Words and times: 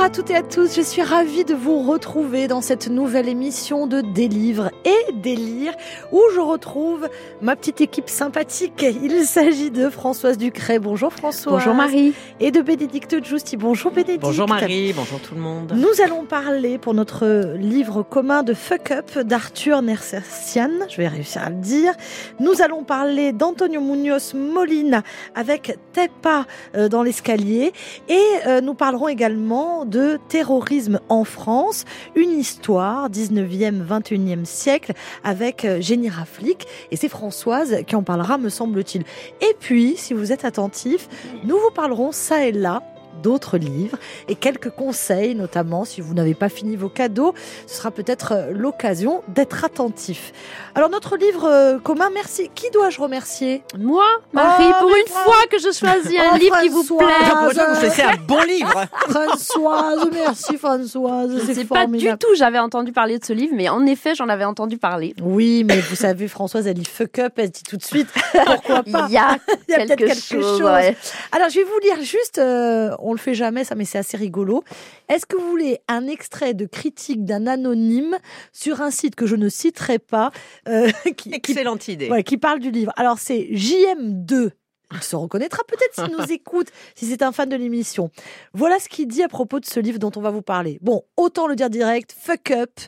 Bonjour 0.00 0.12
à 0.12 0.16
toutes 0.16 0.30
et 0.30 0.36
à 0.36 0.42
tous, 0.42 0.74
je 0.74 0.80
suis 0.80 1.02
ravie 1.02 1.44
de 1.44 1.52
vous 1.52 1.82
retrouver 1.82 2.48
dans 2.48 2.62
cette 2.62 2.88
nouvelle 2.88 3.28
émission 3.28 3.86
de 3.86 4.00
Délivre 4.00 4.70
et 4.86 5.12
Délire 5.12 5.74
où 6.10 6.22
je 6.34 6.40
retrouve 6.40 7.06
ma 7.42 7.54
petite 7.54 7.82
équipe 7.82 8.08
sympathique. 8.08 8.82
Il 8.82 9.26
s'agit 9.26 9.70
de 9.70 9.90
Françoise 9.90 10.38
Ducret. 10.38 10.78
Bonjour 10.78 11.12
Françoise. 11.12 11.52
Bonjour 11.52 11.74
Marie. 11.74 12.14
Et 12.40 12.50
de 12.50 12.62
Bénédicte 12.62 13.22
Giusti. 13.22 13.58
Bonjour 13.58 13.92
Bénédicte. 13.92 14.22
Bonjour 14.22 14.48
Marie, 14.48 14.94
bonjour 14.94 15.20
tout 15.20 15.34
le 15.34 15.42
monde. 15.42 15.74
Nous 15.76 16.02
allons 16.02 16.24
parler 16.24 16.78
pour 16.78 16.94
notre 16.94 17.54
livre 17.58 18.02
commun 18.02 18.42
de 18.42 18.54
Fuck 18.54 18.92
Up 18.92 19.18
d'Arthur 19.18 19.82
Nersessian. 19.82 20.70
Je 20.88 20.96
vais 20.96 21.08
réussir 21.08 21.42
à 21.42 21.50
le 21.50 21.56
dire. 21.56 21.92
Nous 22.38 22.62
allons 22.62 22.84
parler 22.84 23.32
d'Antonio 23.32 23.82
Munoz 23.82 24.32
Molina 24.32 25.02
avec 25.34 25.76
Tepa 25.92 26.46
euh, 26.74 26.88
dans 26.88 27.02
l'escalier. 27.02 27.74
Et 28.08 28.24
euh, 28.46 28.62
nous 28.62 28.72
parlerons 28.72 29.08
également 29.08 29.84
de 29.90 30.18
terrorisme 30.28 31.00
en 31.08 31.24
France, 31.24 31.84
une 32.14 32.30
histoire 32.30 33.10
19e, 33.10 33.84
21e 33.86 34.44
siècle 34.44 34.92
avec 35.24 35.64
euh, 35.64 35.80
Génie 35.80 36.08
Raflick. 36.08 36.66
Et 36.90 36.96
c'est 36.96 37.08
Françoise 37.08 37.78
qui 37.86 37.96
en 37.96 38.02
parlera, 38.02 38.38
me 38.38 38.48
semble-t-il. 38.48 39.04
Et 39.40 39.54
puis, 39.58 39.96
si 39.96 40.14
vous 40.14 40.32
êtes 40.32 40.44
attentifs, 40.44 41.08
nous 41.44 41.56
vous 41.56 41.70
parlerons 41.74 42.12
ça 42.12 42.46
et 42.46 42.52
là 42.52 42.82
d'autres 43.22 43.58
livres 43.58 43.98
et 44.28 44.34
quelques 44.34 44.70
conseils, 44.70 45.34
notamment 45.34 45.84
si 45.84 46.00
vous 46.00 46.14
n'avez 46.14 46.34
pas 46.34 46.48
fini 46.48 46.76
vos 46.76 46.88
cadeaux, 46.88 47.34
ce 47.66 47.76
sera 47.76 47.90
peut-être 47.90 48.32
euh, 48.32 48.50
l'occasion 48.52 49.22
d'être 49.28 49.64
attentif. 49.64 50.32
Alors 50.74 50.88
notre 50.90 51.16
livre 51.16 51.44
euh, 51.48 51.78
commun, 51.78 52.10
merci. 52.14 52.50
Qui 52.54 52.70
dois-je 52.70 53.00
remercier? 53.00 53.62
Moi, 53.78 54.04
Marie, 54.32 54.64
Oh, 54.70 54.80
pour 54.80 54.90
une 54.96 55.06
Fran- 55.06 55.24
fois 55.24 55.46
que 55.50 55.58
je 55.58 55.72
choisis 55.72 56.18
un 56.18 56.34
Oh, 56.34 56.36
livre 56.38 56.58
qui 56.60 56.68
vous 56.68 56.84
plaît. 56.84 57.06
Pour 57.28 57.50
vous 57.50 57.60
un 57.60 58.16
bon 58.26 58.40
livre. 58.42 58.84
Françoise, 59.08 60.08
merci 60.12 60.56
Françoise, 60.56 61.30
Je 61.34 61.46
c'est 61.46 61.54
sais 61.54 61.64
pas 61.64 61.86
du 61.86 62.06
tout, 62.18 62.34
j'avais 62.36 62.58
entendu 62.58 62.92
parler 62.92 63.18
de 63.18 63.24
ce 63.24 63.32
livre, 63.32 63.52
mais 63.56 63.68
en 63.68 63.84
effet, 63.86 64.14
j'en 64.14 64.28
avais 64.28 64.44
entendu 64.44 64.78
parler. 64.78 65.14
Oui, 65.22 65.64
mais 65.64 65.80
vous 65.80 65.96
savez, 65.96 66.28
Françoise, 66.28 66.66
elle 66.66 66.74
dit 66.74 66.84
fuck 66.84 67.18
up, 67.18 67.32
elle 67.36 67.50
dit 67.50 67.62
tout 67.62 67.76
de 67.76 67.82
suite 67.84 68.08
pourquoi 68.46 68.82
pas? 68.82 69.06
Il 69.08 69.12
y 69.14 69.18
a, 69.18 69.36
Il 69.68 69.72
y 69.72 69.74
a 69.74 69.76
peut-être 69.78 69.88
quelque, 69.98 70.04
quelque 70.06 70.20
chose. 70.20 70.58
chose. 70.58 70.62
ouais. 70.62 70.96
Alors, 71.32 71.48
je 71.48 71.56
vais 71.58 71.64
vous 71.64 71.78
lire 71.82 72.02
juste, 72.02 72.38
euh, 72.38 72.90
on 73.02 73.12
le 73.12 73.18
fait 73.18 73.34
jamais, 73.34 73.64
ça, 73.64 73.74
mais 73.74 73.84
c'est 73.84 73.98
assez 73.98 74.16
rigolo. 74.16 74.62
Est-ce 75.08 75.26
que 75.26 75.36
vous 75.36 75.48
voulez 75.48 75.80
un 75.88 76.06
extrait 76.06 76.54
de 76.54 76.66
critique 76.66 77.24
d'un 77.24 77.46
anonyme 77.46 78.16
sur 78.52 78.80
un 78.80 78.90
site 78.90 79.14
que 79.14 79.26
je 79.26 79.36
ne 79.36 79.48
citerai 79.48 79.98
pas, 79.98 80.30
euh, 80.68 80.90
qui, 81.16 81.30
qui, 81.30 81.52
Excellente 81.52 81.88
idée. 81.88 82.08
ouais, 82.08 82.22
qui 82.22 82.38
parle 82.38 82.60
du 82.60 82.70
livre 82.70 82.92
Alors, 82.96 83.18
c'est 83.18 83.48
JM2. 83.52 84.50
Il 84.92 85.02
se 85.02 85.14
reconnaîtra 85.14 85.62
peut-être 85.68 85.94
s'il 85.94 86.16
nous 86.16 86.32
écoute, 86.32 86.68
si 86.96 87.06
c'est 87.06 87.22
un 87.22 87.32
fan 87.32 87.48
de 87.48 87.56
l'émission. 87.56 88.10
Voilà 88.54 88.78
ce 88.78 88.88
qu'il 88.88 89.06
dit 89.06 89.22
à 89.22 89.28
propos 89.28 89.60
de 89.60 89.66
ce 89.66 89.78
livre 89.78 89.98
dont 89.98 90.10
on 90.16 90.20
va 90.20 90.30
vous 90.30 90.42
parler. 90.42 90.78
Bon, 90.82 91.04
autant 91.16 91.46
le 91.46 91.54
dire 91.54 91.70
direct, 91.70 92.14
fuck 92.18 92.50
up, 92.50 92.80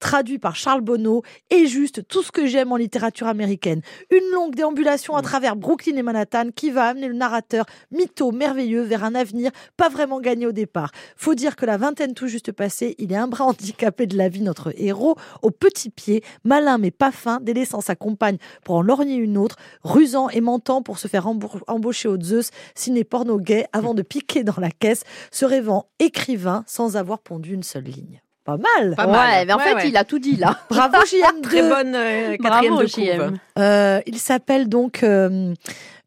traduit 0.00 0.38
par 0.38 0.56
Charles 0.56 0.80
Bonneau, 0.80 1.22
est 1.50 1.66
juste 1.66 2.06
tout 2.08 2.22
ce 2.22 2.32
que 2.32 2.46
j'aime 2.46 2.72
en 2.72 2.76
littérature 2.76 3.26
américaine. 3.26 3.80
Une 4.10 4.30
longue 4.32 4.54
déambulation 4.54 5.16
à 5.16 5.22
travers 5.22 5.56
Brooklyn 5.56 5.96
et 5.96 6.02
Manhattan 6.02 6.50
qui 6.54 6.70
va 6.70 6.86
amener 6.88 7.08
le 7.08 7.14
narrateur 7.14 7.66
mytho 7.90 8.32
merveilleux 8.32 8.82
vers 8.82 9.04
un 9.04 9.14
avenir 9.14 9.50
pas 9.76 9.88
vraiment 9.88 10.20
gagné 10.20 10.46
au 10.46 10.52
départ. 10.52 10.92
Faut 11.16 11.34
dire 11.34 11.56
que 11.56 11.66
la 11.66 11.76
vingtaine 11.76 12.14
tout 12.14 12.28
juste 12.28 12.52
passée, 12.52 12.94
il 12.98 13.12
est 13.12 13.16
un 13.16 13.28
bras 13.28 13.44
handicapé 13.46 14.06
de 14.06 14.16
la 14.16 14.28
vie, 14.28 14.42
notre 14.42 14.72
héros, 14.76 15.16
au 15.42 15.50
petit 15.50 15.90
pied, 15.90 16.22
malin 16.44 16.78
mais 16.78 16.90
pas 16.90 17.12
fin, 17.12 17.40
délaissant 17.40 17.80
sa 17.80 17.96
compagne 17.96 18.38
pour 18.64 18.76
en 18.76 18.82
lorgner 18.82 19.16
une 19.16 19.38
autre, 19.38 19.56
rusant 19.82 20.28
et 20.30 20.40
mentant 20.40 20.82
pour 20.82 20.98
se 20.98 21.08
faire 21.08 21.26
embau- 21.26 21.62
embaucher 21.66 22.08
au 22.08 22.20
Zeus, 22.20 22.50
ciné 22.74 23.04
porno 23.04 23.38
gay, 23.38 23.66
avant 23.72 23.94
de 23.94 24.02
piquer 24.02 24.44
dans 24.44 24.58
la 24.58 24.70
caisse, 24.70 25.04
se 25.30 25.44
rêvant 25.44 25.88
écrivain 25.98 26.64
sans 26.66 26.96
avoir 26.96 27.20
pondu 27.20 27.54
une 27.54 27.62
seule 27.62 27.84
ligne. 27.84 28.20
Pas 28.46 28.56
mal 28.56 28.94
Pas 28.96 29.06
ouais, 29.06 29.12
mal. 29.12 29.46
mais 29.46 29.52
en 29.52 29.56
Ouais, 29.58 29.62
fait, 29.64 29.74
ouais. 29.74 29.88
il 29.88 29.96
a 29.96 30.04
tout 30.04 30.18
dit 30.18 30.36
là. 30.36 30.58
Bravo 30.70 30.96
JM2 31.04 31.40
Très 31.42 31.68
bonne 31.68 31.94
euh, 31.94 32.36
quatrième 32.38 32.74
Bravo, 32.74 32.82
de 32.82 32.86
JM. 32.86 33.38
Euh, 33.58 34.00
il 34.06 34.18
s'appelle 34.18 34.68
donc 34.68 35.02
euh, 35.02 35.52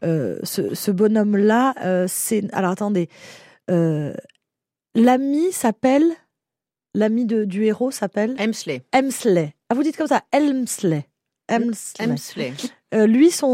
euh, 0.04 0.40
ce, 0.44 0.74
ce 0.74 0.90
bonhomme-là. 0.92 1.76
euh, 1.84 2.06
c'est 2.08 2.44
alors 2.54 2.72
attendez, 2.72 3.10
Euh, 3.70 4.14
l'ami 4.96 5.52
s'appelle 5.52 6.06
l'ami 6.96 7.26
de- 7.26 7.46
du 7.46 7.66
héros 7.66 7.92
s'appelle 7.92 8.36
Hemsley. 8.40 8.82
Emsley. 8.96 9.54
Ah 9.70 9.76
vous 9.76 9.84
dites 9.84 9.96
comme 9.98 10.08
ça, 10.08 10.24
Elmsley. 10.32 11.06
Emsley. 11.52 12.06
Hemsley. 12.08 12.54
Euh, 12.94 13.06
lui 13.06 13.30
son, 13.30 13.46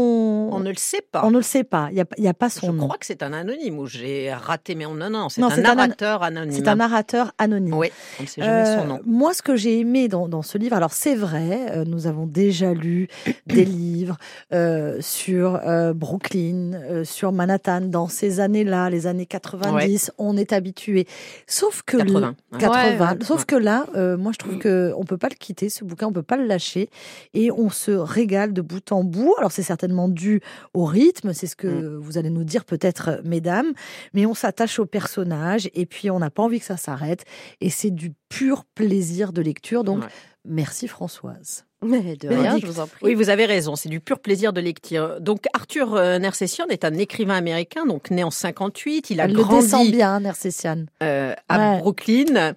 On 0.50 0.60
ne 0.60 0.70
le 0.70 0.76
sait 0.78 1.02
pas. 1.02 1.20
on 1.24 1.30
ne 1.30 1.36
le 1.36 1.42
sait 1.42 1.62
pas. 1.62 1.88
Il 1.92 1.96
y 1.98 2.00
a, 2.00 2.30
a 2.30 2.34
pas 2.34 2.48
Je 2.48 2.54
son 2.54 2.72
nom. 2.72 2.84
crois 2.86 2.96
que 2.96 3.04
c'est 3.04 3.22
un 3.22 3.34
anonyme 3.34 3.78
ou 3.78 3.86
j'ai 3.86 4.32
raté, 4.32 4.74
mais 4.74 4.86
on- 4.86 4.94
non, 4.94 5.10
non, 5.10 5.28
c'est 5.28 5.42
un 5.42 5.48
an- 5.48 5.74
narrateur 5.74 6.22
anonyme. 6.22 6.52
C'est 6.54 6.68
un 6.68 6.76
narrateur 6.76 7.32
anonyme. 7.36 7.74
Oui, 7.74 7.88
on 8.18 8.22
ne 8.22 8.28
sait 8.28 8.40
jamais 8.40 8.52
Euh, 8.66 8.80
son 8.80 8.86
nom. 8.86 9.00
Moi, 9.04 9.34
ce 9.34 9.42
que 9.42 9.54
j'ai 9.54 9.78
aimé 9.80 10.08
dans, 10.08 10.26
dans 10.26 10.40
ce 10.40 10.56
livre, 10.56 10.74
alors 10.74 10.94
c'est 10.94 11.14
vrai, 11.14 11.66
euh, 11.72 11.84
nous 11.84 12.06
avons 12.06 12.24
déjà 12.26 12.72
lu 12.72 13.08
des 13.46 13.66
livres 13.66 14.16
euh, 14.54 14.96
sur 15.02 15.56
euh, 15.66 15.92
Brooklyn, 15.92 16.72
euh, 16.72 17.04
sur 17.04 17.30
Manhattan, 17.32 17.82
dans 17.82 18.08
ces 18.08 18.40
années-là, 18.40 18.88
les 18.88 19.06
années 19.06 19.26
90, 19.26 20.12
on 20.16 20.38
est 20.38 20.54
habitué. 20.54 21.06
Sauf 21.46 21.82
que 21.82 21.98
80. 21.98 22.20
là- 22.20 22.28
ouais. 22.52 22.58
80. 22.58 23.12
Ouais, 23.12 23.18
Sauf 23.24 23.44
que 23.44 23.56
là, 23.56 23.84
euh, 23.96 24.16
moi, 24.16 24.32
je 24.32 24.38
trouve 24.38 24.56
que 24.58 24.94
on 24.96 25.04
peut 25.04 25.18
pas 25.18 25.28
le 25.28 25.34
quitter, 25.36 25.68
ce 25.68 25.84
bouquin, 25.84 26.06
on 26.06 26.12
peut 26.12 26.22
pas 26.22 26.38
le 26.38 26.46
lâcher, 26.46 26.88
et 27.34 27.50
on 27.50 27.68
se 27.68 27.90
régale 27.90 28.54
de 28.54 28.62
bout 28.62 28.92
en 28.92 29.04
bout. 29.04 29.25
Alors, 29.38 29.52
c'est 29.52 29.62
certainement 29.62 30.08
dû 30.08 30.40
au 30.74 30.84
rythme, 30.84 31.32
c'est 31.32 31.46
ce 31.46 31.56
que 31.56 31.66
Mm. 31.68 31.96
vous 31.98 32.18
allez 32.18 32.30
nous 32.30 32.44
dire 32.44 32.64
peut-être, 32.64 33.08
euh, 33.08 33.20
mesdames, 33.24 33.72
mais 34.14 34.26
on 34.26 34.34
s'attache 34.34 34.78
au 34.78 34.86
personnage, 34.86 35.68
et 35.74 35.86
puis 35.86 36.10
on 36.10 36.18
n'a 36.18 36.30
pas 36.30 36.42
envie 36.42 36.60
que 36.60 36.66
ça 36.66 36.76
s'arrête, 36.76 37.24
et 37.60 37.70
c'est 37.70 37.90
du 37.90 38.12
pur 38.28 38.64
plaisir 38.74 39.32
de 39.32 39.42
lecture. 39.42 39.84
Donc, 39.84 40.02
Ouais. 40.02 40.08
merci 40.44 40.88
Françoise. 40.88 41.64
Mais 41.82 42.16
de 42.16 42.28
rien, 42.28 42.58
je 42.58 42.66
vous 42.66 42.80
en 42.80 42.86
prie. 42.86 42.98
Oui, 43.02 43.14
vous 43.14 43.28
avez 43.28 43.44
raison, 43.44 43.76
c'est 43.76 43.90
du 43.90 44.00
pur 44.00 44.18
plaisir 44.18 44.52
de 44.54 44.60
lecture. 44.62 45.20
Donc 45.20 45.44
Arthur 45.52 45.94
euh, 45.94 46.18
Nersessian 46.18 46.66
est 46.68 46.84
un 46.86 46.94
écrivain 46.94 47.34
américain, 47.36 47.84
donc 47.84 48.10
né 48.10 48.24
en 48.24 48.30
58. 48.30 49.10
Il 49.10 49.20
a 49.20 49.24
Elle 49.24 49.32
le 49.32 49.36
descend 49.36 49.68
grandi 49.70 49.90
bien, 49.92 50.20
Nersessian. 50.20 50.86
euh, 51.02 51.34
à 51.50 51.72
Ouais. 51.74 51.78
Brooklyn. 51.80 52.54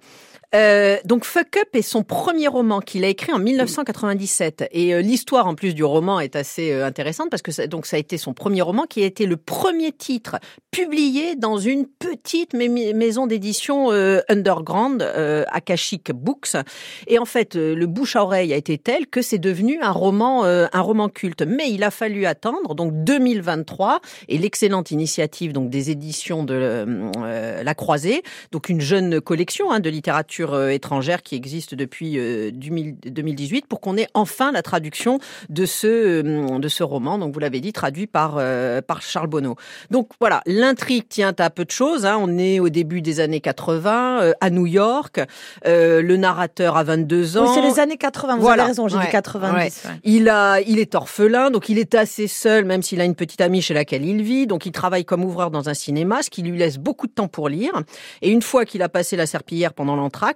Euh, 0.56 0.98
donc 1.06 1.26
Fuck 1.26 1.58
Up 1.58 1.68
est 1.74 1.84
son 1.84 2.02
premier 2.02 2.48
roman 2.48 2.80
qu'il 2.80 3.04
a 3.04 3.08
écrit 3.08 3.32
en 3.32 3.38
1997 3.38 4.68
et 4.72 4.96
euh, 4.96 5.02
l'histoire 5.02 5.46
en 5.46 5.54
plus 5.54 5.76
du 5.76 5.84
roman 5.84 6.20
est 6.20 6.36
assez 6.36 6.72
euh, 6.72 6.88
intéressante 6.88 7.30
parce 7.30 7.44
que 7.44 7.52
ça, 7.52 7.68
donc 7.68 7.86
ça 7.86 7.98
a 7.98 8.00
été 8.00 8.18
son 8.18 8.34
premier 8.34 8.64
roman 8.64 8.86
qui 8.88 9.04
a 9.04 9.06
été 9.06 9.28
le 9.28 9.38
premier 9.38 9.92
titre 9.92 10.38
publié 10.72 11.36
dans 11.36 11.58
une 11.60 11.86
petite 11.86 12.54
mai- 12.56 12.94
maison 12.94 13.28
d'édition 13.28 13.92
underground 14.30 15.02
Akashic 15.52 16.12
Books. 16.12 16.56
Et 17.08 17.20
en 17.20 17.26
fait 17.26 17.56
le 17.56 17.86
bouche 17.86 18.16
à 18.16 18.24
oreille 18.24 18.54
a 18.54 18.56
été 18.56 18.78
tel 18.78 19.08
que 19.08 19.22
c'est 19.22 19.38
devenu 19.38 19.80
un 19.82 19.92
roman 19.92 20.44
un 20.46 20.82
roman 20.82 21.10
culte. 21.10 21.42
Mais 21.42 21.70
il 21.72 21.84
a 21.84 21.92
fallu 21.92 22.26
attendre 22.26 22.76
donc 22.76 22.94
2023 23.04 24.00
et 24.28 24.38
l'excellente 24.38 24.92
initiative 24.92 25.54
donc 25.54 25.70
des 25.70 25.92
éditions 25.92 26.44
de 26.44 26.86
La 27.64 27.76
Croisée. 27.76 28.24
Donc 28.52 28.70
une 28.70 28.82
jeune 28.82 29.22
collection 29.22 29.72
hein, 29.72 29.80
de 29.80 29.90
littérature 29.90 30.39
euh, 30.44 30.70
étrangère 30.70 31.22
qui 31.24 31.36
existe 31.36 31.76
depuis 31.76 32.18
euh, 32.18 32.52
2000 32.52 32.96
2018 33.06 33.66
pour 33.68 33.80
qu'on 33.82 33.98
ait 33.98 34.08
enfin 34.14 34.52
la 34.52 34.62
traduction 34.62 35.20
de 35.50 35.66
ce 35.66 35.88
euh, 35.88 36.60
de 36.60 36.68
ce 36.68 36.84
roman. 36.84 37.18
Donc 37.18 37.34
vous 37.34 37.40
l'avez 37.40 37.60
dit, 37.62 37.74
traduit 37.74 38.08
par 38.08 38.36
euh, 38.38 38.82
par 38.82 39.02
Charles 39.02 39.28
Bonneau. 39.28 39.56
Donc 39.92 40.10
voilà, 40.20 40.42
l'intrigue 40.46 41.08
tient 41.08 41.34
à 41.38 41.50
peu 41.50 41.66
de 41.66 41.72
choses. 41.72 42.06
hein. 42.06 42.18
On 42.20 42.38
est 42.38 42.60
au 42.60 42.70
début 42.70 43.02
des 43.02 43.20
années 43.20 43.40
80 43.42 44.22
euh, 44.22 44.32
à 44.42 44.50
New 44.50 44.66
York. 44.66 45.22
Euh, 45.66 46.02
le 46.02 46.18
narrateur 46.18 46.78
a 46.78 46.84
22 46.84 47.38
ans. 47.38 47.46
Oui, 47.48 47.52
c'est 47.54 47.62
les 47.62 47.80
années 47.80 47.98
80, 47.98 48.36
vous 48.36 48.42
Voilà. 48.42 48.64
avez 48.64 48.72
raison, 48.72 48.88
j'ai 48.88 48.98
Ouais. 48.98 49.06
dit 49.06 49.12
90. 49.12 49.56
Ouais. 49.86 49.92
ouais. 49.92 49.98
Il 50.04 50.30
a, 50.30 50.60
il 50.62 50.80
est 50.80 50.96
orphelin, 50.96 51.52
donc 51.52 51.70
il 51.70 51.78
est 51.80 51.96
assez 51.96 52.28
seul, 52.28 52.66
même 52.66 52.82
s'il 52.82 53.00
a 53.02 53.06
une 53.06 53.16
petite 53.16 53.42
amie 53.42 53.62
chez 53.62 53.74
laquelle 53.74 54.06
il 54.06 54.22
vit. 54.22 54.48
Donc 54.48 54.66
il 54.66 54.72
travaille 54.72 55.06
comme 55.06 55.24
ouvreur 55.24 55.52
dans 55.52 55.70
un 55.70 55.74
cinéma, 55.74 56.22
ce 56.24 56.30
qui 56.30 56.42
lui 56.42 56.58
laisse 56.58 56.78
beaucoup 56.78 57.08
de 57.08 57.12
temps 57.12 57.28
pour 57.28 57.50
lire. 57.50 57.72
Et 58.22 58.30
une 58.32 58.42
fois 58.42 58.66
qu'il 58.66 58.82
a 58.82 58.90
passé 58.90 59.16
la 59.16 59.26
serpillière 59.26 59.74
pendant 59.74 59.96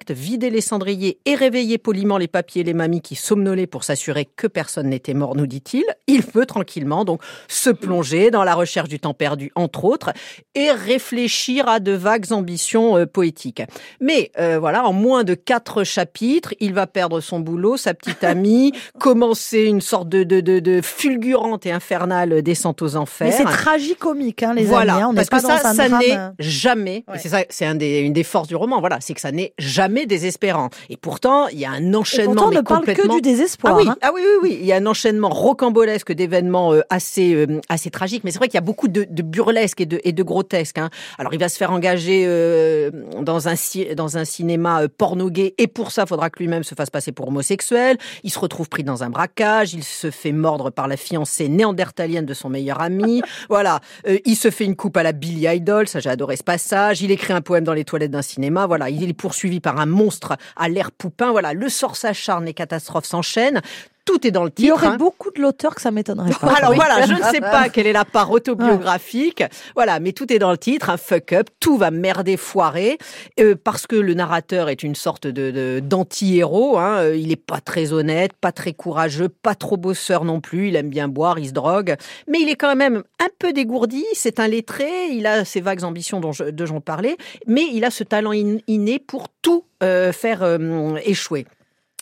vidé 0.09 0.49
les 0.49 0.61
cendriers 0.61 1.19
et 1.25 1.35
réveillé 1.35 1.77
poliment 1.77 2.17
les 2.17 2.27
papiers 2.27 2.61
et 2.61 2.63
les 2.63 2.73
mamies 2.73 3.01
qui 3.01 3.15
somnolaient 3.15 3.67
pour 3.67 3.83
s'assurer 3.83 4.25
que 4.25 4.47
personne 4.47 4.87
n'était 4.89 5.13
mort, 5.13 5.35
nous 5.35 5.47
dit-il, 5.47 5.83
il 6.07 6.23
peut 6.23 6.45
tranquillement 6.45 7.05
donc 7.05 7.21
se 7.47 7.69
plonger 7.69 8.31
dans 8.31 8.43
la 8.43 8.55
recherche 8.55 8.89
du 8.89 8.99
temps 8.99 9.13
perdu, 9.13 9.51
entre 9.55 9.85
autres, 9.85 10.11
et 10.55 10.71
réfléchir 10.71 11.67
à 11.67 11.79
de 11.79 11.91
vagues 11.91 12.31
ambitions 12.31 12.97
euh, 12.97 13.05
poétiques. 13.05 13.61
Mais 13.99 14.31
euh, 14.39 14.59
voilà, 14.59 14.85
en 14.85 14.93
moins 14.93 15.23
de 15.23 15.33
quatre 15.33 15.83
chapitres, 15.83 16.53
il 16.59 16.73
va 16.73 16.87
perdre 16.87 17.19
son 17.21 17.39
boulot, 17.39 17.77
sa 17.77 17.93
petite 17.93 18.23
amie, 18.23 18.71
commencer 18.99 19.63
une 19.63 19.81
sorte 19.81 20.09
de, 20.09 20.23
de, 20.23 20.41
de, 20.41 20.59
de 20.59 20.81
fulgurante 20.81 21.65
et 21.65 21.71
infernale 21.71 22.41
descente 22.41 22.81
aux 22.81 22.95
enfers. 22.95 23.27
Mais 23.27 23.33
c'est 23.33 23.43
tragicomique, 23.43 24.43
hein, 24.43 24.53
les 24.53 24.63
voilà, 24.65 24.93
amis. 24.95 25.03
hein, 25.03 25.07
on 25.11 25.15
parce 25.15 25.29
pas 25.29 25.37
que 25.39 25.47
ça, 25.47 25.61
dans 25.63 25.73
ça 25.73 25.89
n'est 25.89 26.17
jamais. 26.39 27.03
Ouais. 27.07 27.17
C'est 27.19 27.29
ça, 27.29 27.39
c'est 27.49 27.65
un 27.65 27.75
des, 27.75 27.99
une 27.99 28.13
des 28.13 28.23
forces 28.23 28.47
du 28.47 28.55
roman. 28.55 28.79
Voilà, 28.79 28.99
c'est 29.01 29.13
que 29.13 29.21
ça 29.21 29.31
n'est 29.31 29.53
jamais 29.57 29.82
jamais 29.83 30.05
désespérant. 30.05 30.69
Et 30.89 30.97
pourtant, 30.97 31.47
il 31.47 31.59
y 31.59 31.65
a 31.65 31.71
un 31.71 31.91
Et 31.91 31.95
enchaînement 31.95 32.33
pourtant, 32.33 32.47
on 32.47 32.49
mais 32.51 32.55
ne 32.57 32.61
parle 32.61 32.79
que 32.81 32.91
complètement 32.91 33.15
du 33.15 33.21
désespoir. 33.21 33.73
ah 33.73 33.77
oui, 33.77 33.87
hein. 33.89 33.95
ah 34.01 34.11
oui, 34.13 34.21
oui, 34.23 34.37
oui. 34.43 34.57
Il 34.61 34.65
y 34.65 34.71
a 34.71 34.77
un 34.77 34.85
enchaînement 34.85 35.29
rocambolesque 35.29 36.11
d'événements 36.13 36.73
euh, 36.73 36.81
assez, 36.89 37.33
euh, 37.33 37.59
assez 37.69 37.89
tragiques. 37.89 38.23
Mais 38.23 38.31
c'est 38.31 38.37
vrai 38.37 38.47
qu'il 38.47 38.55
y 38.55 38.59
a 38.59 38.61
beaucoup 38.61 38.87
de, 38.87 39.05
de 39.09 39.21
burlesque 39.21 39.81
et 39.81 39.85
de, 39.85 39.99
et 40.03 40.13
de 40.13 40.23
grotesque. 40.23 40.77
Hein. 40.77 40.89
Alors, 41.17 41.33
il 41.33 41.39
va 41.39 41.49
se 41.49 41.57
faire 41.57 41.71
engager 41.71 42.23
euh, 42.25 42.91
dans, 43.21 43.47
un, 43.49 43.55
dans 43.95 44.17
un 44.17 44.25
cinéma 44.25 44.87
porno 44.97 45.29
gay. 45.29 45.53
Et 45.57 45.67
pour 45.67 45.91
ça, 45.91 46.03
il 46.03 46.07
faudra 46.07 46.29
que 46.29 46.39
lui-même 46.39 46.63
se 46.63 46.75
fasse 46.75 46.89
passer 46.89 47.11
pour 47.11 47.27
homosexuel. 47.27 47.97
Il 48.23 48.31
se 48.31 48.39
retrouve 48.39 48.69
pris 48.69 48.83
dans 48.83 49.03
un 49.03 49.09
braquage. 49.09 49.73
Il 49.73 49.83
se 49.83 50.11
fait 50.11 50.31
mordre 50.31 50.69
par 50.69 50.87
la 50.87 50.95
fiancée 50.97 51.49
néandertalienne 51.49 52.25
de 52.25 52.33
son 52.33 52.49
meilleur 52.49 52.81
ami. 52.81 53.21
voilà. 53.49 53.81
Euh, 54.07 54.17
il 54.25 54.35
se 54.35 54.49
fait 54.49 54.65
une 54.65 54.75
coupe 54.75 54.95
à 54.95 55.03
la 55.03 55.11
Billy 55.11 55.47
Idol. 55.47 55.87
Ça, 55.89 55.99
j'ai 55.99 56.09
adoré 56.09 56.37
ce 56.37 56.43
passage. 56.43 57.01
Il 57.01 57.11
écrit 57.11 57.33
un 57.33 57.41
poème 57.41 57.63
dans 57.65 57.73
les 57.73 57.83
toilettes 57.83 58.11
d'un 58.11 58.21
cinéma. 58.21 58.65
Voilà. 58.65 58.89
Il 58.89 59.09
est 59.09 59.13
poursuivi 59.13 59.59
par 59.59 59.72
un 59.79 59.85
monstre 59.85 60.37
à 60.55 60.69
l'air 60.69 60.91
poupin. 60.91 61.31
Voilà. 61.31 61.53
Le 61.53 61.69
sort 61.69 61.95
s'acharne, 61.95 62.45
les 62.45 62.53
catastrophes 62.53 63.05
s'enchaînent. 63.05 63.61
Tout 64.05 64.27
est 64.27 64.31
dans 64.31 64.43
le 64.43 64.51
Il 64.57 64.63
y 64.63 64.67
titre. 64.67 64.73
aurait 64.75 64.87
hein. 64.87 64.97
beaucoup 64.97 65.31
de 65.31 65.41
l'auteur 65.41 65.73
que 65.75 65.81
ça 65.81 65.89
m'étonnerait 65.91 66.33
pas. 66.39 66.53
Alors 66.57 66.73
voilà, 66.73 67.05
je 67.05 67.13
ne 67.13 67.21
sais 67.23 67.39
pas 67.39 67.69
quelle 67.73 67.87
est 67.87 67.93
la 67.93 68.03
part 68.03 68.31
autobiographique. 68.31 69.43
Voilà, 69.75 69.99
mais 69.99 70.11
tout 70.11 70.31
est 70.33 70.39
dans 70.39 70.51
le 70.51 70.57
titre, 70.57 70.89
un 70.89 70.97
fuck 70.97 71.31
up, 71.33 71.49
tout 71.59 71.77
va 71.77 71.89
merder, 71.91 72.35
foirer, 72.35 72.97
euh, 73.39 73.55
parce 73.61 73.87
que 73.87 73.95
le 73.95 74.13
narrateur 74.13 74.67
est 74.69 74.83
une 74.83 74.95
sorte 74.95 75.27
de 75.27 75.79
d'anti-héros. 75.79 76.77
hein. 76.77 76.97
Euh, 76.99 77.15
Il 77.15 77.31
est 77.31 77.35
pas 77.37 77.61
très 77.61 77.93
honnête, 77.93 78.33
pas 78.33 78.51
très 78.51 78.73
courageux, 78.73 79.29
pas 79.29 79.55
trop 79.55 79.77
bosseur 79.77 80.25
non 80.25 80.41
plus. 80.41 80.67
Il 80.69 80.75
aime 80.75 80.89
bien 80.89 81.07
boire, 81.07 81.39
il 81.39 81.47
se 81.47 81.53
drogue, 81.53 81.95
mais 82.27 82.39
il 82.41 82.49
est 82.49 82.55
quand 82.55 82.75
même 82.75 83.03
un 83.21 83.29
peu 83.39 83.53
dégourdi. 83.53 84.03
C'est 84.13 84.39
un 84.39 84.47
lettré, 84.47 85.07
il 85.11 85.25
a 85.27 85.45
ses 85.45 85.61
vagues 85.61 85.83
ambitions 85.83 86.19
dont 86.19 86.31
je, 86.33 86.45
dont 86.45 86.65
j'en 86.65 86.81
parlais, 86.81 87.15
mais 87.47 87.63
il 87.71 87.85
a 87.85 87.89
ce 87.91 88.03
talent 88.03 88.33
in- 88.33 88.57
inné 88.67 88.99
pour 88.99 89.27
tout 89.41 89.63
euh, 89.81 90.11
faire 90.11 90.43
euh, 90.43 90.97
échouer. 91.05 91.45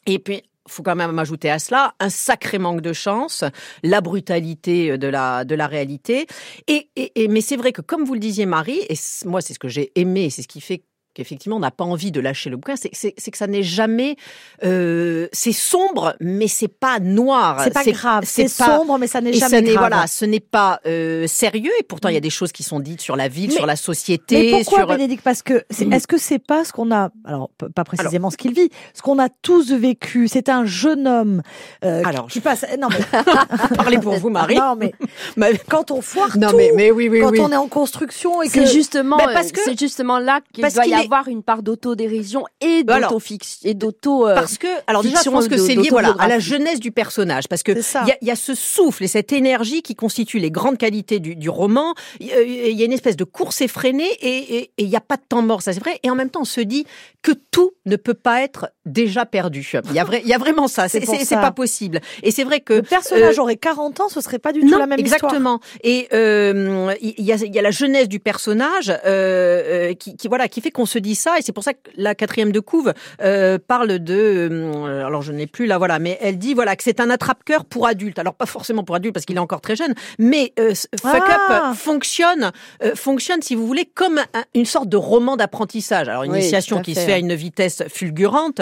Et 0.07 0.17
puis, 0.17 0.41
faut 0.71 0.83
quand 0.83 0.95
même 0.95 1.17
ajouter 1.19 1.49
à 1.49 1.59
cela 1.59 1.95
un 1.99 2.09
sacré 2.09 2.57
manque 2.59 2.81
de 2.81 2.93
chance, 2.93 3.43
la 3.83 4.01
brutalité 4.01 4.97
de 4.97 5.07
la 5.07 5.45
de 5.45 5.55
la 5.55 5.67
réalité. 5.67 6.27
Et, 6.67 6.89
et, 6.95 7.27
mais 7.27 7.41
c'est 7.41 7.57
vrai 7.57 7.71
que 7.71 7.81
comme 7.81 8.03
vous 8.03 8.13
le 8.13 8.19
disiez 8.19 8.45
Marie, 8.45 8.81
et 8.89 8.95
moi 9.25 9.41
c'est 9.41 9.53
ce 9.53 9.59
que 9.59 9.67
j'ai 9.67 9.91
aimé, 9.95 10.29
c'est 10.29 10.41
ce 10.41 10.47
qui 10.47 10.61
fait 10.61 10.83
qu'effectivement 11.13 11.57
on 11.57 11.59
n'a 11.59 11.71
pas 11.71 11.83
envie 11.83 12.11
de 12.11 12.19
lâcher 12.19 12.49
le 12.49 12.57
bouquin, 12.57 12.75
c'est 12.75 12.89
c'est- 12.93 13.13
c'est 13.17 13.31
que 13.31 13.37
ça 13.37 13.47
n'est 13.47 13.63
jamais, 13.63 14.15
euh, 14.63 15.27
c'est 15.31 15.51
sombre, 15.51 16.15
mais 16.19 16.47
c'est 16.47 16.67
pas 16.67 16.99
noir. 16.99 17.61
C'est 17.63 17.73
pas 17.73 17.83
grave. 17.83 18.23
C'est 18.25 18.47
sombre, 18.47 18.97
mais 18.97 19.07
ça 19.07 19.21
n'est 19.21 19.33
jamais 19.33 19.61
grave. 19.63 19.77
voilà, 19.89 20.07
ce 20.07 20.25
n'est 20.25 20.39
pas 20.39 20.79
euh, 20.85 21.27
sérieux. 21.27 21.71
Et 21.79 21.83
pourtant, 21.83 22.09
il 22.09 22.13
y 22.13 22.17
a 22.17 22.21
des 22.21 22.29
choses 22.29 22.51
qui 22.51 22.63
sont 22.63 22.79
dites 22.79 23.01
sur 23.01 23.15
la 23.15 23.27
ville, 23.27 23.49
Mais- 23.49 23.55
sur 23.55 23.65
la 23.65 23.75
société, 23.75 24.51
Mais 24.51 24.63
pourquoi, 24.63 24.79
sur. 24.79 24.87
Bénédicte? 24.87 25.23
Parce 25.23 25.41
que 25.41 25.63
Mm. 25.79 25.93
est-ce 25.93 26.07
que 26.07 26.17
c'est 26.17 26.39
pas 26.39 26.63
ce 26.65 26.71
qu'on 26.73 26.91
a 26.91 27.09
alors 27.25 27.49
pas 27.75 27.83
précisément 27.83 28.29
ce 28.29 28.37
qu'il 28.37 28.53
vit, 28.53 28.69
ce 28.93 29.01
qu'on 29.01 29.19
a 29.19 29.29
tous 29.29 29.71
vécu. 29.71 30.27
C'est 30.27 30.49
un 30.49 30.65
jeune 30.65 31.07
homme 31.07 31.41
euh, 31.85 32.03
Alors, 32.05 32.27
qui 32.27 32.39
passe. 32.41 32.65
Non 32.79 32.87
mais 32.89 32.97
Parlez 33.75 33.97
pour 33.99 34.13
vous, 34.15 34.29
Marie. 34.29 34.55
non 34.55 34.75
mais 34.77 34.93
Mais- 35.37 35.59
quand 35.69 35.91
on 35.91 36.01
foire 36.01 36.37
non, 36.37 36.49
tout, 36.49 36.57
mais, 36.57 36.71
mais 36.75 36.91
oui, 36.91 37.07
oui, 37.09 37.21
quand 37.21 37.31
oui. 37.31 37.39
on 37.41 37.51
est 37.51 37.55
en 37.57 37.67
construction 37.67 38.41
et 38.41 38.47
que 38.47 38.53
C'est 38.53 38.65
justement, 38.73 39.17
Ben, 39.17 39.29
euh, 39.29 39.33
parce 39.33 39.51
que- 39.51 39.61
c'est 39.63 39.79
justement 39.79 40.19
là 40.19 40.39
qu'il 40.53 40.63
doit 40.67 40.85
y 40.85 40.91
est- 40.93 41.00
avoir 41.01 41.27
une 41.27 41.43
part 41.43 41.63
d'autodérision 41.63 42.45
et 42.61 42.83
Alors, 42.87 43.09
d'autofiction 43.11 43.69
et 43.69 43.73
d'auto. 43.73 44.27
euh, 44.27 44.35
Parce 44.35 44.57
que, 44.57 44.67
alors 44.87 45.03
déjà, 45.03 45.19
je 45.23 45.29
pense 45.29 45.47
que 45.47 45.57
c'est 45.57 45.75
lié 45.75 45.89
voilà, 45.89 46.15
à 46.19 46.27
la 46.27 46.39
jeunesse 46.39 46.79
du 46.79 46.91
personnage, 46.91 47.47
parce 47.47 47.63
que 47.63 47.71
il 47.73 48.07
y 48.07 48.11
a, 48.11 48.17
il 48.21 48.27
y 48.27 48.31
a 48.31 48.35
ce 48.35 48.55
souffle 48.55 49.03
et 49.03 49.07
cette 49.07 49.31
énergie 49.33 49.81
qui 49.81 49.95
constituent 49.95 50.39
les 50.39 50.51
grandes 50.51 50.77
qualités 50.77 51.19
du, 51.19 51.35
du 51.35 51.49
roman. 51.49 51.93
Il 52.19 52.27
y 52.27 52.31
a- 52.33 52.41
il 52.41 52.77
y 52.79 52.81
a 52.81 52.85
une 52.85 52.93
espèce 52.93 53.15
de 53.17 53.23
course 53.23 53.61
effrénée 53.61 54.09
et, 54.21 54.71
il 54.77 54.87
n'y 54.87 54.95
a 54.95 55.01
pas 55.01 55.17
de 55.17 55.23
temps 55.27 55.41
mort, 55.41 55.61
ça 55.61 55.73
c'est 55.73 55.79
vrai. 55.79 55.99
Et 56.03 56.09
en 56.09 56.15
même 56.15 56.29
temps, 56.29 56.41
on 56.41 56.45
se 56.45 56.61
dit 56.61 56.85
que 57.21 57.31
tout 57.51 57.71
ne 57.85 57.95
peut 57.95 58.13
pas 58.13 58.41
être 58.41 58.69
déjà 58.85 59.25
perdu. 59.25 59.69
Il 59.89 59.93
y 59.93 59.99
a, 59.99 60.03
vrai, 60.03 60.21
il 60.23 60.29
y 60.29 60.33
a 60.33 60.37
vraiment 60.37 60.67
ça. 60.67 60.87
C'est 60.89 61.35
pas 61.35 61.51
possible. 61.51 61.99
Et 62.23 62.31
c'est 62.31 62.43
vrai 62.43 62.59
que 62.61 62.73
le 62.73 62.81
personnage 62.81 63.37
euh, 63.37 63.41
aurait 63.41 63.55
40 63.57 63.99
ans, 64.01 64.09
ce 64.09 64.21
serait 64.21 64.39
pas 64.39 64.53
du 64.53 64.61
tout 64.61 64.67
non, 64.69 64.77
la 64.79 64.87
même 64.87 64.99
histoire. 64.99 65.17
exactement. 65.31 65.59
Et 65.83 66.07
euh, 66.13 66.93
il 67.01 67.23
y, 67.23 67.31
a, 67.31 67.35
il 67.35 67.53
y 67.53 67.59
a 67.59 67.61
la 67.61 67.71
jeunesse 67.71 68.07
du 68.09 68.19
personnage 68.19 68.89
euh, 68.89 68.99
euh, 69.05 69.93
qui, 69.93 70.15
qui 70.15 70.27
voilà 70.27 70.47
qui 70.47 70.61
fait 70.61 70.71
qu'on 70.71 70.85
se 70.91 70.99
dit 70.99 71.15
ça. 71.15 71.37
Et 71.39 71.41
c'est 71.41 71.51
pour 71.53 71.63
ça 71.63 71.73
que 71.73 71.79
la 71.95 72.13
quatrième 72.15 72.51
de 72.51 72.59
couve 72.59 72.93
euh, 73.21 73.57
parle 73.65 73.99
de 73.99 74.49
euh, 74.51 75.05
alors 75.05 75.21
je 75.21 75.31
n'ai 75.31 75.47
plus 75.47 75.65
là 75.65 75.77
voilà, 75.77 75.99
mais 75.99 76.17
elle 76.21 76.37
dit 76.37 76.53
voilà 76.53 76.75
que 76.75 76.83
c'est 76.83 76.99
un 76.99 77.09
attrape-cœur 77.09 77.65
pour 77.65 77.87
adultes. 77.87 78.19
Alors 78.19 78.33
pas 78.35 78.45
forcément 78.45 78.83
pour 78.83 78.95
adultes 78.95 79.13
parce 79.13 79.25
qu'il 79.25 79.35
est 79.37 79.39
encore 79.39 79.61
très 79.61 79.75
jeune, 79.75 79.93
mais 80.19 80.53
euh, 80.59 80.73
Fuck 81.01 81.23
Ah. 81.27 81.69
Up 81.71 81.77
fonctionne 81.77 82.51
euh, 82.83 82.95
fonctionne 82.95 83.41
si 83.41 83.55
vous 83.55 83.65
voulez 83.65 83.85
comme 83.85 84.19
un- 84.19 84.43
une 84.53 84.65
sorte 84.65 84.89
de 84.89 84.97
roman 84.97 85.37
d'apprentissage. 85.37 86.09
Alors 86.09 86.23
une 86.23 86.31
Oui, 86.33 86.39
initiation 86.39 86.81
qui 86.81 86.93
fait. 86.93 87.01
se 87.01 87.05
fait 87.05 87.13
à 87.13 87.17
une 87.19 87.33
vitesse 87.33 87.83
fulgurante, 87.87 88.61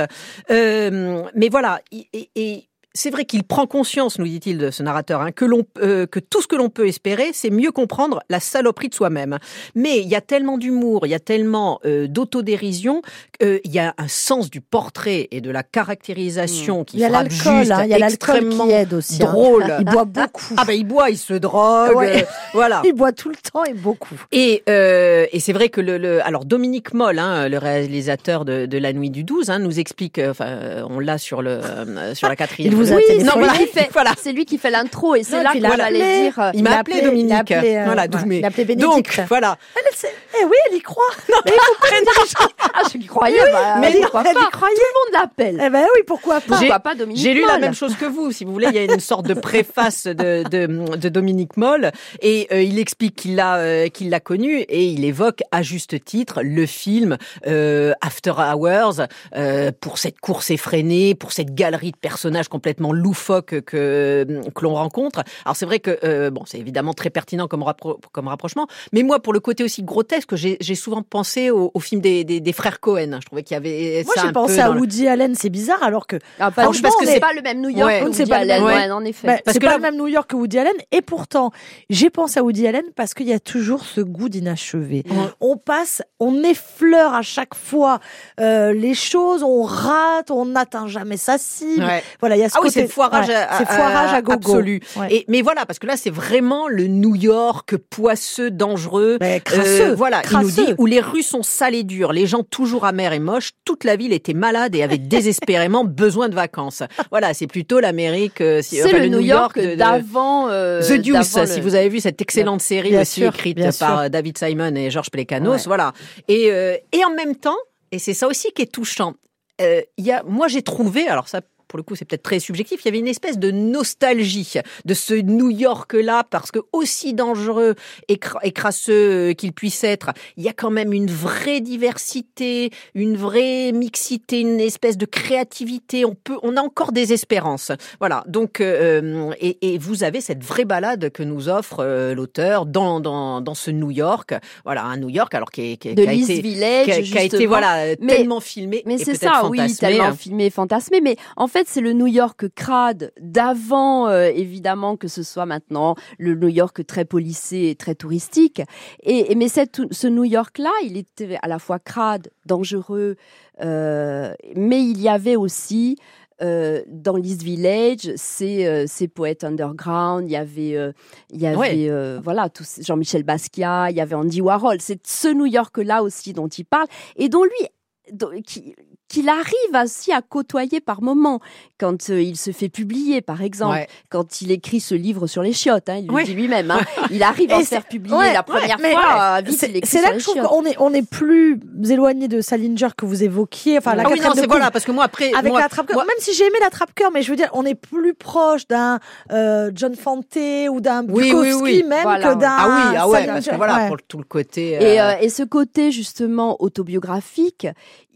euh, 0.51 1.23
mais 1.35 1.49
voilà 1.49 1.81
et, 1.91 2.07
et- 2.13 2.29
et 2.35 2.68
c'est 2.93 3.11
vrai 3.11 3.25
qu'il 3.25 3.43
prend 3.43 3.67
conscience, 3.67 4.17
nous 4.19 4.25
dit-il, 4.27 4.57
de 4.57 4.71
ce 4.71 4.81
narrateur, 4.83 5.21
hein, 5.21 5.31
que, 5.31 5.45
l'on, 5.45 5.63
euh, 5.81 6.05
que 6.07 6.19
tout 6.19 6.41
ce 6.41 6.47
que 6.47 6.55
l'on 6.55 6.69
peut 6.69 6.87
espérer, 6.87 7.29
c'est 7.33 7.49
mieux 7.51 7.71
comprendre 7.71 8.21
la 8.29 8.39
saloperie 8.39 8.89
de 8.89 8.95
soi-même. 8.95 9.37
Mais 9.75 9.99
il 9.99 10.07
y 10.07 10.15
a 10.15 10.21
tellement 10.21 10.57
d'humour, 10.57 11.05
il 11.05 11.09
y 11.09 11.13
a 11.15 11.19
tellement 11.19 11.79
euh, 11.85 12.07
d'autodérision, 12.07 13.01
euh, 13.43 13.59
il 13.63 13.71
y 13.71 13.79
a 13.79 13.93
un 13.97 14.07
sens 14.07 14.49
du 14.49 14.59
portrait 14.61 15.27
et 15.31 15.39
de 15.41 15.51
la 15.51 15.61
caractérisation 15.63 16.83
qui 16.83 16.97
Il 16.97 17.01
y 17.01 17.03
a 17.05 17.09
l'alcool, 17.09 17.29
juste, 17.59 17.71
hein, 17.71 17.83
il 17.83 17.89
y 17.89 17.93
a 17.93 17.99
l'alcool 17.99 18.35
extrêmement 18.37 18.65
qui 18.67 18.71
aide 18.73 18.93
aussi. 18.93 19.21
hein. 19.23 19.31
drôle. 19.31 19.75
Il 19.79 19.85
boit 19.85 20.05
beaucoup. 20.05 20.55
Ah 20.57 20.65
ben 20.65 20.73
il 20.73 20.85
boit, 20.85 21.09
il 21.09 21.17
se 21.17 21.33
drogue, 21.33 21.95
Ouais. 21.95 22.23
euh, 22.23 22.25
voilà. 22.53 22.81
Il 22.85 22.93
boit 22.93 23.11
tout 23.11 23.29
le 23.29 23.35
temps 23.35 23.63
et 23.65 23.73
beaucoup. 23.73 24.15
Et, 24.31 24.63
euh, 24.69 25.25
et 25.31 25.39
c'est 25.39 25.53
vrai 25.53 25.69
que 25.69 25.81
le, 25.81 25.97
le 25.97 26.25
alors 26.25 26.45
Dominique 26.45 26.93
Moll, 26.93 27.19
hein, 27.19 27.47
le 27.49 27.57
réalisateur 27.57 28.45
de, 28.45 28.65
de 28.65 28.77
La 28.77 28.93
Nuit 28.93 29.09
du 29.09 29.23
12, 29.23 29.49
hein, 29.49 29.59
nous 29.59 29.79
explique, 29.79 30.19
enfin 30.19 30.83
on 30.89 30.99
l'a 30.99 31.17
sur 31.17 31.41
le 31.41 31.59
euh, 31.63 32.15
sur 32.15 32.27
la 32.29 32.35
quatrième. 32.35 32.73
Vous 32.79 32.91
a 32.93 32.95
oui, 32.95 33.03
téléphoné. 33.07 33.23
Non, 33.29 33.35
lui 33.39 33.45
voilà. 33.45 33.59
qui 33.59 33.67
fait. 33.67 33.89
Voilà. 33.93 34.11
C'est 34.21 34.31
lui 34.31 34.45
qui 34.45 34.57
fait 34.57 34.69
l'intro 34.69 35.15
et 35.15 35.23
c'est 35.23 35.37
Non, 35.37 35.43
là 35.43 35.49
puis 35.51 35.59
il 35.59 35.63
qu'on 35.65 35.71
a 35.79 35.83
allait 35.83 36.01
appelé. 36.01 36.21
dire. 36.21 36.51
Il 36.53 36.63
m'a 36.63 36.77
appelé, 36.77 36.97
appelé- 36.97 37.05
Dominique. 37.05 37.29
il 37.29 37.33
appelé, 37.55 37.75
euh, 37.75 37.85
voilà, 37.85 38.07
voilà. 38.09 38.25
Il 38.67 38.75
Donc 38.77 39.19
voilà. 39.27 39.57
Elle, 39.75 40.09
eh 40.41 40.45
oui, 40.45 40.55
elle 40.69 40.77
y 40.77 40.81
croit. 40.81 41.03
Mais 41.45 41.51
Ah, 42.73 42.81
je 42.93 42.97
croyais. 43.07 43.37
bah, 43.51 43.75
mais 43.79 43.87
allez, 43.87 43.95
non, 43.99 44.03
pourquoi 44.03 44.23
elle 44.27 44.33
pas 44.35 44.41
y 44.47 44.51
croyait. 44.51 44.75
Tout 44.75 44.81
le 44.81 45.13
monde 45.13 45.21
l'appelle. 45.21 45.61
Eh 45.65 45.69
ben 45.69 45.85
oui, 45.95 46.01
pourquoi 46.05 46.39
pas? 46.39 46.55
J'ai- 46.59 46.67
Pourquoi 46.67 46.79
pas 46.79 46.95
Dominique 46.95 47.21
J'ai 47.21 47.33
lu 47.33 47.41
la 47.45 47.53
Moll 47.53 47.61
même 47.61 47.73
chose 47.73 47.95
que 47.95 48.05
vous, 48.05 48.31
si 48.31 48.45
vous 48.45 48.53
voulez. 48.53 48.67
Il 48.69 48.75
y 48.75 48.79
a 48.79 48.83
une 48.83 48.99
sorte 48.99 49.25
de 49.25 49.33
préface 49.33 50.03
de, 50.05 50.43
de, 50.47 50.95
de 50.95 51.09
Dominique 51.09 51.57
Moll 51.57 51.91
et 52.21 52.47
euh, 52.51 52.61
il 52.61 52.77
explique 52.79 53.15
qu'il 53.15 53.35
l'a 53.35 53.55
euh, 53.57 53.87
qu'il 53.89 54.09
l'a 54.09 54.19
connu 54.19 54.59
et 54.59 54.85
il 54.85 55.03
évoque 55.03 55.41
à 55.51 55.61
juste 55.63 56.03
titre 56.05 56.41
le 56.43 56.65
film 56.65 57.17
euh, 57.47 57.93
After 58.01 58.31
Hours 58.37 59.01
euh, 59.35 59.71
pour 59.81 59.97
cette 59.97 60.19
course 60.19 60.51
effrénée, 60.51 61.15
pour 61.15 61.31
cette 61.31 61.53
galerie 61.55 61.91
de 61.91 61.97
personnages 61.97 62.47
complètement 62.47 62.68
loufoques 62.77 63.61
que 63.61 64.25
que 64.53 64.63
l'on 64.63 64.73
rencontre. 64.75 65.23
Alors 65.45 65.55
c'est 65.55 65.65
vrai 65.65 65.79
que 65.79 65.97
euh, 66.03 66.29
bon, 66.29 66.43
c'est 66.45 66.59
évidemment 66.59 66.93
très 66.93 67.09
pertinent 67.09 67.47
comme 67.47 67.61
rappro- 67.63 67.97
comme 68.11 68.27
rapprochement, 68.27 68.67
mais 68.93 69.03
moi 69.03 69.19
pour 69.19 69.33
le 69.33 69.39
côté 69.39 69.63
aussi 69.63 69.83
grotesque, 69.83 70.35
j'ai 70.35 70.75
souvent 70.75 71.01
pensé 71.01 71.49
au, 71.51 71.71
au 71.73 71.79
film 71.79 72.01
des, 72.01 72.23
des, 72.23 72.39
des 72.39 72.53
frères 72.53 72.79
Cohen. 72.79 73.17
Je 73.21 73.25
trouvais 73.25 73.43
qu'il 73.43 73.55
y 73.55 73.57
avait 73.57 74.03
Moi, 74.05 74.13
ça 74.15 74.21
j'ai 74.21 74.27
un 74.27 74.33
pensé 74.33 74.59
à 74.59 74.69
le- 74.69 74.79
Woody 74.79 75.07
Allen, 75.07 75.35
c'est 75.35 75.49
bizarre, 75.49 75.81
alors 75.83 76.07
que 76.07 76.17
Ah, 76.39 76.51
pas 76.51 76.63
Franchement, 76.63 76.89
parce 76.89 76.95
que 77.01 77.05
c'est 77.07 77.17
est- 77.17 77.19
pas 77.19 77.33
le 77.33 77.41
même 77.41 77.61
New 77.61 77.69
York 77.69 77.85
Ouais. 77.85 77.99
que 78.01 78.05
Woody 78.05 78.25
pas 78.25 78.43
le 78.43 78.51
Allen, 78.51 78.63
ouais, 78.63 78.91
en 78.91 79.03
effet. 79.05 79.27
bah, 79.27 79.33
Parce 79.43 79.53
c'est 79.55 79.59
que 79.59 79.65
pas 79.65 79.71
là- 79.71 79.77
le 79.77 79.81
même 79.83 79.97
New 79.97 80.07
York 80.07 80.29
que 80.29 80.35
Woody 80.35 80.59
Allen. 80.59 80.73
Et 80.91 81.01
pourtant, 81.01 81.51
j'ai 81.89 82.09
pensé 82.09 82.39
à 82.39 82.43
Woody 82.43 82.67
Allen 82.67 82.83
parce 82.95 83.13
qu'il 83.13 83.27
y 83.27 83.33
a 83.33 83.39
toujours 83.39 83.83
ce 83.85 84.01
goût 84.01 84.29
d'inachevé. 84.29 85.03
On 85.41 85.57
passe, 85.57 86.01
on 86.19 86.43
effleure 86.43 87.13
à 87.13 87.21
chaque 87.21 87.55
fois 87.55 87.99
euh, 88.39 88.73
les 88.73 88.93
choses, 88.93 89.43
on 89.43 89.63
rate, 89.63 90.31
on 90.31 90.45
n'atteint 90.45 90.87
jamais 90.87 91.17
sa 91.17 91.37
cible. 91.37 91.83
Ouais. 91.83 92.03
Voilà, 92.19 92.35
il 92.35 92.39
y 92.39 92.43
a 92.43 92.49
ce 92.49 92.57
Ah 92.59 92.65
oui, 92.65 92.71
c'est 92.71 92.87
foirage, 92.87 93.27
ouais, 93.27 93.35
à, 93.35 93.65
foirage 93.65 94.13
à 94.13 94.21
gogo. 94.21 94.33
absolu. 94.51 94.81
Ouais. 94.95 95.13
Et 95.13 95.25
mais 95.27 95.41
voilà, 95.41 95.65
parce 95.65 95.79
que 95.79 95.87
là, 95.87 95.95
c'est 95.97 96.09
vraiment 96.09 96.67
le 96.67 96.87
New 96.87 97.15
York 97.15 97.75
poisseux, 97.77 98.51
dangereux. 98.51 99.17
Mais 99.21 99.39
crasseux, 99.39 99.91
Euh, 99.91 99.95
voilà, 99.95 100.21
il 100.23 100.37
nous 100.37 100.47
crasseux. 100.49 100.65
dit 100.65 100.73
où 100.77 100.85
les 100.85 100.99
rues 100.99 101.23
sont 101.23 101.43
sales 101.43 101.75
et 101.75 101.83
dures, 101.83 102.13
les 102.13 102.27
gens 102.27 102.43
toujours 102.43 102.85
amers 102.85 103.13
et 103.13 103.19
moches, 103.19 103.51
toute 103.65 103.83
la 103.83 103.95
ville 103.95 104.13
était 104.13 104.33
malade 104.33 104.75
et 104.75 104.83
avait 104.83 104.97
désespérément 105.15 105.83
besoin 105.85 106.29
de 106.29 106.35
vacances. 106.35 106.83
Voilà, 107.11 107.33
c'est 107.33 107.47
plutôt 107.47 107.79
l'Amérique, 107.79 108.41
euh, 108.41 108.61
C'est 108.63 108.83
enfin, 108.83 108.99
le 108.99 109.07
New 109.07 109.19
York 109.19 109.59
d'avant. 109.77 110.49
euh, 110.49 110.81
The 110.81 111.01
Deuce, 111.01 111.37
si 111.45 111.61
vous 111.61 111.75
avez 111.75 111.89
vu 111.89 111.99
cette 111.99 112.21
excellente 112.21 112.61
série 112.61 112.89
Bien 112.91 113.01
aussi 113.01 113.21
sûr, 113.21 113.29
écrite 113.33 113.57
par 113.79 114.01
sûr. 114.01 114.09
David 114.09 114.37
Simon 114.37 114.75
et 114.75 114.89
Georges 114.91 115.09
Ouais. 115.15 115.57
voilà. 115.65 115.93
Et, 116.27 116.45
et 116.47 117.05
en 117.05 117.13
même 117.15 117.35
temps, 117.35 117.57
et 117.91 117.99
c'est 117.99 118.13
ça 118.13 118.27
aussi 118.27 118.51
qui 118.51 118.61
est 118.63 118.71
touchant, 118.71 119.13
euh, 119.61 119.81
il 119.97 120.05
y 120.05 120.11
a, 120.11 120.23
moi 120.27 120.47
j'ai 120.47 120.61
trouvé, 120.61 121.07
alors 121.07 121.27
ça 121.27 121.41
pour 121.69 121.77
le 121.77 121.83
coup 121.83 121.95
c'est 121.95 122.05
peut-être 122.05 122.23
très 122.23 122.39
subjectif, 122.39 122.81
il 122.83 122.85
y 122.85 122.89
avait 122.89 122.99
une 122.99 123.07
espèce 123.07 123.39
de 123.39 123.51
nostalgie 123.51 124.55
de 124.85 124.93
ce 124.93 125.13
New 125.13 125.49
York-là, 125.49 126.25
parce 126.29 126.51
que 126.51 126.59
aussi 126.73 127.13
dangereux 127.13 127.75
et, 128.07 128.17
crasseux 128.17 129.33
qu'il 129.33 129.53
puisse 129.53 129.83
être, 129.83 130.11
il 130.37 130.43
y 130.43 130.49
a 130.49 130.53
quand 130.53 130.71
même 130.71 130.93
une 130.93 131.09
vraie 131.09 131.61
diversité, 131.61 132.71
une 132.95 133.15
vraie 133.15 133.71
mixité, 133.71 134.41
une 134.41 134.59
espèce 134.59 134.97
de 134.97 135.05
créativité. 135.05 136.05
On 136.05 136.15
peut, 136.15 136.37
on 136.43 136.57
a 136.57 136.61
encore 136.61 136.91
des 136.91 137.13
espérances. 137.13 137.71
Voilà. 137.99 138.23
Donc, 138.27 138.61
euh, 138.61 139.31
et, 139.39 139.73
et, 139.73 139.77
vous 139.77 140.03
avez 140.03 140.21
cette 140.21 140.43
vraie 140.43 140.65
balade 140.65 141.11
que 141.11 141.23
nous 141.23 141.49
offre 141.49 141.79
euh, 141.79 142.15
l'auteur 142.15 142.65
dans, 142.65 142.99
dans, 142.99 143.41
dans 143.41 143.53
ce 143.53 143.71
New 143.71 143.91
York. 143.91 144.33
Voilà, 144.65 144.83
un 144.83 144.97
New 144.97 145.09
York 145.09 145.33
alors 145.33 145.51
qui, 145.51 145.73
est, 145.73 145.77
qui, 145.77 145.93
de 145.93 146.05
a 146.05 146.13
été, 146.13 146.41
Village, 146.41 147.03
qui 147.03 147.17
a, 147.17 147.23
été 147.23 147.45
voilà 147.45 147.95
tellement 147.95 148.39
filmé. 148.39 148.83
Mais 148.85 148.97
c'est 148.97 149.15
ça, 149.15 149.47
oui, 149.47 149.75
tellement 149.75 150.13
filmé, 150.13 150.49
fantasmé. 150.49 151.01
Mais 151.01 151.15
en 151.35 151.47
fait, 151.47 151.58
c'est 151.67 151.81
le 151.81 151.93
New 151.93 152.07
York 152.07 152.47
crade 152.55 153.11
d'avant, 153.19 154.07
euh, 154.07 154.31
évidemment 154.33 154.97
que 154.97 155.07
ce 155.07 155.23
soit 155.23 155.45
maintenant 155.45 155.95
le 156.17 156.35
New 156.35 156.47
York 156.47 156.85
très 156.85 157.05
policé 157.05 157.69
et 157.69 157.75
très 157.75 157.95
touristique. 157.95 158.61
Et, 159.03 159.35
mais 159.35 159.47
cette, 159.47 159.81
ce 159.91 160.07
New 160.07 160.25
York-là, 160.25 160.71
il 160.83 160.97
était 160.97 161.37
à 161.41 161.47
la 161.47 161.59
fois 161.59 161.79
crade, 161.79 162.29
dangereux, 162.45 163.15
euh, 163.61 164.33
mais 164.55 164.81
il 164.83 165.01
y 165.01 165.09
avait 165.09 165.35
aussi 165.35 165.97
euh, 166.41 166.81
dans 166.87 167.17
l'East 167.17 167.43
Village, 167.43 168.13
ces, 168.15 168.65
euh, 168.65 168.85
ces 168.87 169.07
poètes 169.07 169.43
underground, 169.43 170.25
il 170.25 170.31
y 170.31 170.37
avait, 170.37 170.77
euh, 170.77 170.91
il 171.31 171.41
y 171.41 171.47
avait 171.47 171.89
euh, 171.89 172.19
voilà, 172.23 172.49
Jean-Michel 172.79 173.23
Basquiat, 173.23 173.91
il 173.91 173.97
y 173.97 174.01
avait 174.01 174.15
Andy 174.15 174.39
Warhol. 174.41 174.77
C'est 174.79 175.05
ce 175.05 175.27
New 175.27 175.45
York-là 175.45 176.01
aussi 176.01 176.33
dont 176.33 176.47
il 176.47 176.65
parle 176.65 176.87
et 177.17 177.27
dont 177.27 177.43
lui, 177.43 178.41
qui, 178.43 178.73
qu'il 179.09 179.27
arrive 179.27 179.83
aussi 179.83 180.13
à 180.13 180.21
côtoyer 180.21 180.79
par 180.79 181.01
moments, 181.01 181.41
quand 181.79 182.09
euh, 182.09 182.21
il 182.21 182.37
se 182.37 182.51
fait 182.51 182.69
publier, 182.69 183.21
par 183.21 183.41
exemple, 183.41 183.85
quand 184.09 184.41
il 184.41 184.51
écrit 184.51 184.79
ce 184.79 184.95
livre 184.95 185.27
sur 185.27 185.41
les 185.41 185.51
chiottes, 185.51 185.89
hein, 185.89 185.97
il 185.97 186.07
le 186.07 186.23
dit 186.23 186.35
lui-même, 186.35 186.71
hein, 186.71 186.79
il 187.11 187.23
arrive 187.23 187.51
à 187.51 187.59
se 187.59 187.65
faire 187.65 187.85
publier 187.85 188.33
la 188.33 188.43
première 188.43 188.79
fois, 188.79 189.41
il 189.45 189.85
C'est 189.85 190.01
là 190.01 190.11
que 190.11 190.19
je 190.19 190.23
trouve 190.23 190.41
qu'on 190.41 190.65
est, 190.65 190.75
on 190.79 190.93
est 190.93 191.07
plus 191.07 191.59
éloigné 191.89 192.27
de 192.27 192.39
Salinger 192.41 192.89
que 192.95 193.05
vous 193.05 193.23
évoquiez, 193.23 193.79
enfin 193.79 193.95
la 193.95 194.03
ah 194.05 194.09
oui, 194.11 194.19
non, 194.21 194.31
c'est 194.35 194.47
voilà, 194.47 194.71
parce 194.71 194.85
que 194.85 194.91
moi 194.91 195.05
après, 195.05 195.33
avec 195.33 195.53
la 195.53 195.67
trappe 195.67 195.89
même 195.89 196.05
si 196.19 196.33
j'ai 196.33 196.45
aimé 196.45 196.57
la 196.61 196.69
trappe 196.69 196.93
cœur, 196.93 197.11
mais 197.11 197.23
je 197.23 197.31
veux 197.31 197.35
dire, 197.35 197.49
on 197.53 197.65
est 197.65 197.75
plus 197.75 198.13
proche 198.13 198.67
d'un 198.67 198.99
euh, 199.31 199.71
John 199.73 199.95
Fante 199.95 200.37
ou 200.69 200.81
d'un 200.81 201.03
Bukowski 201.03 201.83
même 201.83 202.03
que 202.03 202.35
d'un 202.35 202.55
ah 202.57 202.67
oui, 202.67 202.95
ah 202.97 203.09
ouais, 203.09 203.25
parce 203.25 203.47
que 203.47 203.55
voilà 203.55 203.87
pour 203.87 203.97
tout 204.07 204.19
le 204.19 204.23
côté 204.23 204.71
et, 204.73 205.01
euh, 205.01 205.13
et 205.19 205.29
ce 205.29 205.43
côté 205.43 205.91
justement 205.91 206.61
autobiographique, 206.61 207.67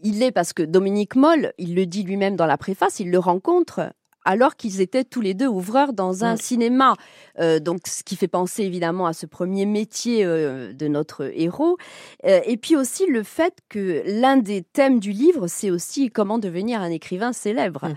il 0.02 0.22
est 0.22 0.32
parce 0.32 0.52
que 0.52 0.62
Dominique 0.84 1.16
Moll, 1.16 1.54
il 1.56 1.74
le 1.74 1.86
dit 1.86 2.02
lui-même 2.02 2.36
dans 2.36 2.44
la 2.44 2.58
préface, 2.58 3.00
il 3.00 3.10
le 3.10 3.18
rencontre 3.18 3.94
alors 4.24 4.56
qu'ils 4.56 4.80
étaient 4.80 5.04
tous 5.04 5.20
les 5.20 5.34
deux 5.34 5.46
ouvreurs 5.46 5.92
dans 5.92 6.24
un 6.24 6.36
cinéma. 6.36 6.94
Euh, 7.40 7.58
donc, 7.58 7.80
ce 7.86 8.02
qui 8.02 8.16
fait 8.16 8.28
penser 8.28 8.62
évidemment 8.62 9.06
à 9.06 9.12
ce 9.12 9.26
premier 9.26 9.66
métier 9.66 10.24
euh, 10.24 10.72
de 10.72 10.88
notre 10.88 11.30
héros. 11.34 11.76
Euh, 12.24 12.40
et 12.46 12.56
puis 12.56 12.76
aussi 12.76 13.06
le 13.06 13.22
fait 13.22 13.54
que 13.68 14.02
l'un 14.06 14.36
des 14.36 14.62
thèmes 14.62 15.00
du 15.00 15.12
livre, 15.12 15.46
c'est 15.46 15.70
aussi 15.70 16.10
comment 16.10 16.38
devenir 16.38 16.80
un 16.80 16.90
écrivain 16.90 17.32
célèbre. 17.32 17.88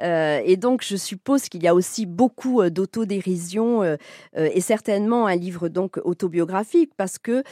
Et 0.00 0.56
donc, 0.56 0.82
je 0.84 0.96
suppose 0.96 1.48
qu'il 1.48 1.62
y 1.62 1.68
a 1.68 1.74
aussi 1.74 2.06
beaucoup 2.06 2.62
d'autodérision 2.68 3.96
et 4.36 4.60
certainement 4.60 5.26
un 5.26 5.36
livre 5.36 5.68
donc 5.68 5.98
autobiographique 6.04 6.92
parce 6.96 7.18
que 7.18 7.42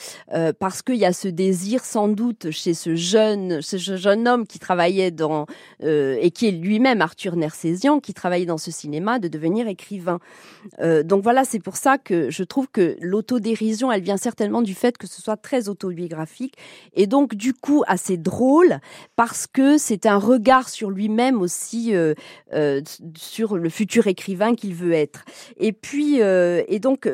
parce 0.59 0.83
qu'il 0.83 0.97
y 0.97 1.05
a 1.05 1.13
ce 1.13 1.29
désir 1.29 1.85
sans 1.85 2.09
doute 2.09 2.51
chez 2.51 2.75
ce 2.75 2.95
jeune 2.95 3.61
ce 3.63 3.77
jeune 3.77 4.27
homme 4.27 4.47
qui 4.47 4.59
travaillait 4.59 5.11
dans 5.11 5.47
et 5.81 6.31
qui 6.31 6.49
est 6.49 6.53
lui-même 6.53 7.01
Arthur 7.01 7.37
Nersesian 7.37 8.01
qui 8.01 8.15
travailler 8.19 8.47
dans 8.47 8.59
ce 8.59 8.71
cinéma, 8.71 9.19
de 9.19 9.29
devenir 9.29 9.69
écrivain. 9.69 10.19
Euh, 10.81 11.03
donc 11.05 11.23
voilà, 11.23 11.45
c'est 11.45 11.61
pour 11.61 11.77
ça 11.77 11.99
que 11.99 12.31
je 12.31 12.43
trouve 12.43 12.69
que 12.69 12.97
l'autodérision, 13.01 13.93
elle 13.93 14.03
vient 14.03 14.17
certainement 14.17 14.61
du 14.61 14.75
fait 14.75 14.99
que 14.99 15.07
ce 15.07 15.23
soit 15.23 15.37
très 15.37 15.69
autobiographique 15.69 16.55
et 16.95 17.07
donc 17.07 17.37
du 17.37 17.55
coup 17.55 17.85
assez 17.87 18.17
drôle 18.17 18.81
parce 19.15 19.47
que 19.47 19.79
c'est 19.79 20.05
un 20.07 20.19
regard 20.19 20.69
sur 20.69 20.91
lui-même 20.91 21.41
aussi, 21.41 21.95
euh, 21.95 22.15
euh, 22.53 22.81
sur 23.17 23.57
le 23.57 23.71
futur 23.71 24.09
écrivain 24.09 24.55
qu'il 24.57 24.75
veut 24.75 24.93
être. 24.93 25.25
Et 25.59 25.73
puis, 25.73 26.17
et 26.19 26.79
donc 26.81 27.09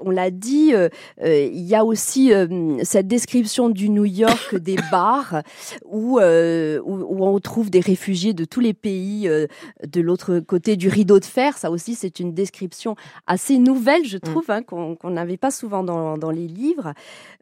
on 0.00 0.10
l'a 0.10 0.30
dit, 0.30 0.74
euh, 0.74 0.88
euh, 1.22 1.48
il 1.52 1.62
y 1.62 1.74
a 1.74 1.84
aussi 1.84 2.32
euh, 2.32 2.78
cette 2.82 3.06
description 3.06 3.68
du 3.68 3.88
New 3.88 4.04
York 4.04 4.54
des 4.56 4.76
bars 4.90 5.42
où, 5.84 6.18
où, 6.20 7.26
on 7.26 7.40
trouve 7.40 7.70
des 7.70 7.80
réfugiés 7.80 8.32
de 8.34 8.44
tous 8.44 8.60
les 8.60 8.74
pays 8.74 9.28
de 9.28 10.00
l'autre 10.00 10.38
côté 10.40 10.76
du 10.76 10.88
rideau 10.88 11.18
de 11.18 11.24
fer. 11.24 11.58
Ça 11.58 11.70
aussi, 11.70 11.94
c'est 11.94 12.20
une 12.20 12.34
description 12.34 12.96
assez 13.26 13.58
nouvelle, 13.58 14.04
je 14.04 14.16
mm. 14.16 14.20
trouve, 14.20 14.50
hein, 14.50 14.62
qu'on 14.62 15.10
n'avait 15.10 15.36
pas 15.36 15.50
souvent 15.50 15.82
dans, 15.82 16.16
dans 16.16 16.30
les 16.30 16.46
livres. 16.46 16.92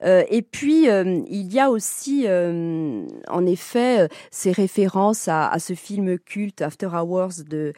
et 0.03 0.43
puis, 0.43 0.87
il 0.87 1.53
y 1.53 1.61
a 1.61 1.71
aussi, 1.71 2.27
en 2.29 3.47
effet, 3.47 4.09
ces 4.31 4.53
références 4.53 5.29
à, 5.29 5.49
à, 5.49 5.59
ce 5.59 5.75
film 5.75 6.19
culte 6.19 6.63
After 6.63 6.89
Hours 6.89 7.45
de 7.49 7.73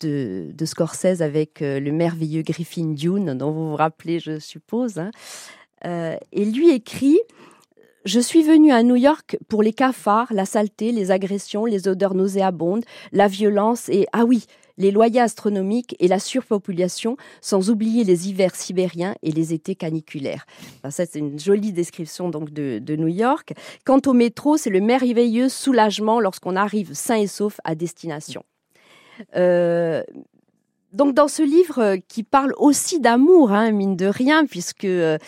de, 0.00 0.52
de, 0.52 0.64
Scorsese 0.64 1.22
avec 1.22 1.62
euh, 1.62 1.80
le 1.80 1.92
merveilleux 1.92 2.42
Griffin 2.42 2.92
Dune, 2.92 3.34
dont 3.34 3.50
vous 3.50 3.70
vous 3.70 3.76
rappelez, 3.76 4.18
je 4.18 4.38
suppose. 4.38 4.98
Hein. 4.98 5.10
Euh, 5.84 6.16
et 6.32 6.44
lui 6.44 6.70
écrit 6.70 7.18
je 8.04 8.20
suis 8.20 8.44
venu 8.44 8.70
à 8.70 8.84
New 8.84 8.94
York 8.94 9.36
pour 9.48 9.64
les 9.64 9.72
cafards, 9.72 10.32
la 10.32 10.44
saleté, 10.44 10.92
les 10.92 11.10
agressions, 11.10 11.64
les 11.64 11.88
odeurs 11.88 12.14
nauséabondes, 12.14 12.84
la 13.10 13.26
violence 13.26 13.88
et, 13.88 14.06
ah 14.12 14.24
oui, 14.24 14.44
les 14.78 14.92
loyers 14.92 15.20
astronomiques 15.20 15.96
et 15.98 16.06
la 16.06 16.20
surpopulation, 16.20 17.16
sans 17.40 17.68
oublier 17.68 18.04
les 18.04 18.28
hivers 18.28 18.54
sibériens 18.54 19.16
et 19.24 19.32
les 19.32 19.52
étés 19.52 19.74
caniculaires. 19.74 20.46
ça, 20.88 21.04
c'est 21.04 21.18
une 21.18 21.40
jolie 21.40 21.72
description 21.72 22.28
donc 22.28 22.50
de 22.50 22.96
New 22.96 23.08
York. 23.08 23.54
Quant 23.84 24.00
au 24.06 24.12
métro, 24.12 24.56
c'est 24.56 24.70
le 24.70 24.80
merveilleux 24.80 25.48
soulagement 25.48 26.20
lorsqu'on 26.20 26.54
arrive 26.54 26.94
sain 26.94 27.16
et 27.16 27.26
sauf 27.26 27.60
à 27.64 27.74
destination. 27.74 28.44
Euh, 29.36 30.02
donc 30.92 31.14
dans 31.14 31.28
ce 31.28 31.42
livre 31.42 31.78
euh, 31.78 31.96
qui 32.08 32.22
parle 32.22 32.54
aussi 32.56 33.00
d'amour, 33.00 33.52
hein, 33.52 33.70
mine 33.70 33.96
de 33.96 34.06
rien, 34.06 34.46
puisque 34.46 34.84
euh, 34.84 35.18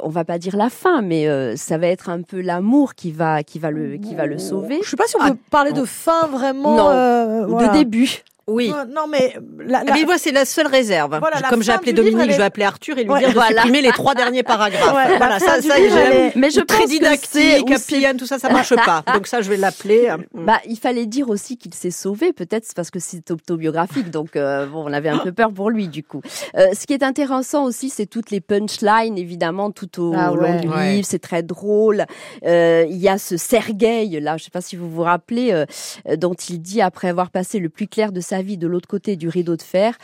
on 0.00 0.08
va 0.08 0.24
pas 0.24 0.38
dire 0.38 0.56
la 0.56 0.70
fin, 0.70 1.02
mais 1.02 1.26
ça 1.56 1.78
va 1.78 1.88
être 1.88 2.08
un 2.08 2.22
peu 2.22 2.40
l'amour 2.40 2.94
qui 2.94 3.12
va 3.12 3.42
qui 3.42 3.58
va 3.58 3.70
le 3.70 3.96
qui 3.96 4.14
va 4.14 4.26
le 4.26 4.38
sauver. 4.38 4.80
Je 4.82 4.90
sais 4.90 4.96
pas 4.96 5.06
si 5.06 5.16
on 5.16 5.20
peut 5.20 5.34
ah, 5.34 5.48
parler 5.50 5.72
de 5.72 5.84
fin 5.84 6.26
vraiment. 6.26 6.76
Non, 6.76 7.58
de 7.58 7.72
début. 7.72 8.22
Oui. 8.50 8.72
Non, 8.88 9.06
mais. 9.10 9.36
La, 9.64 9.84
la... 9.84 9.94
Mais 9.94 10.04
moi, 10.04 10.18
c'est 10.18 10.32
la 10.32 10.44
seule 10.44 10.66
réserve. 10.66 11.18
Voilà, 11.18 11.42
Comme 11.48 11.62
j'ai 11.62 11.72
appelé 11.72 11.92
Dominique, 11.92 12.32
je 12.32 12.36
vais 12.36 12.42
appeler 12.42 12.64
Arthur 12.64 12.98
et 12.98 13.04
lui 13.04 13.14
dire 13.18 13.32
de 13.32 13.40
supprimer 13.40 13.82
les 13.82 13.92
trois 13.92 14.14
derniers 14.14 14.42
paragraphes. 14.42 15.16
voilà, 15.18 15.38
ça, 15.38 15.60
ça, 15.60 15.74
j'aime. 15.76 16.32
Mais 16.36 16.50
je 16.50 16.60
très 16.60 16.86
didactique, 16.86 17.66
Capillan, 17.66 18.16
tout 18.16 18.26
ça, 18.26 18.38
ça 18.38 18.50
marche 18.50 18.74
pas. 18.74 19.02
Donc 19.14 19.26
ça, 19.26 19.42
je 19.42 19.50
vais 19.50 19.56
l'appeler. 19.56 20.14
Bah, 20.34 20.60
il 20.66 20.78
fallait 20.78 21.06
dire 21.06 21.28
aussi 21.28 21.56
qu'il 21.56 21.74
s'est 21.74 21.90
sauvé, 21.90 22.32
peut-être 22.32 22.66
parce 22.74 22.90
que 22.90 22.98
c'est 22.98 23.30
autobiographique. 23.30 24.10
Donc, 24.10 24.36
euh, 24.36 24.66
bon, 24.66 24.84
on 24.86 24.92
avait 24.92 25.08
un 25.08 25.18
peu 25.18 25.32
peur 25.32 25.52
pour 25.52 25.70
lui, 25.70 25.88
du 25.88 26.02
coup. 26.02 26.22
Euh, 26.56 26.68
ce 26.72 26.86
qui 26.86 26.92
est 26.92 27.02
intéressant 27.02 27.64
aussi, 27.64 27.90
c'est 27.90 28.06
toutes 28.06 28.30
les 28.30 28.40
punchlines, 28.40 29.18
évidemment, 29.18 29.70
tout 29.70 30.00
au, 30.00 30.14
ah 30.16 30.32
long 30.34 30.60
du 30.60 30.68
livre. 30.68 31.06
C'est 31.06 31.18
très 31.18 31.42
drôle. 31.42 32.04
Euh, 32.44 32.86
il 32.88 32.96
y 32.96 33.08
a 33.08 33.18
ce 33.18 33.36
Sergueï, 33.36 34.20
là, 34.20 34.36
je 34.36 34.44
sais 34.44 34.50
pas 34.50 34.60
si 34.60 34.76
vous 34.76 34.90
vous 34.90 35.02
rappelez, 35.02 35.52
euh, 35.52 36.16
dont 36.16 36.34
il 36.34 36.60
dit, 36.60 36.80
après 36.80 37.08
avoir 37.08 37.30
passé 37.30 37.58
le 37.58 37.68
plus 37.68 37.86
clair 37.86 38.12
de 38.12 38.20
sa 38.20 38.39
vie 38.42 38.58
de 38.58 38.66
l'autre 38.66 38.88
côté 38.88 39.16
du 39.16 39.28
rideau 39.28 39.56
de 39.56 39.62
fer, 39.62 39.96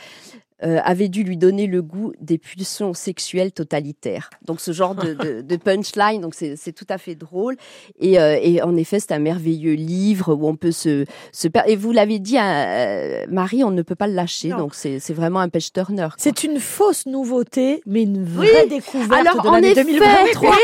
euh, 0.63 0.79
avait 0.83 1.07
dû 1.07 1.21
lui 1.21 1.37
donner 1.37 1.67
le 1.67 1.83
goût 1.83 2.13
des 2.19 2.39
pulsions 2.39 2.95
sexuelles 2.95 3.51
totalitaires. 3.51 4.31
Donc 4.43 4.59
ce 4.59 4.71
genre 4.71 4.95
de, 4.95 5.55
punchline, 5.55 6.19
donc 6.19 6.33
c'est 6.33 6.71
tout 6.73 6.87
à 6.89 6.97
fait 6.97 7.13
drôle. 7.13 7.57
Euh, 8.01 8.39
et, 8.41 8.59
en 8.63 8.75
effet, 8.75 8.99
c'est 8.99 9.11
un 9.11 9.19
merveilleux 9.19 9.75
livre 9.75 10.33
où 10.33 10.47
on 10.47 10.55
peut 10.55 10.71
se... 10.71 11.05
se 11.31 11.47
et 11.67 11.75
vous 11.75 11.91
l'avez 11.91 12.17
dit, 12.17 12.39
euh, 12.39 13.25
Marie, 13.29 13.63
on 13.63 13.69
ne 13.69 13.83
peut 13.83 13.93
pas 13.93 14.07
le 14.07 14.15
lâcher. 14.15 14.49
Donc 14.49 14.73
c'est 14.73 15.13
vraiment 15.13 15.41
un 15.41 15.49
page 15.49 15.71
turner. 15.71 16.07
C'est 16.17 16.43
une 16.43 16.59
fausse 16.59 17.05
nouveauté, 17.05 17.83
mais 17.85 18.01
une 18.01 18.23
vraie 18.23 18.65
découverte 18.65 19.27
Alors, 19.27 19.43
de 19.43 19.51
l'année 19.51 19.75
2023. 19.75 20.55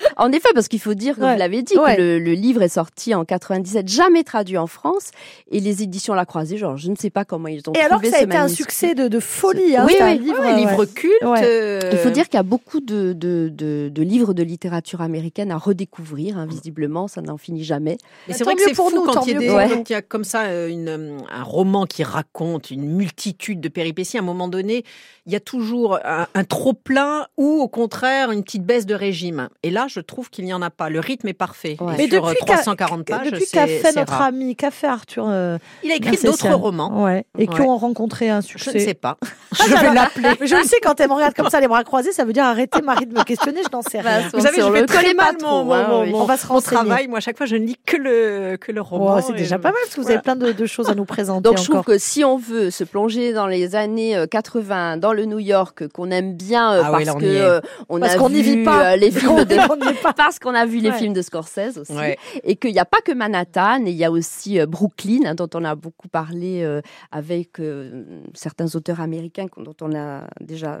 En 0.16 0.32
effet, 0.32 0.48
parce 0.54 0.68
qu'il 0.68 0.80
faut 0.80 0.94
dire, 0.94 1.16
comme 1.16 1.30
vous 1.30 1.38
l'avez 1.38 1.62
dit, 1.62 1.74
que 1.74 2.18
le, 2.18 2.32
livre 2.32 2.62
est 2.62 2.68
sorti 2.68 3.14
en 3.14 3.24
97, 3.24 3.88
jamais 3.88 4.24
traduit 4.24 4.58
en 4.58 4.66
France, 4.66 5.10
et 5.50 5.60
les 5.60 5.82
éditions 5.82 6.14
La 6.14 6.24
Croisée, 6.24 6.56
genre, 6.56 6.76
je 6.76 6.90
ne 6.90 6.96
sais 6.96 7.10
pas 7.10 7.24
comment 7.24 7.48
ils 7.48 7.62
ont 7.68 7.72
et 7.74 7.80
alors 7.80 8.00
ça 8.04 8.18
a 8.18 8.22
été 8.22 8.36
un 8.36 8.48
succès 8.48 8.94
de, 8.94 9.20
folie, 9.20 9.76
hein, 9.76 9.86
oui, 9.86 9.96
un 10.00 10.14
livre, 10.14 10.56
livre 10.56 10.84
culte. 10.84 11.22
Euh, 11.22 11.80
Il 11.92 11.98
faut 11.98 12.10
dire 12.10 12.24
qu'il 12.28 12.34
y 12.34 12.40
a 12.40 12.42
beaucoup 12.42 12.80
de, 12.80 13.12
de, 13.12 14.02
livres 14.02 14.34
de 14.34 14.42
littérature 14.42 15.00
américaine 15.00 15.50
à 15.50 15.58
redécouvrir, 15.58 16.38
hein, 16.38 16.46
visiblement, 16.46 17.08
ça 17.08 17.20
n'en 17.22 17.36
finit 17.36 17.64
jamais. 17.64 17.98
Mais 18.28 18.34
c'est 18.34 18.44
vrai 18.44 18.54
que 18.54 18.62
c'est 18.62 18.74
pour 18.74 18.92
nous 18.92 19.04
quand 19.04 19.26
il, 19.26 19.42
y 19.42 19.48
a 19.48 19.66
il 19.66 19.90
y 19.90 19.94
a 19.94 20.02
comme 20.02 20.24
ça 20.24 20.44
euh, 20.44 20.68
une, 20.68 21.18
un 21.30 21.42
roman 21.42 21.86
qui 21.86 22.02
raconte 22.02 22.70
une 22.70 22.86
multitude 22.86 23.60
de 23.60 23.68
péripéties. 23.68 24.16
À 24.18 24.20
un 24.20 24.24
moment 24.24 24.48
donné, 24.48 24.84
il 25.26 25.32
y 25.32 25.36
a 25.36 25.40
toujours 25.40 25.98
un, 26.04 26.26
un 26.34 26.44
trop 26.44 26.72
plein 26.72 27.26
ou 27.36 27.60
au 27.60 27.68
contraire 27.68 28.30
une 28.30 28.42
petite 28.42 28.64
baisse 28.64 28.86
de 28.86 28.94
régime. 28.94 29.48
Et 29.62 29.70
là, 29.70 29.85
là, 29.86 29.90
je 29.92 30.00
trouve 30.00 30.30
qu'il 30.30 30.44
n'y 30.44 30.52
en 30.54 30.62
a 30.62 30.70
pas. 30.70 30.88
Le 30.90 31.00
rythme 31.00 31.28
est 31.28 31.32
parfait. 31.32 31.76
Ouais. 31.80 31.94
Mais 31.96 32.08
sur 32.08 32.22
depuis 32.26 32.36
euh, 32.42 32.46
qu'a- 32.46 32.54
340 32.54 33.04
pages, 33.06 33.30
Depuis 33.30 33.46
qu'a 33.52 33.66
fait 33.66 33.94
notre 33.96 34.12
rare. 34.12 34.22
ami, 34.22 34.56
qu'a 34.56 34.70
fait 34.70 34.86
Arthur 34.86 35.26
euh, 35.28 35.58
Il 35.84 35.90
a 35.92 35.96
écrit 35.96 36.16
d'autres 36.22 36.48
romans. 36.54 37.04
Ouais, 37.04 37.24
et 37.38 37.46
qui 37.46 37.60
Ouais. 37.60 37.66
ont 37.66 37.76
rencontré 37.76 38.28
un 38.30 38.40
Je 38.40 38.46
succès. 38.48 38.74
ne 38.74 38.78
sais 38.80 38.94
pas. 38.94 39.16
Je 39.52 39.74
vais 39.74 39.94
l'appeler. 39.94 40.28
Je 40.40 40.54
le 40.56 40.64
sais, 40.64 40.76
quand 40.82 41.00
elle 41.00 41.08
me 41.08 41.14
regarde 41.14 41.34
comme 41.34 41.48
ça, 41.50 41.60
les 41.60 41.68
bras 41.68 41.84
croisés, 41.84 42.12
ça 42.12 42.24
veut 42.24 42.32
dire 42.32 42.44
arrêtez 42.44 42.82
Marie 42.82 43.06
de 43.06 43.14
me 43.18 43.22
questionner, 43.24 43.60
je 43.64 43.74
n'en 43.74 43.82
sais 43.82 44.02
Bah, 44.02 44.10
rien. 44.18 44.28
Vous 44.32 44.40
savez, 44.40 44.60
je 44.60 44.66
connais 44.86 45.14
pas 45.14 45.24
mal 45.32 45.36
mon, 45.42 45.64
mon- 45.64 46.02
oui. 46.02 46.10
mon- 46.10 46.22
On 46.22 46.24
va 46.24 46.36
se 46.36 46.46
mon 46.46 46.54
renseigner. 46.54 46.76
travail. 46.84 47.08
Moi, 47.08 47.18
à 47.18 47.20
chaque 47.20 47.36
fois, 47.36 47.46
je 47.46 47.56
ne 47.56 47.64
lis 47.66 47.76
que 47.86 47.96
le, 47.96 48.56
que 48.60 48.72
le 48.72 48.80
roman. 48.80 49.16
Oh, 49.18 49.20
c'est 49.26 49.32
déjà 49.34 49.56
je- 49.56 49.60
pas 49.62 49.70
mal 49.70 49.78
parce 49.82 49.94
que 49.94 50.00
vous 50.00 50.08
avez 50.10 50.18
plein 50.20 50.36
de, 50.36 50.52
de 50.52 50.66
choses 50.66 50.90
à 50.90 50.94
nous 50.94 51.04
présenter 51.04 51.42
Donc 51.42 51.58
je 51.58 51.64
trouve 51.70 51.84
que 51.84 51.98
si 51.98 52.24
on 52.24 52.36
veut 52.36 52.70
se 52.70 52.84
plonger 52.84 53.32
dans 53.32 53.46
les 53.46 53.76
années 53.76 54.16
euh, 54.16 54.26
80 54.26 54.96
dans 54.98 55.12
le 55.12 55.24
New 55.24 55.38
York 55.38 55.86
qu'on 55.88 56.10
aime 56.10 56.34
bien 56.34 56.72
euh, 56.72 56.82
Ah 56.84 56.90
parce 56.90 57.04
que 57.14 57.24
euh, 57.24 57.60
on 57.88 58.00
Parce 58.00 58.14
a 58.14 58.18
qu'on 58.18 58.28
vu 58.28 58.36
n'y 58.36 58.42
vit 58.42 58.64
pas. 58.64 58.92
euh, 58.92 58.96
les 58.96 59.10
films 59.10 59.44
de 59.44 59.54
On 59.80 59.84
n'y 59.84 59.90
est 59.92 60.02
pas. 60.02 60.12
parce 60.12 60.38
qu'on 60.38 60.54
a 60.54 60.66
vu 60.66 60.78
les 60.78 60.90
Ouais. 60.90 60.98
films 60.98 61.12
de 61.12 61.22
Scorsese 61.22 61.78
aussi 61.78 61.92
Ouais. 61.92 62.16
et 62.44 62.56
qu'il 62.56 62.72
n'y 62.72 62.78
a 62.78 62.84
pas 62.84 63.00
que 63.00 63.12
Manhattan 63.12 63.84
et 63.86 63.90
il 63.90 63.96
y 63.96 64.04
a 64.04 64.10
aussi 64.10 64.58
euh, 64.60 64.66
Brooklyn 64.66 65.20
hein, 65.26 65.34
dont 65.34 65.48
on 65.54 65.64
a 65.64 65.74
beaucoup 65.74 66.08
parlé 66.08 66.62
euh, 66.62 66.80
avec 67.10 67.60
euh, 67.60 68.20
certains 68.34 68.74
auteurs 68.74 69.00
américains 69.00 69.48
qu'on- 69.48 69.62
dont 69.62 69.76
on 69.80 69.94
a 69.94 70.26
déjà 70.40 70.80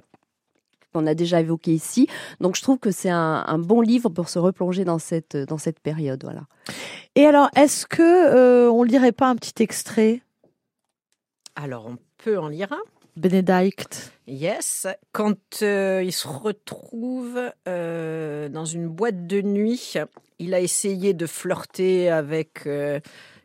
qu'on 0.92 1.06
a 1.06 1.14
déjà 1.14 1.40
évoqué 1.40 1.72
ici. 1.72 2.08
Donc 2.40 2.56
je 2.56 2.62
trouve 2.62 2.78
que 2.78 2.90
c'est 2.90 3.10
un, 3.10 3.44
un 3.46 3.58
bon 3.58 3.82
livre 3.82 4.08
pour 4.08 4.28
se 4.30 4.38
replonger 4.38 4.84
dans 4.84 4.98
cette 4.98 5.36
dans 5.36 5.58
cette 5.58 5.80
période 5.80 6.22
voilà. 6.24 6.42
Et 7.16 7.26
alors, 7.26 7.48
est-ce 7.56 7.86
que 7.86 8.02
euh, 8.02 8.70
on 8.70 8.82
lirait 8.82 9.12
pas 9.12 9.28
un 9.28 9.36
petit 9.36 9.62
extrait, 9.62 10.22
Alors, 11.54 11.86
on 11.86 11.96
peut 12.18 12.38
en 12.38 12.48
lire 12.48 12.72
un? 12.72 12.80
Benedict 13.16 14.12
Yes, 14.26 14.86
quand 15.12 15.62
euh, 15.62 16.02
il 16.04 16.12
se 16.12 16.28
retrouve 16.28 17.40
euh, 17.68 18.48
dans 18.48 18.64
une 18.64 18.88
boîte 18.88 19.26
de 19.26 19.40
nuit, 19.40 19.94
il 20.38 20.52
a 20.52 20.60
essayé 20.60 21.14
de 21.14 21.26
flirter 21.26 22.10
avec 22.10 22.66
euh, 22.66 23.00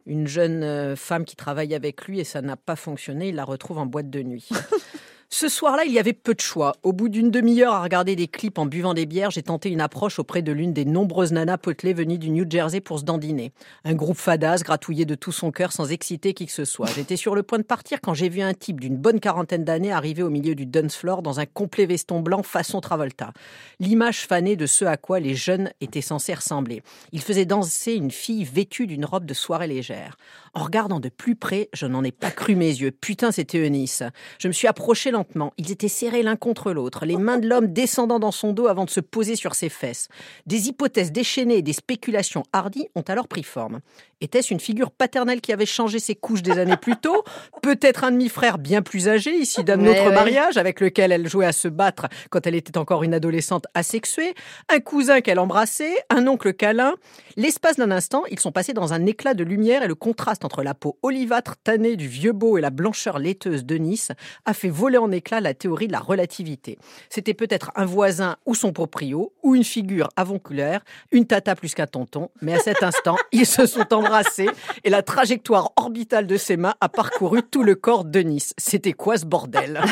une 0.08 0.28
jeune 0.28 0.96
femme 0.96 1.24
qui 1.24 1.36
travaille 1.36 1.76
avec 1.76 2.06
lui 2.08 2.20
et 2.20 2.24
ça 2.24 2.42
n'a 2.42 2.58
pas 2.58 2.76
fonctionné. 2.76 3.30
Il 3.30 3.36
la 3.36 3.46
retrouve 3.46 3.78
en 3.78 3.86
boîte 3.86 4.10
de 4.10 4.24
nuit. 4.24 4.50
Ce 5.34 5.48
soir-là, 5.48 5.86
il 5.86 5.94
y 5.94 5.98
avait 5.98 6.12
peu 6.12 6.34
de 6.34 6.42
choix. 6.42 6.76
Au 6.84 6.92
bout 6.92 7.08
d'une 7.08 7.32
demi-heure 7.32 7.74
à 7.74 7.82
regarder 7.82 8.18
des 8.18 8.28
clips 8.28 8.58
en 8.58 8.66
buvant 8.66 8.94
des 8.94 9.06
bières, 9.06 9.32
j'ai 9.32 9.42
tenté 9.42 9.70
une 9.70 9.80
approche 9.80 10.20
auprès 10.20 10.42
de 10.42 10.52
l'une 10.52 10.74
des 10.74 10.84
nombreuses 10.84 11.32
nanas 11.32 11.58
potelées 11.58 11.94
venues 11.94 12.18
du 12.18 12.32
New 12.32 12.46
Jersey 12.48 12.82
pour 12.82 13.00
se 13.00 13.06
dandiner. 13.06 13.54
Un 13.86 13.94
groupe 13.94 14.18
fadasse 14.18 14.62
gratouillé 14.62 15.06
de 15.06 15.16
tout 15.16 15.32
son 15.32 15.52
cœur 15.52 15.72
sans 15.72 15.90
exciter 15.90 16.34
qui 16.34 16.48
que 16.48 16.52
ce 16.52 16.66
soit. 16.66 16.90
J'étais 16.94 17.16
sur 17.16 17.34
le 17.34 17.44
point 17.44 17.60
de 17.60 17.64
partir 17.64 18.02
quand 18.02 18.14
j'ai 18.14 18.28
vu 18.28 18.42
un 18.42 18.54
type 18.54 18.82
d'une 18.82 18.98
bonne 18.98 19.22
quarantaine 19.22 19.64
d'années 19.64 19.94
arriver 19.94 20.22
au 20.22 20.30
milieu 20.30 20.54
du 20.54 20.66
dance 20.66 20.98
floor 20.98 21.22
dans 21.22 21.40
un 21.40 21.46
complet 21.46 21.86
veston 21.86 22.20
blanc 22.20 22.44
façon 22.44 22.82
Travolta. 22.82 23.32
L'image 23.80 24.28
fanée 24.28 24.58
de 24.58 24.66
ce 24.66 24.84
à 24.84 24.98
quoi 24.98 25.22
les 25.22 25.34
jeunes 25.34 25.72
étaient 25.80 26.02
censés 26.02 26.34
ressembler. 26.34 26.84
Il 27.14 27.22
faisait 27.22 27.46
danser 27.46 27.94
une 27.94 28.12
fille 28.12 28.44
vêtue 28.44 28.86
d'une 28.86 29.06
robe 29.06 29.26
de 29.26 29.34
soirée 29.34 29.68
légère. 29.68 30.18
En 30.54 30.66
regardant 30.66 31.00
de 31.00 31.08
plus 31.08 31.38
près, 31.38 31.70
je 31.72 31.86
n'en 31.86 32.04
ai 32.04 32.12
pas 32.12 32.32
cru 32.32 32.56
mes 32.56 32.66
yeux. 32.66 32.92
Putain, 32.92 33.32
c'était 33.32 33.66
Eunice. 33.66 34.04
Je 34.38 34.50
me 34.50 34.54
suis 34.54 34.68
approché 34.68 35.10
Ils 35.58 35.72
étaient 35.72 35.88
serrés 35.88 36.24
l'un 36.24 36.36
contre 36.36 36.72
l'autre, 36.72 37.06
les 37.06 37.18
mains 37.18 37.38
de 37.38 37.48
l'homme 37.48 37.68
descendant 37.68 38.20
dans 38.20 38.32
son 38.32 38.54
dos 38.54 38.68
avant 38.68 38.86
de 38.86 38.90
se 38.90 39.00
poser 39.00 39.36
sur 39.36 39.56
ses 39.56 39.70
fesses. 39.70 40.08
Des 40.46 40.68
hypothèses 40.68 41.12
déchaînées 41.12 41.58
et 41.58 41.62
des 41.62 41.74
spéculations 41.74 42.44
hardies 42.54 42.88
ont 42.96 43.04
alors 43.08 43.28
pris 43.28 43.44
forme. 43.44 43.82
Était-ce 44.22 44.54
une 44.54 44.60
figure 44.60 44.92
paternelle 44.92 45.42
qui 45.42 45.52
avait 45.52 45.66
changé 45.66 45.98
ses 45.98 46.14
couches 46.14 46.44
des 46.44 46.60
années 46.60 46.78
plus 46.78 46.96
tôt? 46.96 47.24
Peut-être 47.64 48.04
un 48.04 48.12
demi-frère 48.12 48.60
bien 48.60 48.84
plus 48.84 49.10
âgé, 49.10 49.36
ici 49.36 49.64
d'un 49.64 49.80
autre 49.82 50.10
ouais. 50.10 50.14
mariage, 50.14 50.58
avec 50.58 50.80
lequel 50.80 51.12
elle 51.12 51.28
jouait 51.28 51.48
à 51.48 51.52
se 51.52 51.68
battre 51.68 52.08
quand 52.30 52.46
elle 52.46 52.54
était 52.54 52.78
encore 52.78 53.04
une 53.04 53.16
adolescente 53.16 53.66
asexuée? 53.74 54.36
Un 54.70 54.80
cousin 54.80 55.22
qu'elle 55.22 55.40
embrassait? 55.40 55.96
Un 56.12 56.28
oncle 56.28 56.54
câlin? 56.54 56.94
L'espace 57.36 57.78
d'un 57.78 57.90
instant, 57.90 58.24
ils 58.30 58.40
sont 58.40 58.52
passés 58.52 58.74
dans 58.74 58.94
un 58.94 59.08
éclat 59.08 59.34
de 59.34 59.44
lumière 59.44 59.82
et 59.82 59.88
le 59.88 59.96
contraste 59.96 60.46
entre 60.46 60.62
la 60.62 60.76
peau 60.76 61.00
olivâtre 61.02 61.56
tannée 61.64 61.96
du 61.96 62.08
vieux 62.08 62.34
beau 62.34 62.60
et 62.60 62.62
la 62.62 62.70
blancheur 62.70 63.18
laiteuse 63.18 63.66
de 63.66 63.78
Nice 63.78 64.12
a 64.46 64.54
fait 64.54 64.70
voler 64.70 64.98
en 64.98 65.11
éclats 65.12 65.42
la 65.42 65.54
théorie 65.54 65.88
de 65.88 65.92
la 65.92 66.00
relativité. 66.00 66.78
C'était 67.10 67.34
peut-être 67.34 67.72
un 67.76 67.86
voisin 67.86 68.38
ou 68.46 68.56
son 68.56 68.74
proprio, 68.74 69.34
ou 69.44 69.56
une 69.56 69.64
figure 69.64 70.10
avonculaire, 70.16 70.82
une 71.12 71.26
tata 71.26 71.56
plus 71.56 71.74
qu'un 71.74 71.88
tonton, 71.88 72.30
mais 72.42 72.54
à 72.54 72.60
cet 72.60 72.84
instant, 72.84 73.18
ils 73.32 73.46
se 73.46 73.66
sont 73.66 73.94
embrassés 73.94 74.50
et 74.84 74.90
la 74.90 75.02
trajectoire 75.02 75.72
orbitale 75.76 76.28
de 76.28 76.38
ses 76.38 76.58
mains 76.58 76.76
a 76.82 76.90
parcouru 76.90 77.44
tout 77.44 77.64
le 77.64 77.76
corps 77.76 78.06
de 78.06 78.20
Nice. 78.20 78.54
C'était 78.58 78.94
quoi 78.94 79.18
ce 79.18 79.26
bordel? 79.26 79.82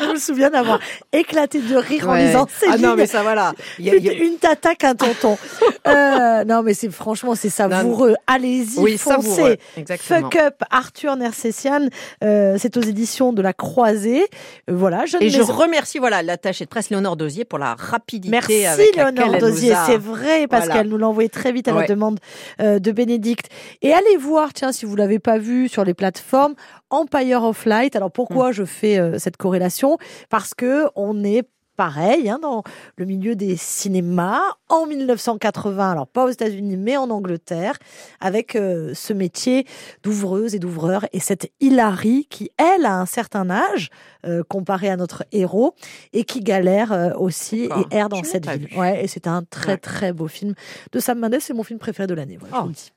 Je 0.00 0.06
me 0.06 0.16
souviens 0.16 0.48
d'avoir 0.50 0.78
éclaté 1.12 1.60
de 1.60 1.76
rire 1.76 2.08
en 2.08 2.12
Ouais. 2.12 2.26
lisant 2.26 2.46
ces 2.58 2.66
Ah 2.70 2.78
non, 2.78 2.94
mais 2.96 3.06
ça 3.06 3.22
voilà. 3.22 3.52
Il 3.78 3.84
y 3.86 3.90
a- 3.90 3.96
y 3.96 4.08
a- 4.08 4.12
Une, 4.14 4.36
tata 4.36 4.74
qu'un 4.74 4.94
tonton. 4.94 5.36
Euh, 5.86 6.44
non, 6.44 6.62
mais 6.62 6.74
c'est 6.74 6.90
franchement, 6.90 7.34
c'est 7.34 7.48
savoureux. 7.50 8.14
Allez-y, 8.28 8.78
Oui, 8.78 8.96
foncez. 8.98 9.28
savoureux. 9.28 9.56
Fuck 9.98 10.36
Up, 10.36 10.54
Arthur 10.70 11.16
Nersessian. 11.16 11.88
Euh, 12.22 12.56
c'est 12.58 12.76
aux 12.76 12.80
éditions 12.82 13.32
de 13.32 13.42
La 13.42 13.52
Croisée. 13.52 14.22
Euh, 14.70 14.74
voilà, 14.74 15.04
jeune 15.06 15.22
Et 15.22 15.28
je 15.28 15.38
maison. 15.38 15.52
remercie 15.52 15.98
voilà 15.98 16.22
l'attachée 16.22 16.64
de 16.64 16.70
presse 16.70 16.90
Léonore 16.90 17.16
Dosier 17.16 17.44
pour 17.44 17.58
la 17.58 17.74
rapidité 17.74 18.30
Merci 18.30 18.64
avec 18.64 18.94
Léonore 18.94 19.38
Dosier, 19.38 19.72
a- 19.72 19.86
c'est 19.86 19.96
vrai 19.98 20.46
parce 20.46 20.66
Voilà. 20.66 20.80
qu'elle 20.80 20.88
nous 20.88 20.98
l'a 20.98 21.08
envoyé 21.08 21.28
très 21.28 21.50
vite 21.52 21.66
à 21.68 21.72
la 21.72 21.84
demande 21.86 22.20
euh, 22.60 22.78
de 22.78 22.92
Bénédicte. 22.92 23.46
Et 23.82 23.92
allez 23.92 24.16
voir, 24.18 24.52
tiens, 24.52 24.70
si 24.72 24.86
vous 24.86 24.94
l'avez 24.96 25.18
pas 25.18 25.38
vu 25.38 25.68
sur 25.68 25.84
les 25.84 25.94
plateformes, 25.94 26.54
Empire 26.92 27.42
of 27.42 27.64
Light. 27.64 27.96
Alors 27.96 28.12
pourquoi 28.12 28.50
Mm. 28.50 28.52
je 28.52 28.64
fais 28.64 28.98
euh, 28.98 29.18
cette 29.18 29.36
corrélation? 29.36 29.98
Parce 30.30 30.54
que 30.54 30.86
on 30.94 31.24
est 31.24 31.42
pareil 31.74 32.28
hein, 32.28 32.38
dans 32.40 32.62
le 32.96 33.06
milieu 33.06 33.34
des 33.34 33.56
cinémas 33.56 34.42
en 34.68 34.84
1980, 34.86 35.90
alors 35.92 36.06
pas 36.06 36.26
aux 36.26 36.28
États-Unis 36.28 36.76
mais 36.76 36.98
en 36.98 37.08
Angleterre, 37.08 37.78
avec 38.20 38.56
euh, 38.56 38.92
ce 38.94 39.14
métier 39.14 39.66
d'ouvreuse 40.02 40.54
et 40.54 40.58
d'ouvreur 40.58 41.06
et 41.14 41.18
cette 41.18 41.50
Hilary 41.60 42.26
qui 42.28 42.50
elle 42.58 42.84
a 42.84 43.00
un 43.00 43.06
certain 43.06 43.48
âge 43.50 43.88
euh, 44.26 44.42
comparé 44.46 44.90
à 44.90 44.96
notre 44.98 45.24
héros 45.32 45.74
et 46.12 46.24
qui 46.24 46.40
galère 46.40 46.92
euh, 46.92 47.14
aussi 47.16 47.66
D'accord. 47.68 47.86
et 47.90 47.96
erre 47.96 48.08
dans 48.10 48.22
Je 48.22 48.28
cette 48.28 48.48
ville. 48.50 48.68
Ouais, 48.78 49.02
et 49.02 49.08
c'est 49.08 49.26
un 49.26 49.42
très 49.42 49.72
Ouais. 49.72 49.78
très 49.78 50.12
beau 50.12 50.28
film 50.28 50.54
de 50.92 51.00
Sam 51.00 51.18
Mendes, 51.20 51.38
c'est 51.40 51.54
mon 51.54 51.62
film 51.64 51.78
préféré 51.78 52.06
de 52.06 52.14
l'année. 52.14 52.36
Voilà, 52.38 52.54
je 52.54 52.60
Oh. 52.60 52.62
vous 52.64 52.68
le 52.68 52.74
dis. 52.74 52.92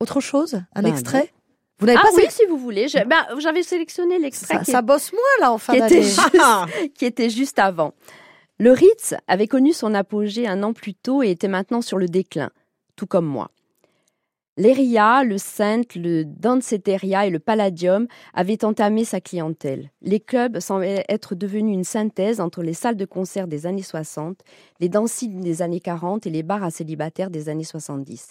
Autre 0.00 0.20
chose, 0.20 0.54
un 0.74 0.82
Ben 0.82 0.88
extrait? 0.90 1.32
Vous 1.82 1.86
n'avez 1.86 1.98
Ah 2.00 2.06
pas 2.06 2.14
oui, 2.14 2.22
sé- 2.26 2.30
si 2.30 2.46
vous 2.46 2.56
voulez. 2.56 2.86
Je- 2.86 3.04
ben, 3.04 3.26
J'avais 3.38 3.64
sélectionné 3.64 4.18
l'extrait 4.20 4.54
ça, 4.58 4.64
qui, 4.64 4.70
ça 4.70 4.82
bosse 4.82 5.12
moins 5.12 5.20
là 5.40 5.52
en 5.52 5.58
fin 5.58 5.72
qui 5.72 5.78
était 5.80 6.02
juste, 6.02 6.20
qui 6.94 7.04
était 7.04 7.28
juste 7.28 7.58
avant. 7.58 7.92
Le 8.58 8.70
Ritz 8.70 9.14
avait 9.26 9.48
connu 9.48 9.72
son 9.72 9.92
apogée 9.94 10.46
un 10.46 10.62
an 10.62 10.72
plus 10.72 10.94
tôt 10.94 11.24
et 11.24 11.30
était 11.30 11.48
maintenant 11.48 11.82
sur 11.82 11.98
le 11.98 12.06
déclin, 12.06 12.50
tout 12.94 13.06
comme 13.06 13.26
moi. 13.26 13.50
L'Eria, 14.58 15.24
le 15.24 15.38
Saint, 15.38 15.80
le 15.96 16.24
Danceteria 16.24 17.26
et 17.26 17.30
le 17.30 17.38
Palladium 17.38 18.06
avaient 18.34 18.64
entamé 18.66 19.04
sa 19.06 19.18
clientèle. 19.18 19.90
Les 20.02 20.20
clubs 20.20 20.60
semblaient 20.60 21.06
être 21.08 21.34
devenus 21.34 21.74
une 21.74 21.84
synthèse 21.84 22.38
entre 22.38 22.62
les 22.62 22.74
salles 22.74 22.98
de 22.98 23.06
concert 23.06 23.48
des 23.48 23.64
années 23.66 23.82
60, 23.82 24.38
les 24.78 24.90
dancing 24.90 25.40
des 25.40 25.62
années 25.62 25.80
40 25.80 26.26
et 26.26 26.30
les 26.30 26.42
bars 26.42 26.62
à 26.62 26.70
célibataires 26.70 27.30
des 27.30 27.48
années 27.48 27.64
70. 27.64 28.28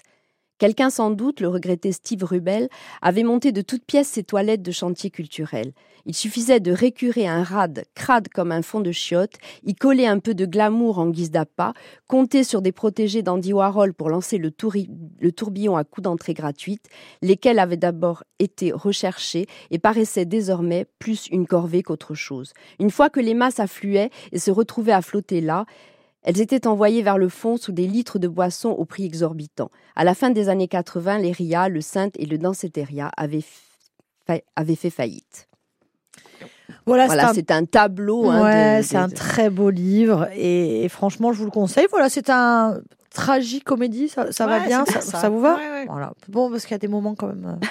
Quelqu'un 0.62 0.92
sans 0.92 1.10
doute, 1.10 1.40
le 1.40 1.48
regretté 1.48 1.92
Steve 1.92 2.24
Rubel, 2.24 2.70
avait 3.02 3.24
monté 3.24 3.52
de 3.52 3.64
toutes 3.64 3.84
pièces 3.84 4.10
ses 4.10 4.22
toilettes 4.22 4.62
de 4.62 4.70
chantier 4.70 5.10
culturel. 5.10 5.74
Il 6.06 6.14
suffisait 6.14 6.60
de 6.60 6.72
récurer 6.72 7.28
un 7.28 7.42
rad 7.42 7.84
crade 7.96 8.28
comme 8.28 8.52
un 8.52 8.62
fond 8.62 8.80
de 8.80 8.92
chiottes, 8.92 9.40
y 9.64 9.74
coller 9.74 10.06
un 10.06 10.20
peu 10.20 10.36
de 10.36 10.46
glamour 10.46 11.00
en 11.00 11.10
guise 11.10 11.32
d'appât, 11.32 11.74
compter 12.08 12.44
sur 12.44 12.62
des 12.62 12.72
protégés 12.72 13.24
d'Andy 13.24 13.54
Warhol 13.54 13.96
pour 13.96 14.12
lancer 14.12 14.38
le 14.38 14.52
tourbillon 15.32 15.78
à 15.78 15.84
coups 15.84 16.04
d'entrée 16.04 16.36
gratuite, 16.36 16.90
lesquels 17.24 17.58
avaient 17.58 17.76
d'abord 17.76 18.24
été 18.38 18.72
recherchés 18.72 19.48
et 19.72 19.80
paraissaient 19.80 20.26
désormais 20.26 20.86
plus 21.00 21.28
une 21.32 21.48
corvée 21.48 21.82
qu'autre 21.82 22.14
chose. 22.14 22.54
Une 22.80 22.92
fois 22.92 23.10
que 23.10 23.20
les 23.20 23.34
masses 23.34 23.60
affluaient 23.60 24.12
et 24.32 24.38
se 24.38 24.52
retrouvaient 24.52 24.92
à 24.92 25.02
flotter 25.02 25.42
là, 25.42 25.66
elles 26.24 26.40
étaient 26.42 26.68
envoyées 26.68 27.02
vers 27.02 27.18
le 27.18 27.30
fond 27.30 27.58
sous 27.58 27.72
des 27.72 27.88
litres 27.88 28.20
de 28.20 28.28
boissons 28.28 28.70
au 28.70 28.86
prix 28.86 29.06
exorbitant. 29.06 29.72
À 29.96 30.04
la 30.04 30.14
fin 30.14 30.30
des 30.30 30.50
années 30.50 30.68
80, 30.68 31.18
les 31.20 31.32
RIA, 31.32 31.68
le 31.70 31.82
Sainte 31.82 32.14
et 32.20 32.26
le 32.26 32.38
Danceteria 32.38 33.10
avaient, 33.18 33.44
fa- 34.28 34.40
avaient 34.56 34.76
fait 34.76 34.90
faillite. 34.92 35.48
Voilà, 36.86 37.06
Voilà, 37.08 37.32
c'est 37.34 37.52
un 37.52 37.66
tableau. 37.66 38.30
hein, 38.30 38.44
ouais, 38.78 38.84
c'est 38.84 38.98
un 38.98 39.08
de- 39.08 39.14
très 39.14 39.50
beau 39.50 39.70
livre 39.70 40.30
et, 40.34 40.84
et 40.86 40.90
franchement, 40.90 41.32
je 41.34 41.40
vous 41.40 41.46
le 41.46 41.52
conseille. 41.52 41.86
Voilà, 41.92 42.10
c'est 42.10 42.30
un 42.30 42.80
tragicomédie, 43.14 44.08
ça, 44.08 44.32
ça 44.32 44.48
va 44.48 44.60
bien, 44.62 44.86
ça, 44.86 45.30
vous 45.30 45.42
va 45.42 45.56
Ouais, 45.58 45.70
ouais. 45.70 45.86
Voilà. 45.90 46.14
Bon, 46.30 46.50
parce 46.50 46.64
qu'il 46.64 46.72
y 46.72 46.76
a 46.76 46.80
des 46.80 46.88
moments 46.88 47.14
quand 47.14 47.28
même. 47.28 47.58
euh, 47.62 47.66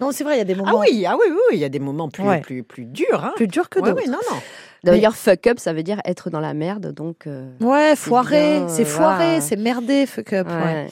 Non, 0.00 0.12
c'est 0.12 0.22
vrai, 0.22 0.34
il 0.36 0.38
y 0.38 0.42
a 0.42 0.44
des 0.44 0.52
Ah 0.52 0.56
moments 0.58 0.80
oui, 0.80 1.06
ah 1.06 1.16
oui, 1.18 1.26
oui, 1.30 1.36
oui, 1.50 1.56
il 1.56 1.60
y 1.60 1.64
a 1.64 1.68
des 1.70 1.78
moments 1.80 2.08
plus, 2.10 2.24
Ouais. 2.24 2.40
plus, 2.40 2.62
plus 2.62 2.84
durs. 2.84 3.24
Hein. 3.24 3.32
plus 3.36 3.48
durs 3.48 3.68
que 3.70 3.80
Ouais, 3.80 3.88
d'autres. 3.90 4.02
oui, 4.04 4.10
non, 4.10 4.18
non. 4.30 4.36
D'ailleurs, 4.84 5.14
fuck 5.16 5.46
up, 5.46 5.58
ça 5.58 5.72
veut 5.72 5.82
dire 5.82 6.00
être 6.04 6.28
dans 6.30 6.40
la 6.40 6.54
merde. 6.54 6.92
Donc, 6.92 7.26
euh, 7.26 7.48
Ouais, 7.60 7.94
foiré, 7.96 8.62
c'est 8.68 8.82
euh, 8.82 8.84
foiré, 8.84 9.24
voilà. 9.24 9.40
c'est 9.40 9.56
merdé, 9.56 10.06
fuck 10.06 10.32
up. 10.32 10.48
ouais. 10.48 10.54
ouais. 10.54 10.88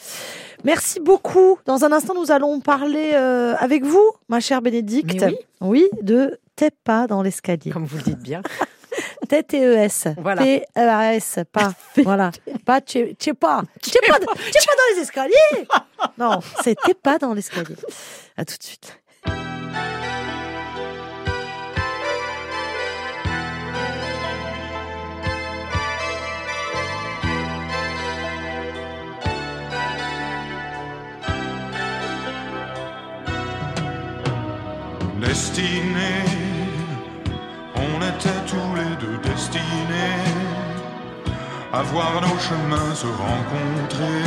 Merci 0.64 1.00
beaucoup. 1.00 1.58
Dans 1.64 1.84
un 1.84 1.92
instant, 1.92 2.14
nous 2.14 2.30
allons 2.30 2.60
parler 2.60 3.12
euh, 3.14 3.54
avec 3.58 3.82
vous, 3.84 4.12
ma 4.28 4.40
chère 4.40 4.60
Bénédicte. 4.60 5.20
Mais 5.22 5.38
oui. 5.60 5.88
oui, 5.92 6.02
de 6.02 6.38
T'es 6.54 6.70
pas 6.70 7.06
dans 7.06 7.22
l'escalier. 7.22 7.70
Comme 7.70 7.86
vous 7.86 7.96
le 7.96 8.02
dites 8.02 8.18
bien. 8.18 8.42
T-T-E-S. 9.28 10.08
Voilà. 10.18 10.42
T-E-S. 10.42 11.38
Pas. 11.50 11.72
voilà. 12.02 12.32
Pas, 12.66 12.82
tu 12.82 13.16
sais 13.18 13.32
pas. 13.32 13.62
Tu 13.82 13.90
pas, 14.06 14.18
t'es 14.18 14.20
pas 14.20 14.26
dans 14.26 14.94
les 14.94 15.00
escaliers. 15.00 15.66
Non, 16.18 16.40
c'était 16.62 16.92
pas 16.92 17.16
dans 17.18 17.32
l'escalier. 17.32 17.76
À 18.36 18.44
tout 18.44 18.56
de 18.58 18.62
suite. 18.62 19.00
Destinés, 35.20 36.24
on 37.76 38.00
était 38.00 38.42
tous 38.46 38.74
les 38.74 38.96
deux 38.96 39.18
destinés 39.22 40.24
à 41.72 41.82
voir 41.82 42.22
nos 42.22 42.38
chemins 42.38 42.94
se 42.94 43.06
rencontrer, 43.06 44.24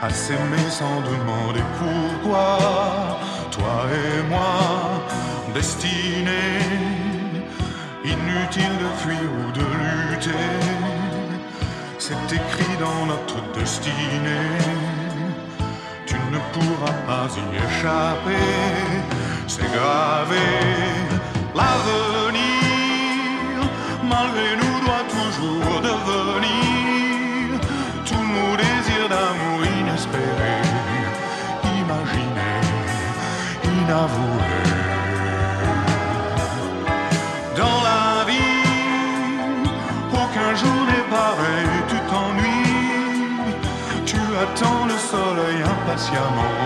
à 0.00 0.08
s'aimer 0.08 0.68
sans 0.70 1.00
demander 1.02 1.62
pourquoi, 1.78 2.58
toi 3.50 3.84
et 3.92 4.22
moi, 4.30 5.04
destinés, 5.52 6.58
inutile 8.04 8.76
de 8.80 8.88
fuir 9.02 9.28
ou 9.38 9.52
de 9.52 9.66
lutter, 10.10 10.30
c'est 11.98 12.34
écrit 12.34 12.76
dans 12.80 13.06
notre 13.06 13.40
destinée. 13.52 14.58
Tu 16.06 16.16
ne 16.32 16.38
pourras 16.52 16.98
pas 17.06 17.28
y 17.36 17.56
échapper. 17.56 19.31
C'est 19.54 19.70
gravé. 19.70 20.48
L'avenir, 21.54 22.40
malgré 24.02 24.50
nous, 24.60 24.76
doit 24.86 25.06
toujours 25.18 25.76
devenir 25.90 27.60
tous 28.06 28.26
nos 28.36 28.56
désirs 28.56 29.08
d'amour 29.12 29.58
inespérés, 29.78 30.68
imaginés, 31.80 32.66
inavoués. 33.76 34.70
Dans 37.54 37.80
la 37.90 38.24
vie, 38.30 38.64
aucun 40.14 40.50
jour 40.60 40.80
n'est 40.88 41.08
pareil, 41.20 41.72
tu 41.90 41.98
t'ennuies. 42.08 43.54
Tu 44.06 44.20
attends 44.44 44.86
le 44.86 44.96
soleil 45.12 45.58
impatiemment, 45.74 46.56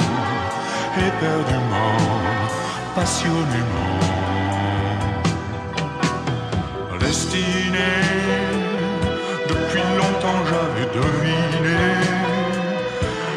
éperdument, 0.97 2.26
passionnément. 2.97 3.93
Destiné, 6.99 7.93
depuis 9.53 9.87
longtemps 10.01 10.43
j'avais 10.51 10.89
deviné 10.99 11.85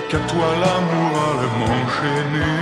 qu'à 0.10 0.22
toi 0.32 0.50
l'amour 0.62 1.12
allait 1.28 1.56
m'enchaîner. 1.60 2.56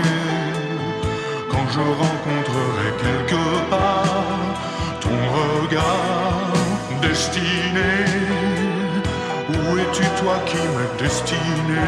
Quand 1.52 1.68
je 1.76 1.84
rencontrerai 2.04 2.90
quelque 3.04 3.44
part 3.70 4.48
ton 5.04 5.18
regard 5.38 6.52
destiné. 7.02 7.94
Où 9.50 9.78
es-tu 9.78 10.04
toi 10.22 10.36
qui 10.46 10.58
m'es 10.58 10.92
destiné? 11.04 11.88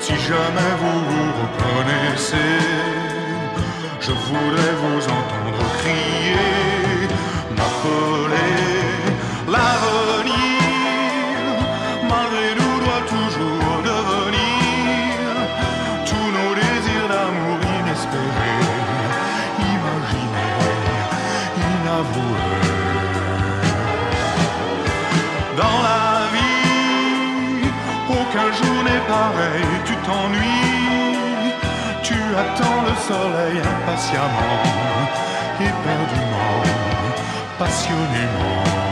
Si 0.00 0.14
jamais 0.28 0.72
vous 0.80 1.00
vous 1.10 1.30
reconnaissez, 1.42 3.09
je 4.00 4.12
voudrais 4.12 4.74
vous 4.82 5.04
entendre 5.04 5.58
crier, 5.78 7.08
m'appeler 7.56 8.79
soleil 33.10 33.58
impatiemment, 33.58 34.62
éperdument, 35.58 36.62
passionnément. 37.58 38.89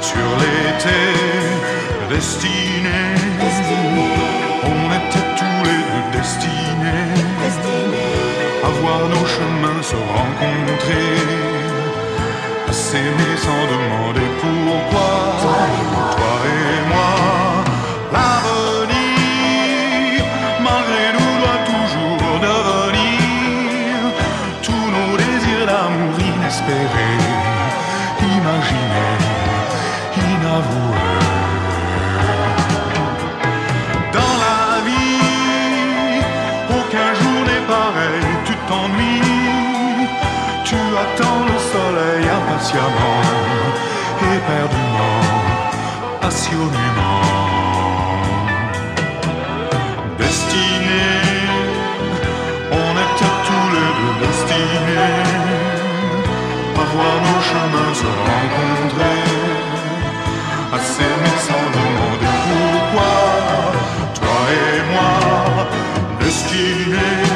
Sur 0.00 0.28
l'été 0.40 1.00
destiné. 2.10 3.00
On 4.64 4.86
était 4.98 5.28
tous 5.40 5.60
les 5.68 5.82
deux 5.92 6.18
destinés 6.18 7.14
à 8.64 8.68
voir 8.80 9.00
nos 9.08 9.26
chemins 9.26 9.82
se 9.82 9.96
rencontrer, 9.96 11.12
à 12.68 12.72
s'aimer 12.72 13.36
sans 13.36 13.64
demander 13.72 14.28
pourquoi. 14.40 15.95
Passionnément. 46.26 47.22
Destiné, 50.18 51.06
on 52.80 52.90
était 53.04 53.36
tous 53.48 53.66
les 53.74 53.90
deux 53.98 54.14
destinés 54.24 55.22
à 56.80 56.84
voir 56.92 57.16
nos 57.26 57.40
chemins 57.48 57.94
se 58.02 58.10
rencontrer 58.28 59.22
à 60.76 60.78
s'aimer 60.92 61.38
sans 61.48 61.66
demander 61.78 62.34
pourquoi. 62.46 63.14
Toi 64.18 64.38
et 64.64 64.80
moi, 64.92 65.14
destinés, 66.20 67.35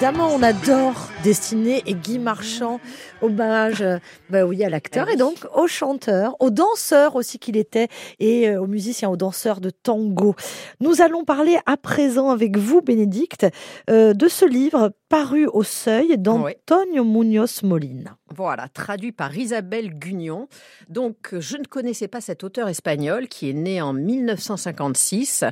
Évidemment, 0.00 0.28
on 0.32 0.44
adore 0.44 1.08
Destiné 1.24 1.82
et 1.86 1.94
Guy 1.94 2.20
Marchand. 2.20 2.78
Hommage, 3.20 3.82
euh, 3.82 3.98
bah 4.30 4.44
oui, 4.44 4.62
à 4.62 4.70
l'acteur 4.70 5.08
et 5.08 5.16
donc 5.16 5.38
au 5.56 5.66
chanteur, 5.66 6.36
au 6.38 6.50
danseur 6.50 7.16
aussi 7.16 7.40
qu'il 7.40 7.56
était 7.56 7.88
et 8.20 8.48
euh, 8.48 8.62
aux 8.62 8.68
musiciens, 8.68 9.10
aux 9.10 9.16
danseurs 9.16 9.60
de 9.60 9.70
tango. 9.70 10.36
Nous 10.78 11.02
allons 11.02 11.24
parler 11.24 11.58
à 11.66 11.76
présent 11.76 12.30
avec 12.30 12.56
vous, 12.58 12.80
Bénédicte, 12.80 13.48
euh, 13.90 14.14
de 14.14 14.28
ce 14.28 14.44
livre 14.44 14.92
paru 15.08 15.48
au 15.48 15.64
seuil 15.64 16.16
d'Antonio 16.16 17.02
Munoz 17.02 17.64
Molina. 17.64 18.17
Voilà, 18.34 18.68
traduit 18.68 19.12
par 19.12 19.36
Isabelle 19.36 19.98
Gugnon. 19.98 20.48
Donc, 20.88 21.34
je 21.38 21.56
ne 21.56 21.64
connaissais 21.64 22.08
pas 22.08 22.20
cet 22.20 22.44
auteur 22.44 22.68
espagnol 22.68 23.28
qui 23.28 23.48
est 23.48 23.54
né 23.54 23.80
en 23.80 23.92
1956, 23.92 25.44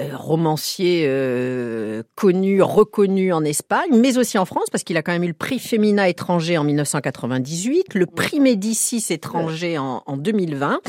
euh, 0.00 0.08
romancier 0.14 1.04
euh, 1.06 2.02
connu, 2.16 2.60
reconnu 2.60 3.32
en 3.32 3.44
Espagne, 3.44 3.90
mais 3.92 4.18
aussi 4.18 4.36
en 4.38 4.44
France, 4.44 4.68
parce 4.70 4.82
qu'il 4.82 4.96
a 4.96 5.02
quand 5.02 5.12
même 5.12 5.24
eu 5.24 5.28
le 5.28 5.32
prix 5.32 5.58
Féminin 5.58 6.04
étranger 6.04 6.58
en 6.58 6.64
1998, 6.64 7.94
le 7.94 8.06
prix 8.06 8.40
Médicis 8.40 9.04
étranger 9.10 9.78
en, 9.78 10.02
en 10.04 10.16
2020, 10.16 10.80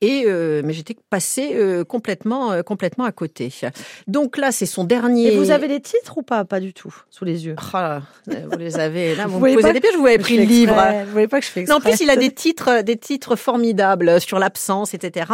et 0.00 0.24
euh, 0.26 0.62
mais 0.64 0.72
j'étais 0.72 0.96
passée 1.10 1.56
complètement, 1.88 2.62
complètement 2.62 3.04
à 3.04 3.12
côté. 3.12 3.52
Donc 4.06 4.36
là, 4.36 4.52
c'est 4.52 4.66
son 4.66 4.84
dernier. 4.84 5.34
Et 5.34 5.36
vous 5.36 5.50
avez 5.50 5.68
des 5.68 5.80
titres 5.80 6.18
ou 6.18 6.22
pas? 6.22 6.44
Pas 6.44 6.60
du 6.60 6.72
tout, 6.72 6.94
sous 7.10 7.24
les 7.24 7.46
yeux. 7.46 7.56
Ah, 7.72 8.02
vous 8.26 8.58
les 8.58 8.78
avez 8.78 9.14
là, 9.14 9.26
vous, 9.26 9.38
Vous 9.38 9.46
me 9.46 9.54
posez 9.54 9.68
pas 9.68 9.72
des 9.72 9.80
pièges, 9.80 9.96
vous 9.96 10.06
avez 10.06 10.18
pris 10.18 10.36
le 10.36 10.44
livre. 10.44 10.74
Exprès. 10.88 11.04
Vous 11.04 11.12
voyez 11.12 11.28
pas 11.28 11.40
que 11.40 11.46
je 11.46 11.50
fais 11.50 11.64
Non, 11.64 11.74
en 11.74 11.76
exprès. 11.76 11.90
plus, 11.92 12.04
il 12.04 12.10
a 12.10 12.16
des 12.16 12.30
titres, 12.30 12.82
des 12.82 12.96
titres 12.96 13.36
formidables 13.36 14.20
sur 14.20 14.38
l'absence, 14.38 14.94
etc. 14.94 15.26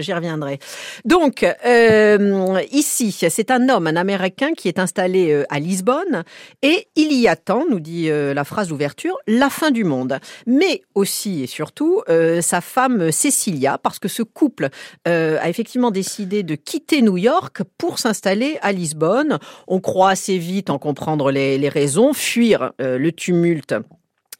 J'y 0.00 0.12
reviendrai. 0.12 0.58
Donc, 1.04 1.44
euh, 1.64 2.60
ici, 2.72 3.12
c'est 3.12 3.50
un 3.50 3.68
homme, 3.68 3.86
un 3.86 3.96
Américain 3.96 4.52
qui 4.56 4.68
est 4.68 4.78
installé 4.78 5.32
euh, 5.32 5.44
à 5.50 5.58
Lisbonne 5.58 6.24
et 6.62 6.88
il 6.96 7.12
y 7.12 7.28
attend, 7.28 7.64
nous 7.68 7.80
dit 7.80 8.10
euh, 8.10 8.34
la 8.34 8.44
phrase 8.44 8.68
d'ouverture, 8.68 9.16
la 9.26 9.50
fin 9.50 9.70
du 9.70 9.84
monde. 9.84 10.18
Mais 10.46 10.82
aussi 10.94 11.42
et 11.42 11.46
surtout 11.46 12.02
euh, 12.08 12.40
sa 12.40 12.60
femme 12.60 13.10
Cecilia, 13.12 13.78
parce 13.78 13.98
que 13.98 14.08
ce 14.08 14.22
couple 14.22 14.68
euh, 15.08 15.38
a 15.40 15.48
effectivement 15.48 15.90
décidé 15.90 16.42
de 16.42 16.54
quitter 16.54 17.02
New 17.02 17.16
York 17.16 17.62
pour 17.78 17.98
s'installer 17.98 18.58
à 18.62 18.72
Lisbonne. 18.72 19.38
On 19.68 19.80
croit 19.80 20.10
assez 20.10 20.38
vite 20.38 20.70
en 20.70 20.78
comprendre 20.78 21.30
les, 21.30 21.58
les 21.58 21.68
raisons, 21.68 22.12
fuir 22.12 22.72
le 22.78 23.10
tumulte 23.10 23.74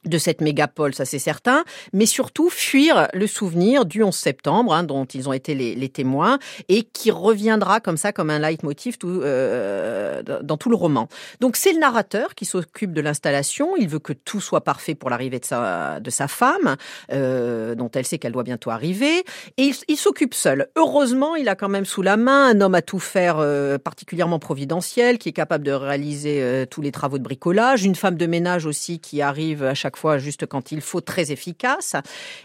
de 0.07 0.17
cette 0.17 0.41
mégapole, 0.41 0.93
ça 0.93 1.05
c'est 1.05 1.19
certain, 1.19 1.63
mais 1.93 2.05
surtout 2.05 2.49
fuir 2.49 3.07
le 3.13 3.27
souvenir 3.27 3.85
du 3.85 4.03
11 4.03 4.15
septembre, 4.15 4.73
hein, 4.73 4.83
dont 4.83 5.05
ils 5.05 5.29
ont 5.29 5.33
été 5.33 5.55
les, 5.55 5.75
les 5.75 5.89
témoins, 5.89 6.39
et 6.69 6.83
qui 6.83 7.11
reviendra 7.11 7.79
comme 7.79 7.97
ça, 7.97 8.11
comme 8.11 8.29
un 8.29 8.39
leitmotiv 8.39 8.97
tout, 8.97 9.21
euh, 9.23 10.21
dans 10.23 10.57
tout 10.57 10.69
le 10.69 10.75
roman. 10.75 11.07
Donc 11.39 11.55
c'est 11.55 11.73
le 11.73 11.79
narrateur 11.79 12.35
qui 12.35 12.45
s'occupe 12.45 12.93
de 12.93 13.01
l'installation, 13.01 13.75
il 13.77 13.87
veut 13.87 13.99
que 13.99 14.13
tout 14.13 14.41
soit 14.41 14.61
parfait 14.61 14.95
pour 14.95 15.09
l'arrivée 15.09 15.39
de 15.39 15.45
sa, 15.45 15.99
de 15.99 16.09
sa 16.09 16.27
femme, 16.27 16.75
euh, 17.11 17.75
dont 17.75 17.89
elle 17.93 18.05
sait 18.05 18.17
qu'elle 18.17 18.31
doit 18.31 18.43
bientôt 18.43 18.69
arriver, 18.69 19.23
et 19.57 19.71
il, 19.87 19.97
s'occupe 19.97 20.33
seul. 20.33 20.67
Heureusement, 20.75 21.35
il 21.35 21.49
a 21.49 21.55
quand 21.55 21.69
même 21.69 21.85
sous 21.85 22.01
la 22.01 22.17
main 22.17 22.47
un 22.49 22.61
homme 22.61 22.75
à 22.75 22.81
tout 22.81 22.99
faire 22.99 23.37
euh, 23.39 23.77
particulièrement 23.77 24.39
providentiel, 24.39 25.17
qui 25.17 25.29
est 25.29 25.33
capable 25.33 25.63
de 25.63 25.71
réaliser 25.71 26.41
euh, 26.41 26.65
tous 26.65 26.81
les 26.81 26.91
travaux 26.91 27.17
de 27.17 27.23
bricolage, 27.23 27.83
une 27.83 27.95
femme 27.95 28.15
de 28.15 28.25
ménage 28.25 28.65
aussi 28.65 28.99
qui 28.99 29.21
arrive 29.21 29.63
à 29.63 29.73
chaque 29.73 29.96
fois 29.97 30.17
juste 30.17 30.45
quand 30.45 30.71
il 30.71 30.81
faut, 30.81 31.01
très 31.01 31.31
efficace. 31.31 31.95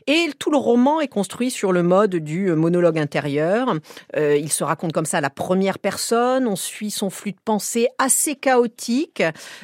Et 0.06 0.30
tout 0.38 0.50
le 0.50 0.56
roman 0.56 1.00
est 1.00 1.08
construit 1.08 1.50
sur 1.50 1.72
le 1.72 1.82
mode 1.82 2.16
du 2.16 2.52
monologue 2.52 2.98
intérieur. 2.98 3.74
Euh, 4.16 4.36
il 4.36 4.50
se 4.50 4.64
raconte 4.64 4.92
comme 4.92 5.04
ça 5.04 5.20
la 5.20 5.30
première 5.30 5.78
personne, 5.78 6.46
on 6.46 6.56
suit 6.56 6.90
son 6.90 7.10
flux 7.10 7.32
de 7.32 7.40
pensée 7.44 7.88
assez 7.98 8.34
chaotique. 8.34 9.22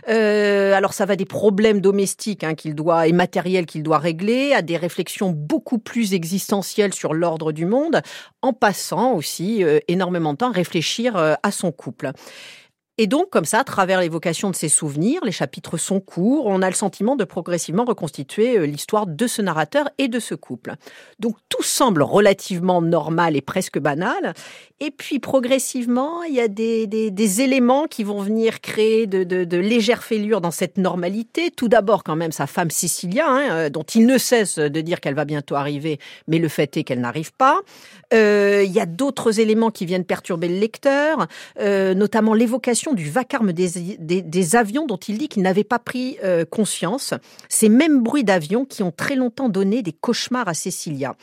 Euh, 0.09 0.75
alors 0.75 0.93
ça 0.93 1.07
va 1.07 1.17
des 1.17 1.25
problèmes 1.25 1.81
domestiques 1.81 2.45
hein, 2.45 2.55
qu'il 2.55 2.75
doit 2.75 3.07
et 3.07 3.13
matériels 3.13 3.67
qu'il 3.67 3.83
doit 3.83 3.99
régler, 3.99 4.53
à 4.53 4.63
des 4.63 4.77
réflexions 4.77 5.31
beaucoup 5.31 5.79
plus 5.79 6.15
existentielles 6.15 6.95
sur 6.95 7.15
l'ordre 7.15 7.53
du 7.53 7.65
monde, 7.65 8.03
en 8.43 8.53
passant 8.53 9.13
aussi 9.13 9.65
euh, 9.65 9.79
énormément 9.89 10.33
de 10.33 10.39
temps 10.39 10.51
à 10.51 10.53
réfléchir 10.53 11.17
euh, 11.17 11.35
à 11.43 11.51
son 11.51 11.73
couple. 11.73 12.13
Et 13.01 13.07
donc, 13.07 13.31
comme 13.31 13.45
ça, 13.45 13.61
à 13.61 13.65
travers 13.65 14.01
l'évocation 14.01 14.51
de 14.51 14.57
ses 14.57 14.69
souvenirs, 14.69 15.21
les 15.25 15.33
chapitres 15.33 15.77
sont 15.77 16.01
courts, 16.01 16.47
on 16.47 16.63
a 16.63 16.69
le 16.69 16.75
sentiment 16.75 17.15
de 17.15 17.23
progressivement 17.23 17.85
reconstituer 17.85 18.59
euh, 18.59 18.67
l'histoire 18.67 19.07
de 19.07 19.27
ce 19.29 19.41
narrateur 19.41 19.89
et 19.99 20.09
de 20.09 20.19
ce 20.19 20.35
couple. 20.35 20.75
Donc, 21.21 21.37
tout 21.49 21.63
semble 21.63 22.03
relativement 22.03 22.83
normal 22.83 23.37
et 23.37 23.41
presque 23.41 23.79
banal. 23.79 24.35
Et 24.81 24.91
puis, 24.91 25.21
progressivement, 25.21 26.25
il 26.25 26.35
y 26.35 26.41
a 26.41 26.49
des, 26.49 26.89
des, 26.89 27.13
des 27.13 27.41
éléments 27.41 27.87
qui 27.87 28.03
vont 28.03 28.21
venir 28.21 28.61
créer 28.61 29.07
de, 29.07 29.23
de, 29.23 29.45
de 29.45 29.57
légères 29.57 30.03
fêlures 30.03 30.41
dans 30.41 30.51
cette 30.51 30.77
normalité. 30.77 31.53
Tout 31.53 31.69
d'abord, 31.69 32.03
quand 32.03 32.17
même, 32.17 32.33
sa 32.33 32.49
femme 32.49 32.71
Cécilia, 32.71 33.29
hein, 33.29 33.51
euh, 33.51 33.71
dont 33.71 33.85
il 33.85 34.07
ne 34.07 34.19
cesse 34.19 34.59
de 34.59 34.81
dire 34.81 35.01
qu'elle 35.01 35.15
va 35.15 35.25
bientôt 35.25 35.55
arriver, 35.55 36.01
mais 36.27 36.39
le 36.39 36.49
fait 36.49 36.77
est 36.77 36.83
qu'elle 36.83 37.01
n'arrive 37.01 37.33
pas. 37.33 37.61
Euh, 38.15 38.63
il 38.65 38.73
y 38.73 38.81
a 38.81 38.87
d'autres 38.87 39.41
éléments 39.41 39.71
qui 39.71 39.85
viennent 39.87 40.05
perturber 40.05 40.49
le 40.49 40.59
lecteur, 40.59 41.27
euh, 41.61 41.95
notamment 41.95 42.35
l'évocation 42.35 42.95
du 42.95 43.11
vacarme 43.11 43.53
des, 43.53 43.97
des, 43.99 44.23
des 44.23 44.57
avions 44.57 44.87
dont 44.87 44.97
il 44.97 45.19
dit 45.19 45.29
qu'il 45.29 45.43
n'avait 45.43 45.65
pas 45.65 45.79
pris 45.79 46.17
euh, 46.25 46.45
conscience. 46.45 47.15
Ces 47.49 47.69
mêmes 47.69 48.03
bruits 48.03 48.25
d'avions 48.25 48.65
qui 48.65 48.83
ont 48.83 48.93
très 48.93 49.15
longtemps 49.15 49.49
donné 49.49 49.83
des 49.83 49.93
cauchemars 49.93 50.49
à 50.49 50.55
Cécilia. 50.55 51.17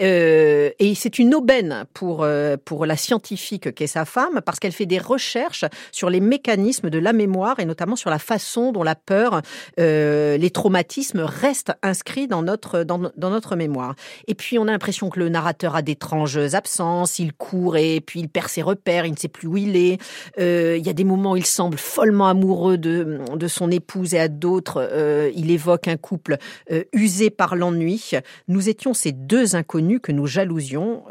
Euh, 0.00 0.70
et 0.78 0.94
c'est 0.94 1.18
une 1.18 1.34
aubaine 1.34 1.84
pour, 1.92 2.22
euh, 2.22 2.56
pour 2.64 2.86
la 2.86 2.96
scientifique 2.96 3.74
qu'est 3.74 3.86
sa 3.86 4.04
femme, 4.04 4.40
parce 4.44 4.58
qu'elle 4.58 4.72
fait 4.72 4.86
des 4.86 4.98
recherches 4.98 5.64
sur 5.92 6.08
les 6.08 6.20
mécanismes 6.20 6.88
de 6.90 6.98
la 6.98 7.12
mémoire 7.12 7.60
et 7.60 7.64
notamment 7.66 7.96
sur 7.96 8.10
la 8.10 8.18
façon 8.18 8.72
dont 8.72 8.82
la 8.82 8.94
peur, 8.94 9.42
euh, 9.78 10.36
les 10.38 10.50
traumatismes 10.50 11.20
restent 11.20 11.72
inscrits 11.82 12.28
dans 12.28 12.42
notre, 12.42 12.82
dans, 12.82 13.10
dans 13.16 13.30
notre 13.30 13.56
mémoire. 13.56 13.94
Et 14.26 14.34
puis 14.34 14.58
on 14.58 14.68
a 14.68 14.70
l'impression 14.72 15.10
que 15.10 15.18
le 15.18 15.28
narrateur 15.28 15.76
a 15.76 15.82
d'étranges 16.30 16.54
absences, 16.54 17.18
il 17.18 17.32
court 17.32 17.76
et 17.76 18.00
puis 18.00 18.20
il 18.20 18.28
perd 18.28 18.48
ses 18.48 18.62
repères, 18.62 19.06
il 19.06 19.12
ne 19.12 19.16
sait 19.16 19.28
plus 19.28 19.48
où 19.48 19.56
il 19.56 19.76
est. 19.76 20.00
Euh, 20.38 20.76
il 20.78 20.86
y 20.86 20.90
a 20.90 20.92
des 20.92 21.04
moments 21.04 21.32
où 21.32 21.36
il 21.36 21.46
semble 21.46 21.78
follement 21.78 22.28
amoureux 22.28 22.78
de, 22.78 23.20
de 23.34 23.48
son 23.48 23.70
épouse 23.70 24.14
et 24.14 24.20
à 24.20 24.28
d'autres, 24.28 24.76
euh, 24.78 25.30
il 25.34 25.50
évoque 25.50 25.88
un 25.88 25.96
couple 25.96 26.36
euh, 26.70 26.84
usé 26.92 27.30
par 27.30 27.56
l'ennui. 27.56 28.12
Nous 28.48 28.68
étions 28.68 28.94
ces 28.94 29.12
deux 29.12 29.56
inconnus 29.56 30.00
que 30.02 30.12
nous 30.12 30.26
jalousions, 30.26 31.04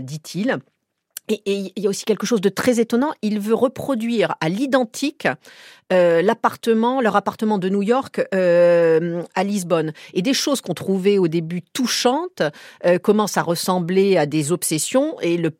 dit-il. 0.00 0.58
Et, 1.28 1.42
et 1.46 1.72
il 1.76 1.82
y 1.82 1.86
a 1.86 1.90
aussi 1.90 2.04
quelque 2.04 2.26
chose 2.26 2.40
de 2.40 2.48
très 2.48 2.80
étonnant. 2.80 3.12
Il 3.22 3.40
veut 3.40 3.54
reproduire 3.54 4.34
à 4.40 4.48
l'identique 4.48 5.26
euh, 5.92 6.20
l'appartement, 6.20 7.00
leur 7.00 7.14
appartement 7.14 7.58
de 7.58 7.68
New 7.68 7.82
York 7.82 8.20
euh, 8.34 9.22
à 9.34 9.44
Lisbonne. 9.44 9.92
Et 10.14 10.22
des 10.22 10.34
choses 10.34 10.60
qu'on 10.60 10.74
trouvait 10.74 11.18
au 11.18 11.28
début 11.28 11.62
touchantes 11.62 12.42
euh, 12.84 12.98
commencent 12.98 13.36
à 13.36 13.42
ressembler 13.42 14.16
à 14.16 14.26
des 14.26 14.50
obsessions. 14.50 15.16
Et 15.20 15.36
le 15.36 15.52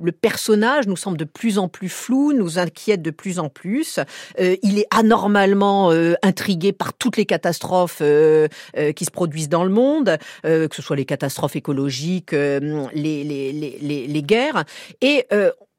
le 0.00 0.12
personnage 0.12 0.86
nous 0.86 0.96
semble 0.96 1.16
de 1.16 1.24
plus 1.24 1.58
en 1.58 1.68
plus 1.68 1.88
flou, 1.88 2.32
nous 2.32 2.58
inquiète 2.58 3.02
de 3.02 3.10
plus 3.10 3.38
en 3.38 3.48
plus. 3.48 4.00
Euh, 4.40 4.56
il 4.62 4.78
est 4.78 4.86
anormalement 4.90 5.92
euh, 5.92 6.14
intrigué 6.22 6.72
par 6.72 6.94
toutes 6.94 7.16
les 7.16 7.26
catastrophes 7.26 7.98
euh, 8.00 8.48
euh, 8.76 8.92
qui 8.92 9.04
se 9.04 9.10
produisent 9.10 9.48
dans 9.48 9.64
le 9.64 9.70
monde, 9.70 10.18
euh, 10.44 10.68
que 10.68 10.74
ce 10.74 10.82
soit 10.82 10.96
les 10.96 11.04
catastrophes 11.04 11.56
écologiques, 11.56 12.32
les, 12.32 12.60
les, 12.92 14.06
les, 14.08 14.22
guerres. 14.22 14.64
Et 15.00 15.26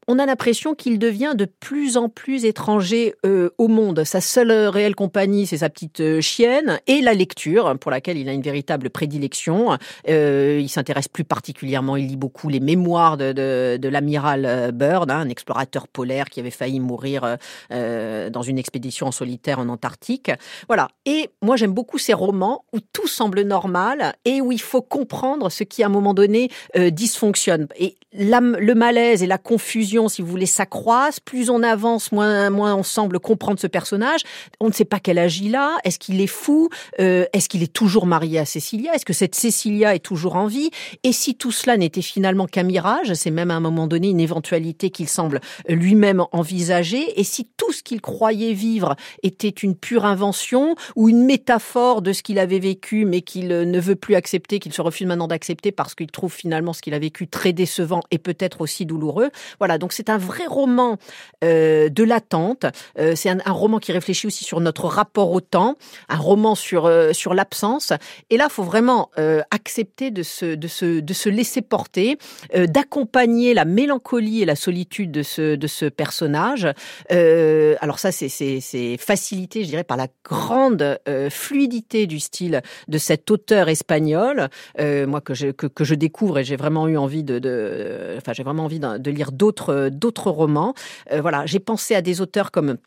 on 0.07 0.19
a 0.19 0.25
l'impression 0.25 0.75
qu'il 0.75 0.99
devient 0.99 1.33
de 1.35 1.45
plus 1.45 1.97
en 1.97 2.09
plus 2.09 2.45
étranger 2.45 3.15
euh, 3.25 3.49
au 3.57 3.67
monde. 3.67 4.03
Sa 4.03 4.21
seule 4.21 4.51
euh, 4.51 4.69
réelle 4.69 4.95
compagnie, 4.95 5.47
c'est 5.47 5.57
sa 5.57 5.69
petite 5.69 5.99
euh, 5.99 6.21
chienne 6.21 6.79
et 6.85 7.01
la 7.01 7.13
lecture, 7.13 7.77
pour 7.79 7.89
laquelle 7.89 8.17
il 8.17 8.29
a 8.29 8.33
une 8.33 8.41
véritable 8.41 8.89
prédilection. 8.89 9.77
Il 10.07 10.69
s'intéresse 10.69 11.07
plus 11.07 11.23
particulièrement, 11.23 11.95
il 11.95 12.07
lit 12.07 12.15
beaucoup 12.15 12.49
les 12.49 12.59
mémoires 12.59 13.17
de, 13.17 13.87
l'amiral 13.87 14.71
Byrd, 14.73 15.09
hein, 15.09 15.19
un 15.19 15.29
explorateur 15.29 15.87
polaire 15.87 16.29
qui 16.29 16.39
avait 16.39 16.51
failli 16.51 16.79
mourir 16.79 17.37
dans 17.69 18.41
une 18.41 18.57
expédition 18.57 19.07
en 19.07 19.11
solitaire 19.11 19.59
en 19.59 19.69
Antarctique. 19.69 20.31
Voilà. 20.67 20.89
Et 21.05 21.29
moi, 21.41 21.55
j'aime 21.55 21.73
beaucoup 21.73 21.97
ces 21.97 22.13
romans 22.13 22.65
où 22.73 22.79
tout 22.79 23.07
semble 23.07 23.41
normal 23.41 24.13
et 24.25 24.41
où 24.41 24.51
il 24.51 24.61
faut 24.61 24.81
comprendre 24.81 25.49
ce 25.49 25.63
qui, 25.63 25.83
à 25.83 25.87
un 25.87 25.89
moment 25.89 26.13
donné, 26.13 26.49
dysfonctionne. 26.75 27.67
Et 27.77 27.95
le 28.13 28.73
malaise 28.73 29.23
et 29.23 29.27
la 29.27 29.37
confusion, 29.37 29.94
si 30.09 30.21
vous 30.21 30.27
voulez, 30.27 30.45
s'accroissent. 30.45 31.19
Plus 31.19 31.49
on 31.49 31.63
avance, 31.63 32.11
moins, 32.11 32.49
moins 32.49 32.75
on 32.75 32.83
semble 32.83 33.19
comprendre 33.19 33.59
ce 33.59 33.67
personnage. 33.67 34.21
On 34.59 34.67
ne 34.67 34.73
sait 34.73 34.85
pas 34.85 34.99
quel 34.99 35.17
âge 35.17 35.39
il 35.39 35.55
a. 35.55 35.77
Est-ce 35.83 35.99
qu'il 35.99 36.21
est 36.21 36.27
fou? 36.27 36.69
Euh, 36.99 37.25
Est-ce 37.33 37.49
qu'il 37.49 37.63
est 37.63 37.73
toujours 37.73 38.05
marié 38.05 38.39
à 38.39 38.45
Cécilia? 38.45 38.93
Est-ce 38.93 39.05
que 39.05 39.13
cette 39.13 39.35
Cécilia 39.35 39.95
est 39.95 39.99
toujours 39.99 40.35
en 40.35 40.47
vie? 40.47 40.69
Et 41.03 41.11
si 41.11 41.35
tout 41.35 41.51
cela 41.51 41.77
n'était 41.77 42.01
finalement 42.01 42.45
qu'un 42.45 42.63
mirage, 42.63 43.13
c'est 43.13 43.31
même 43.31 43.51
à 43.51 43.55
un 43.55 43.59
moment 43.59 43.87
donné 43.87 44.09
une 44.09 44.19
éventualité 44.19 44.89
qu'il 44.89 45.07
semble 45.07 45.41
lui-même 45.67 46.23
envisager. 46.31 47.19
Et 47.19 47.23
si 47.23 47.47
tout 47.57 47.71
ce 47.71 47.83
qu'il 47.83 48.01
croyait 48.01 48.53
vivre 48.53 48.95
était 49.23 49.49
une 49.49 49.75
pure 49.75 50.05
invention 50.05 50.75
ou 50.95 51.09
une 51.09 51.23
métaphore 51.25 52.01
de 52.01 52.13
ce 52.13 52.23
qu'il 52.23 52.39
avait 52.39 52.59
vécu, 52.59 53.05
mais 53.05 53.21
qu'il 53.21 53.51
euh, 53.51 53.65
ne 53.65 53.79
veut 53.79 53.95
plus 53.95 54.15
accepter, 54.15 54.59
qu'il 54.59 54.73
se 54.73 54.81
refuse 54.81 55.07
maintenant 55.07 55.27
d'accepter 55.27 55.71
parce 55.71 55.95
qu'il 55.95 56.11
trouve 56.11 56.33
finalement 56.33 56.73
ce 56.73 56.81
qu'il 56.81 56.93
a 56.93 56.99
vécu 56.99 57.27
très 57.27 57.53
décevant 57.53 58.01
et 58.11 58.17
peut-être 58.17 58.61
aussi 58.61 58.85
douloureux. 58.85 59.29
Voilà, 59.59 59.77
Donc 59.85 59.93
c'est 59.93 60.09
un 60.09 60.17
vrai 60.17 60.47
roman 60.47 60.97
euh, 61.43 61.89
de 61.89 62.03
l'attente. 62.03 62.65
Euh, 62.97 63.13
c'est 63.15 63.29
un, 63.29 63.51
roman 63.51 63.77
qui 63.77 63.91
réfléchit 63.91 64.25
aussi 64.25 64.43
sur 64.43 64.59
notre 64.59 64.85
rapport 64.85 65.31
au 65.31 65.41
temps, 65.41 65.75
un 66.09 66.17
roman 66.17 66.55
sur 66.55 66.87
euh, 66.87 67.13
sur 67.13 67.35
l'absence. 67.35 67.93
Et 68.31 68.37
là, 68.37 68.49
faut 68.49 68.63
vraiment 68.63 69.11
accepter 69.51 70.09
de 70.09 70.23
se 70.23 70.55
de 70.55 70.67
se 70.67 70.99
de 71.01 71.13
se 71.13 71.29
laisser 71.29 71.61
porter, 71.61 72.17
d'accompagner 72.55 73.53
la 73.53 73.65
mélancolie 73.65 74.41
et 74.41 74.45
la 74.45 74.55
solitude 74.55 75.11
de 75.11 75.21
ce 75.21 75.55
de 75.55 75.67
ce 75.67 75.85
personnage. 75.85 76.67
Alors 77.11 77.99
ça, 77.99 78.11
c'est 78.11 78.29
c'est 78.29 78.97
facilité, 78.97 79.63
je 79.63 79.69
dirais, 79.69 79.83
par 79.83 79.97
la 79.97 80.07
grande 80.23 80.99
fluidité 81.29 82.07
du 82.07 82.19
style 82.19 82.61
de 82.87 82.97
cet 82.97 83.29
auteur 83.29 83.69
espagnol, 83.69 84.49
moi 84.79 85.21
que 85.21 85.35
je 85.35 85.51
que, 85.51 85.67
que 85.67 85.83
je 85.83 85.93
découvre 85.93 86.39
et 86.39 86.43
j'ai 86.43 86.55
vraiment 86.55 86.87
eu 86.87 86.97
envie 86.97 87.23
de, 87.23 87.37
de 87.37 88.15
enfin 88.17 88.33
j'ai 88.33 88.43
vraiment 88.43 88.65
envie 88.65 88.79
de 88.79 89.11
lire 89.11 89.31
d'autres 89.31 89.74
d'autres 89.91 90.29
romans. 90.29 90.73
Euh, 91.11 91.21
voilà, 91.21 91.45
j'ai 91.45 91.59
pensé 91.59 91.95
à 91.95 92.01
des 92.01 92.21
auteurs 92.21 92.51
comme 92.51 92.77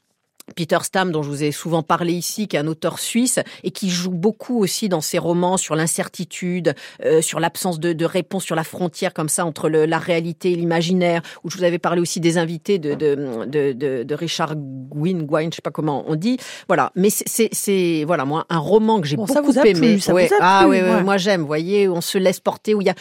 Peter 0.57 0.79
Stam, 0.83 1.13
dont 1.13 1.23
je 1.23 1.29
vous 1.29 1.43
ai 1.45 1.53
souvent 1.53 1.83
parlé 1.83 2.13
ici, 2.13 2.49
qui 2.49 2.57
est 2.57 2.59
un 2.59 2.67
auteur 2.67 2.99
suisse 2.99 3.39
et 3.65 3.71
qui 3.71 3.91
joue 3.91 4.11
beaucoup 4.11 4.59
aussi 4.63 4.89
dans 4.89 5.01
ses 5.01 5.19
romans 5.19 5.57
sur 5.57 5.75
l'incertitude, 5.77 6.75
euh, 7.05 7.21
sur 7.23 7.41
l'absence 7.41 7.79
de, 7.81 7.93
de 7.93 8.05
réponse, 8.05 8.45
sur 8.45 8.57
la 8.57 8.65
frontière 8.65 9.13
comme 9.15 9.29
ça 9.29 9.45
entre 9.45 9.69
le, 9.69 9.85
la 9.87 9.99
réalité 9.99 10.53
et 10.53 10.57
l'imaginaire. 10.57 11.23
Où 11.45 11.51
je 11.51 11.59
vous 11.59 11.65
avais 11.65 11.79
parlé 11.79 12.01
aussi 12.01 12.21
des 12.21 12.39
invités 12.39 12.79
de, 12.79 12.95
de, 12.95 13.45
de, 13.47 14.03
de, 14.03 14.15
Richard 14.15 14.55
Gwyn, 14.57 15.23
Gwyn, 15.25 15.51
je 15.51 15.57
sais 15.57 15.63
pas 15.63 15.71
comment 15.71 16.05
on 16.09 16.17
dit. 16.17 16.39
Voilà, 16.67 16.93
mais 16.97 17.09
c'est- 17.11 18.05
voilà 18.05 18.25
moi 18.25 18.47
un 18.49 18.59
roman 18.59 19.01
que 19.01 19.07
j'ai 19.07 19.17
Bon, 19.17 19.27
ça 19.27 19.41
beaucoup 19.41 19.53
vous 19.53 19.59
a 19.59 19.63
plu, 19.63 19.71
aimé. 19.71 19.99
ça 20.01 20.13
Ouais. 20.15 20.27
vous 20.29 20.35
a 20.35 20.39
ah 20.41 20.61
plu, 20.63 20.71
oui, 20.71 20.79
oui, 20.83 20.89
ouais. 20.91 21.03
moi 21.03 21.17
j'aime. 21.19 21.43
Vous 21.43 21.47
voyez, 21.47 21.89
on 21.89 22.01
se 22.01 22.19
laisse 22.19 22.41
porter 22.41 22.75
où 22.75 22.81
il 22.81 22.87
y 22.87 22.91
a, 22.91 22.95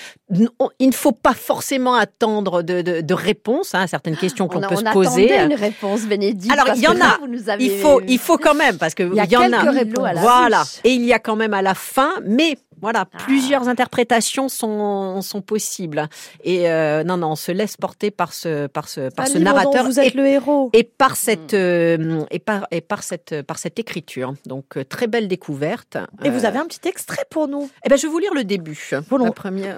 on- 0.60 0.70
il 0.80 0.88
ne 0.88 0.94
faut 0.94 1.12
pas 1.12 1.34
forcément 1.34 1.96
attendre 1.96 2.62
de, 2.62 2.82
de, 2.82 3.02
de 3.02 3.14
réponses 3.14 3.74
hein, 3.74 3.82
à 3.82 3.88
certaines 3.88 4.18
questions 4.18 4.48
qu'on 4.48 4.58
on, 4.64 4.68
peut 4.70 4.76
on 4.76 4.78
se 4.78 4.92
poser. 4.94 5.32
attendait 5.34 5.54
une 5.56 5.60
réponse, 5.60 6.06
Bénédicte. 6.06 6.52
Alors, 6.54 6.76
il 6.76 6.82
y 6.82 6.88
en 6.88 7.00
a. 7.02 7.18
vous 7.38 7.44
nous 7.44 7.50
avez- 7.50 7.66
Il 7.66 7.80
faut, 7.80 8.02
il 8.08 8.20
faut 8.20 8.38
quand 8.38 8.56
même 8.56 8.78
parce 8.78 8.94
que 8.94 9.04
Il 9.04 9.14
y 9.24 9.28
y 9.32 9.38
en 9.38 9.42
a. 9.54 9.60
à 10.06 10.14
la 10.14 10.22
Voilà. 10.22 10.64
Et 10.84 10.92
il 10.92 11.04
y 11.06 11.14
a 11.14 11.20
quand 11.20 11.36
même 11.36 11.54
à 11.54 11.62
la 11.62 11.74
fin, 11.74 12.12
mais 12.26 12.58
voilà, 12.80 13.06
Ah. 13.12 13.18
plusieurs 13.26 13.68
interprétations 13.68 14.50
sont 14.50 15.22
sont 15.22 15.42
possibles. 15.42 16.08
Et 16.44 16.70
euh, 16.70 17.04
non, 17.04 17.18
non, 17.18 17.32
on 17.32 17.36
se 17.36 17.52
laisse 17.52 17.76
porter 17.78 18.12
par 18.12 18.34
ce 18.34 18.68
par 18.68 18.88
ce 18.88 19.10
par 19.10 19.28
ce 19.28 19.38
narrateur 19.40 19.86
vous 19.86 20.00
êtes 20.00 20.14
et, 20.14 20.18
le 20.18 20.28
héros. 20.28 20.70
et 20.74 20.84
par 20.84 21.16
cette 21.16 21.54
euh, 21.56 22.24
et 22.30 22.40
par 22.40 22.68
et 22.72 22.82
par 22.82 23.02
cette 23.04 23.42
par 23.44 23.58
cette 23.58 23.80
écriture. 23.80 24.34
Donc 24.46 24.78
euh, 24.78 24.84
très 24.84 25.08
belle 25.08 25.28
découverte. 25.28 25.98
Et 26.24 26.30
vous 26.30 26.46
avez 26.46 26.60
un 26.60 26.66
petit 26.66 26.88
extrait 26.88 27.26
pour 27.32 27.48
nous. 27.48 27.70
Eh 27.86 27.90
ben, 27.90 27.98
je 27.98 28.04
vais 28.04 28.12
vous 28.12 28.20
lire 28.20 28.34
le 28.36 28.44
début. 28.44 28.90
Volons- 29.10 29.26
La 29.26 29.32
première. 29.32 29.78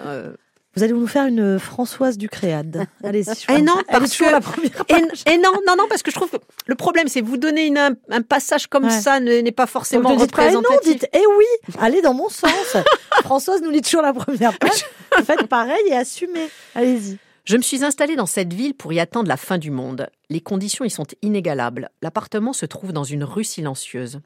Euh, 0.70 0.74
Vous 0.76 0.84
allez 0.84 0.94
nous 0.94 1.08
faire 1.08 1.26
une 1.26 1.60
Françoise 1.60 2.18
Ducréade. 2.18 2.86
Allez-y. 3.04 3.26
je 3.26 3.46
Eh 3.50 3.54
pense. 3.54 3.62
non, 3.62 3.74
Elle 3.88 3.96
est 3.96 4.00
parce 4.00 4.18
que- 4.18 4.24
la 4.26 4.42
première 4.42 4.84
Et, 4.88 4.94
page. 5.08 5.24
et 5.26 5.38
non, 5.38 5.52
non, 5.68 5.76
non, 5.78 5.86
parce 5.90 6.04
que 6.04 6.12
je 6.12 6.16
trouve 6.16 6.30
que 6.30 6.38
le 6.68 6.76
problème, 6.76 7.08
c'est 7.08 7.22
vous 7.22 7.38
donner 7.38 7.66
une, 7.68 7.78
un, 7.78 7.96
un 8.10 8.22
passage 8.22 8.68
comme 8.68 8.86
Ouais. 8.86 8.90
ça 9.02 9.20
ne- 9.20 9.40
n'est 9.42 9.52
pas 9.52 9.64
Donc, 9.64 9.72
forcément 9.72 10.12
ne 10.14 10.18
dites 10.20 10.32
pas, 10.36 10.48
eh 10.50 10.52
non, 10.54 10.60
représentatif. 10.60 11.00
dites, 11.02 11.10
eh 11.14 11.24
oui, 11.38 11.46
allez 11.80 12.02
dans 12.02 12.14
mon 12.14 12.30
sens. 12.30 12.78
Françoise 13.24 13.62
nous 13.62 13.70
lit 13.70 13.82
toujours 13.82 14.02
la 14.02 14.14
première 14.14 14.58
page. 14.58 14.86
Faites 15.26 15.48
pareil 15.48 15.82
et 15.88 15.94
assumez. 15.96 16.50
Allez-y. 16.76 17.18
Je 17.46 17.58
me 17.58 17.62
suis 17.64 17.84
installée 17.84 18.16
dans 18.16 18.28
cette 18.28 18.54
ville 18.54 18.76
pour 18.76 18.94
y 18.94 19.00
attendre 19.00 19.28
la 19.28 19.38
fin 19.38 19.58
du 19.58 19.72
monde. 19.72 20.08
Les 20.30 20.40
conditions 20.40 20.86
y 20.86 20.90
sont 20.92 21.08
inégalables. 21.24 21.90
L'appartement 22.04 22.54
se 22.54 22.68
trouve 22.68 22.94
dans 22.94 23.04
une 23.04 23.24
rue 23.24 23.44
silencieuse. 23.44 24.20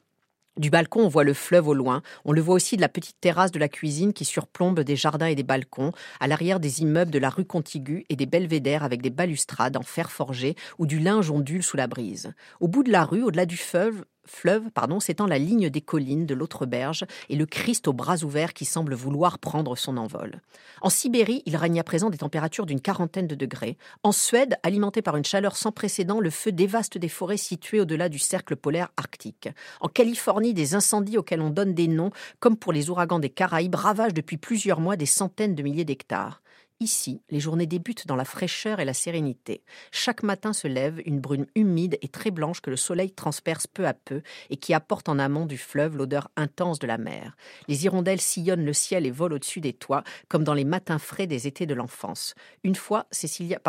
Du 0.56 0.70
balcon, 0.70 1.02
on 1.02 1.08
voit 1.08 1.24
le 1.24 1.34
fleuve 1.34 1.68
au 1.68 1.74
loin. 1.74 2.04
On 2.26 2.32
le 2.32 2.40
voit 2.40 2.54
aussi 2.54 2.76
de 2.76 2.82
la 2.82 2.90
petite 2.90 3.20
terrasse 3.20 3.50
de 3.50 3.58
la 3.58 3.70
cuisine 3.70 4.14
qui 4.14 4.24
surplombe 4.24 4.82
des 4.82 4.96
jardins 4.96 5.26
et 5.26 5.34
des 5.34 5.42
balcons, 5.42 5.92
à 6.20 6.28
l'arrière 6.28 6.60
des 6.60 6.82
immeubles 6.82 7.10
de 7.10 7.18
la 7.18 7.32
rue 7.32 7.46
contiguë 7.46 8.06
et 8.10 8.16
des 8.16 8.28
belvédères 8.28 8.84
avec 8.84 9.02
des 9.02 9.10
balustrades 9.10 9.78
en 9.78 9.82
fer 9.82 10.12
forgé 10.12 10.56
où 10.78 10.86
du 10.86 11.00
linge 11.00 11.32
ondule 11.32 11.64
sous 11.64 11.76
la 11.76 11.88
brise. 11.88 12.34
Au 12.60 12.68
bout 12.68 12.84
de 12.84 12.92
la 12.92 13.04
rue, 13.04 13.24
au-delà 13.24 13.48
du 13.48 13.58
fleuve, 13.58 14.06
fleuve 14.26 14.70
pardon, 14.72 15.00
s'étend 15.00 15.28
la 15.28 15.38
ligne 15.38 15.70
des 15.70 15.82
collines 15.82 16.26
de 16.26 16.34
l'autre 16.34 16.66
berge 16.66 17.06
et 17.30 17.36
le 17.36 17.46
Christ 17.46 17.88
aux 17.88 17.94
bras 17.94 18.24
ouverts 18.24 18.54
qui 18.54 18.66
semble 18.66 18.94
vouloir 18.94 19.40
prendre 19.40 19.76
son 19.76 19.98
envol. 19.98 20.42
En 20.82 20.90
Sibérie, 20.90 21.44
il 21.46 21.56
règne 21.56 21.80
à 21.80 21.84
présent 21.84 22.10
des 22.10 22.18
températures 22.18 22.66
d'une 22.66 22.82
quarantaine 22.82 23.28
de 23.28 23.36
degrés. 23.36 23.78
En 24.04 24.12
Suède, 24.12 24.58
alimenté 24.64 25.02
par 25.02 25.18
une 25.18 25.26
chaleur 25.26 25.56
sans 25.56 25.72
précédent, 25.72 26.20
le 26.20 26.30
feu 26.30 26.52
dévaste 26.52 26.98
des 26.98 27.10
forêts 27.10 27.38
situées 27.38 27.82
au-delà 27.82 28.10
du 28.10 28.20
cercle 28.20 28.56
polaire 28.56 28.90
arctique. 28.98 29.50
En 29.82 29.88
Californie, 29.88 30.54
des 30.54 30.76
incendies 30.76 31.18
auxquels 31.18 31.42
on 31.42 31.50
donne 31.50 31.74
des 31.74 31.88
noms, 31.88 32.12
comme 32.40 32.58
pour 32.58 32.74
les 32.74 32.90
ouragans 32.90 33.20
des 33.20 33.30
Caraïbes, 33.30 33.76
ravagent 33.76 34.14
depuis 34.14 34.38
plusieurs 34.38 34.80
mois 34.80 34.96
des 34.96 35.06
centaines 35.06 35.56
de 35.56 35.64
milliers 35.64 35.86
d'hectares. 35.86 36.43
Ici, 36.84 37.22
les 37.30 37.40
journées 37.40 37.66
débutent 37.66 38.08
dans 38.08 38.18
la 38.18 38.26
fraîcheur 38.26 38.82
et 38.82 38.86
la 38.86 38.94
sérénité. 38.94 39.64
Chaque 39.94 40.22
matin 40.22 40.52
se 40.52 40.68
lève 40.68 41.02
une 41.06 41.22
brume 41.22 41.46
humide 41.56 41.98
et 42.02 42.10
très 42.10 42.30
blanche 42.30 42.60
que 42.60 42.70
le 42.70 42.76
soleil 42.76 43.10
transperce 43.10 43.68
peu 43.68 43.88
à 43.88 43.94
peu 43.94 44.22
et 44.50 44.58
qui 44.58 44.74
apporte 44.74 45.08
en 45.08 45.18
amont 45.18 45.46
du 45.46 45.58
fleuve 45.58 45.96
l'odeur 45.96 46.30
intense 46.36 46.80
de 46.80 46.88
la 46.88 46.98
mer. 46.98 47.38
Les 47.70 47.86
hirondelles 47.86 48.20
sillonnent 48.20 48.66
le 48.66 48.74
ciel 48.74 49.06
et 49.06 49.12
volent 49.12 49.38
au-dessus 49.38 49.62
des 49.62 49.72
toits, 49.72 50.04
comme 50.28 50.44
dans 50.44 50.54
les 50.54 50.66
matins 50.66 51.00
frais 51.00 51.26
des 51.26 51.48
étés 51.48 51.66
de 51.66 51.74
l'enfance. 51.74 52.36
Une 52.66 52.76
fois 52.76 53.08
Cécilia, 53.12 53.62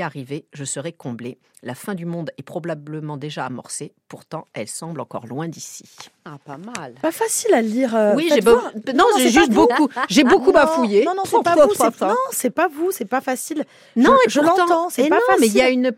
arrivée, 0.00 0.46
je 0.52 0.64
serai 0.64 0.92
comblée. 0.92 1.38
La 1.62 1.76
fin 1.76 1.94
du 1.94 2.06
monde 2.06 2.32
est 2.38 2.42
probablement 2.42 3.18
déjà 3.18 3.46
amorcée, 3.46 3.94
pourtant 4.08 4.48
elle 4.52 4.66
semble 4.66 5.00
encore 5.00 5.28
loin 5.28 5.46
d'ici. 5.46 5.84
Ah, 6.24 6.38
pas 6.44 6.56
mal. 6.56 6.94
Pas 7.02 7.10
facile 7.10 7.52
à 7.52 7.60
lire. 7.60 7.96
euh, 7.96 8.14
oui, 8.14 8.30
j'ai 8.32 8.40
non, 8.42 9.04
j'ai 9.18 9.30
juste 9.30 9.50
beaucoup, 9.50 9.88
j'ai 10.08 10.22
beaucoup 10.22 10.52
bafouillé. 10.52 11.04
Non, 11.04 11.14
non, 11.16 11.24
c'est 11.26 11.42
pas 11.42 11.56
vous. 11.56 11.74
c'est- 11.74 12.00
Non, 12.00 12.14
c'est 12.30 12.50
pas 12.50 12.68
vous. 12.68 12.92
C'est 12.92 13.06
pas 13.06 13.20
facile. 13.20 13.64
Non, 13.96 14.14
je, 14.28 14.34
je 14.34 14.40
l'entends. 14.40 14.88
C'est 14.88 15.08
pas 15.08 15.16
non, 15.16 15.20
facile. 15.26 15.40
mais 15.40 15.46
il 15.48 15.56
y 15.56 15.60
a 15.62 15.68
une, 15.70 15.90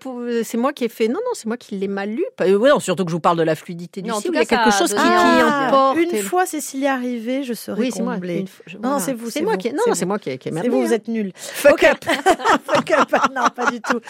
c'est 0.42 0.56
moi 0.56 0.72
qui 0.72 0.84
ai 0.84 0.88
fait. 0.88 1.08
Non, 1.08 1.20
non, 1.20 1.30
c'est 1.34 1.44
moi 1.44 1.58
qui 1.58 1.74
l'ai 1.76 1.88
mal 1.88 2.08
lu. 2.08 2.24
Pas- 2.38 2.46
euh, 2.46 2.56
ouais, 2.56 2.70
non, 2.70 2.80
surtout 2.80 3.04
que 3.04 3.10
je 3.10 3.16
vous 3.16 3.20
parle 3.20 3.36
de 3.36 3.42
la 3.42 3.54
fluidité 3.54 4.00
du 4.00 4.10
Il 4.10 4.34
y 4.34 4.38
a 4.38 4.44
quelque 4.46 4.70
chose 4.70 4.94
qui. 4.94 4.98
Ah, 4.98 5.66
emporte. 5.68 5.98
Une 5.98 6.22
fois 6.22 6.46
Cécilie 6.46 6.86
arrivée, 6.86 7.42
je 7.44 7.52
serai 7.52 7.78
Oui, 7.78 7.90
c'est 7.94 8.02
moi. 8.02 8.16
Non, 8.82 8.96
vous, 8.96 9.30
C'est 9.30 9.42
moi 9.42 9.58
qui. 9.58 9.68
Non, 9.72 9.74
c'est 9.84 9.88
non, 9.88 9.92
vous. 9.92 9.94
c'est 9.94 10.06
moi 10.06 10.18
qui, 10.18 10.30
C'est 10.42 10.68
vous, 10.68 10.80
vous 10.80 10.92
hein. 10.92 10.96
êtes 10.96 11.08
nuls. 11.08 11.32
Fuck 11.36 11.84
up. 11.84 11.98
Fuck 12.64 12.90
up. 12.92 13.10
Non, 13.34 13.42
pas 13.54 13.70
du 13.70 13.82
tout. 13.82 14.00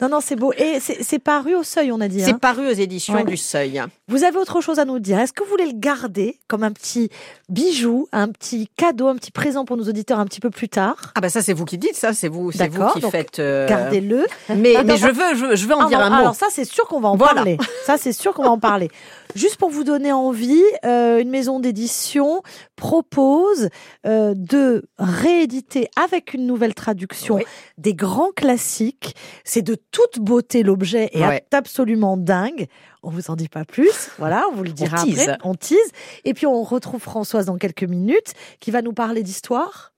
Non, 0.00 0.08
non, 0.08 0.20
c'est 0.20 0.36
beau. 0.36 0.52
Et 0.56 0.78
c'est 0.78 1.18
paru 1.18 1.56
au 1.56 1.64
seuil, 1.64 1.90
on 1.90 2.00
a 2.00 2.06
dit. 2.06 2.20
C'est 2.20 2.30
hein. 2.32 2.38
paru 2.38 2.68
aux 2.68 2.72
éditions 2.72 3.24
du 3.24 3.36
Seuil. 3.36 3.82
Vous 4.06 4.22
avez 4.22 4.38
autre 4.38 4.60
chose 4.60 4.78
à 4.78 4.84
nous 4.84 5.00
dire 5.00 5.18
Est-ce 5.18 5.32
que 5.32 5.42
vous 5.42 5.50
voulez 5.50 5.63
le 5.66 5.72
garder 5.74 6.38
comme 6.48 6.62
un 6.62 6.72
petit 6.72 7.10
bijou, 7.48 8.08
un 8.12 8.28
petit 8.28 8.68
cadeau, 8.76 9.08
un 9.08 9.16
petit 9.16 9.30
présent 9.30 9.64
pour 9.64 9.76
nos 9.76 9.84
auditeurs 9.88 10.18
un 10.18 10.24
petit 10.26 10.40
peu 10.40 10.50
plus 10.50 10.68
tard 10.68 10.96
Ah 11.14 11.20
bah 11.20 11.28
ça 11.28 11.42
c'est 11.42 11.52
vous 11.52 11.64
qui 11.64 11.78
dites 11.78 11.94
ça, 11.96 12.12
c'est 12.12 12.28
vous, 12.28 12.52
c'est 12.52 12.68
vous 12.68 12.86
qui 12.94 13.00
donc, 13.00 13.10
faites. 13.12 13.38
euh, 13.38 13.68
Gardez-le. 13.68 14.26
Mais, 14.56 14.74
je 14.96 15.08
veux, 15.08 15.34
je, 15.34 15.56
je 15.56 15.66
veux 15.66 15.74
en 15.74 15.86
Ah, 15.86 15.88
dire 15.88 15.98
non, 15.98 16.04
un 16.06 16.10
mot. 16.10 16.16
Alors 16.16 16.34
ça, 16.34 16.46
c'est 16.50 16.64
sûr 16.64 16.86
qu'on 16.86 17.00
va 17.00 17.08
en 17.10 17.16
Voilà. 17.16 17.34
parler. 17.36 17.58
Ça, 17.86 17.96
c'est 17.98 18.12
sûr 18.12 18.32
qu'on 18.34 18.42
va 18.44 18.50
en 18.50 18.58
parler. 18.58 18.90
Juste 19.34 19.56
pour 19.56 19.70
vous 19.70 19.84
donner 19.84 20.12
envie, 20.12 20.62
euh, 20.84 21.20
une 21.20 21.30
maison 21.30 21.60
d'édition 21.60 22.42
propose 22.76 23.68
euh, 24.06 24.34
de 24.36 24.84
rééditer 24.98 25.88
avec 25.96 26.34
une 26.34 26.46
nouvelle 26.46 26.74
traduction 26.74 27.36
Oui. 27.36 27.44
des 27.78 27.94
grands 27.94 28.30
classiques. 28.30 29.14
C'est 29.44 29.62
de 29.62 29.76
toute 29.90 30.18
beauté 30.20 30.62
l'objet 30.62 31.08
et 31.12 31.20
Ouais. 31.24 31.44
absolument 31.52 32.16
dingue. 32.16 32.66
On 33.02 33.10
vous 33.10 33.30
en 33.30 33.36
dit 33.36 33.48
pas 33.48 33.64
plus. 33.64 34.10
Voilà, 34.18 34.44
on 34.52 34.54
vous 34.56 34.62
le 34.64 34.72
dira 34.72 35.02
tease. 35.04 35.28
après. 35.28 35.38
On 35.48 35.54
tease. 35.54 35.78
Et 36.24 36.34
puis 36.34 36.46
on 36.46 36.62
retrouve 36.62 37.00
Françoise 37.00 37.46
dans 37.46 37.56
quelques 37.56 37.84
minutes 37.84 38.34
qui 38.60 38.70
va 38.70 38.82
nous 38.82 38.92
parler 38.92 39.22
d'histoire 39.22 39.93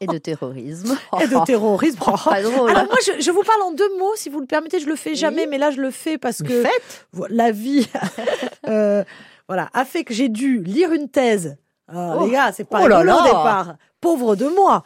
Et 0.00 0.06
de 0.06 0.18
terrorisme. 0.18 0.96
et 1.20 1.26
de 1.26 1.44
terrorisme. 1.44 1.98
Pas 2.24 2.42
drôle. 2.42 2.70
Alors 2.70 2.84
moi, 2.84 2.96
je, 3.06 3.20
je 3.20 3.30
vous 3.30 3.42
parle 3.42 3.62
en 3.62 3.72
deux 3.72 3.96
mots, 3.98 4.12
si 4.16 4.28
vous 4.28 4.40
le 4.40 4.46
permettez. 4.46 4.80
Je 4.80 4.86
le 4.86 4.96
fais 4.96 5.14
jamais, 5.14 5.46
mais 5.46 5.58
là, 5.58 5.70
je 5.70 5.80
le 5.80 5.90
fais 5.90 6.18
parce 6.18 6.42
que 6.42 6.64
la 7.30 7.50
vie, 7.52 7.88
euh, 8.68 9.04
voilà, 9.48 9.68
a 9.74 9.84
fait 9.84 10.04
que 10.04 10.12
j'ai 10.14 10.28
dû 10.28 10.62
lire 10.62 10.92
une 10.92 11.08
thèse. 11.08 11.56
Ah, 11.90 12.16
Oh. 12.18 12.26
Les 12.26 12.32
gars, 12.32 12.52
c'est 12.52 12.64
pas 12.68 12.80
Oh 12.84 12.86
là 12.88 12.98
rigolo 12.98 13.18
au 13.18 13.22
là. 13.22 13.24
départ. 13.24 13.74
Pauvre 14.00 14.36
de 14.36 14.46
moi. 14.46 14.84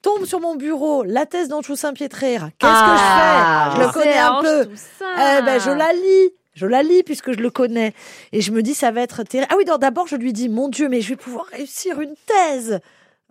Tombe 0.00 0.26
sur 0.26 0.38
mon 0.40 0.54
bureau 0.54 1.02
la 1.02 1.26
thèse 1.26 1.48
d'Anchou 1.48 1.76
Saint-Piétraire. 1.76 2.50
Qu'est-ce 2.58 2.72
Ah, 2.72 3.70
que 3.76 3.80
je 3.80 3.80
fais 3.80 3.82
Je 3.82 3.86
le 3.88 3.92
connais 3.92 4.18
un 4.18 4.40
peu. 4.42 4.70
Eh 5.16 5.42
ben, 5.42 5.58
je 5.60 5.70
la 5.70 5.92
lis. 5.92 6.30
Je 6.54 6.66
la 6.66 6.82
lis 6.84 7.02
puisque 7.02 7.32
je 7.32 7.38
le 7.40 7.50
connais. 7.50 7.94
Et 8.32 8.40
je 8.42 8.52
me 8.52 8.62
dis, 8.62 8.74
ça 8.74 8.92
va 8.92 9.00
être 9.00 9.24
terrible. 9.24 9.48
Ah 9.52 9.56
oui, 9.58 9.64
d'abord, 9.64 10.06
je 10.06 10.14
lui 10.16 10.32
dis, 10.32 10.48
mon 10.48 10.68
Dieu, 10.68 10.88
mais 10.88 11.00
je 11.00 11.08
vais 11.08 11.16
pouvoir 11.16 11.46
réussir 11.46 12.00
une 12.00 12.14
thèse 12.26 12.78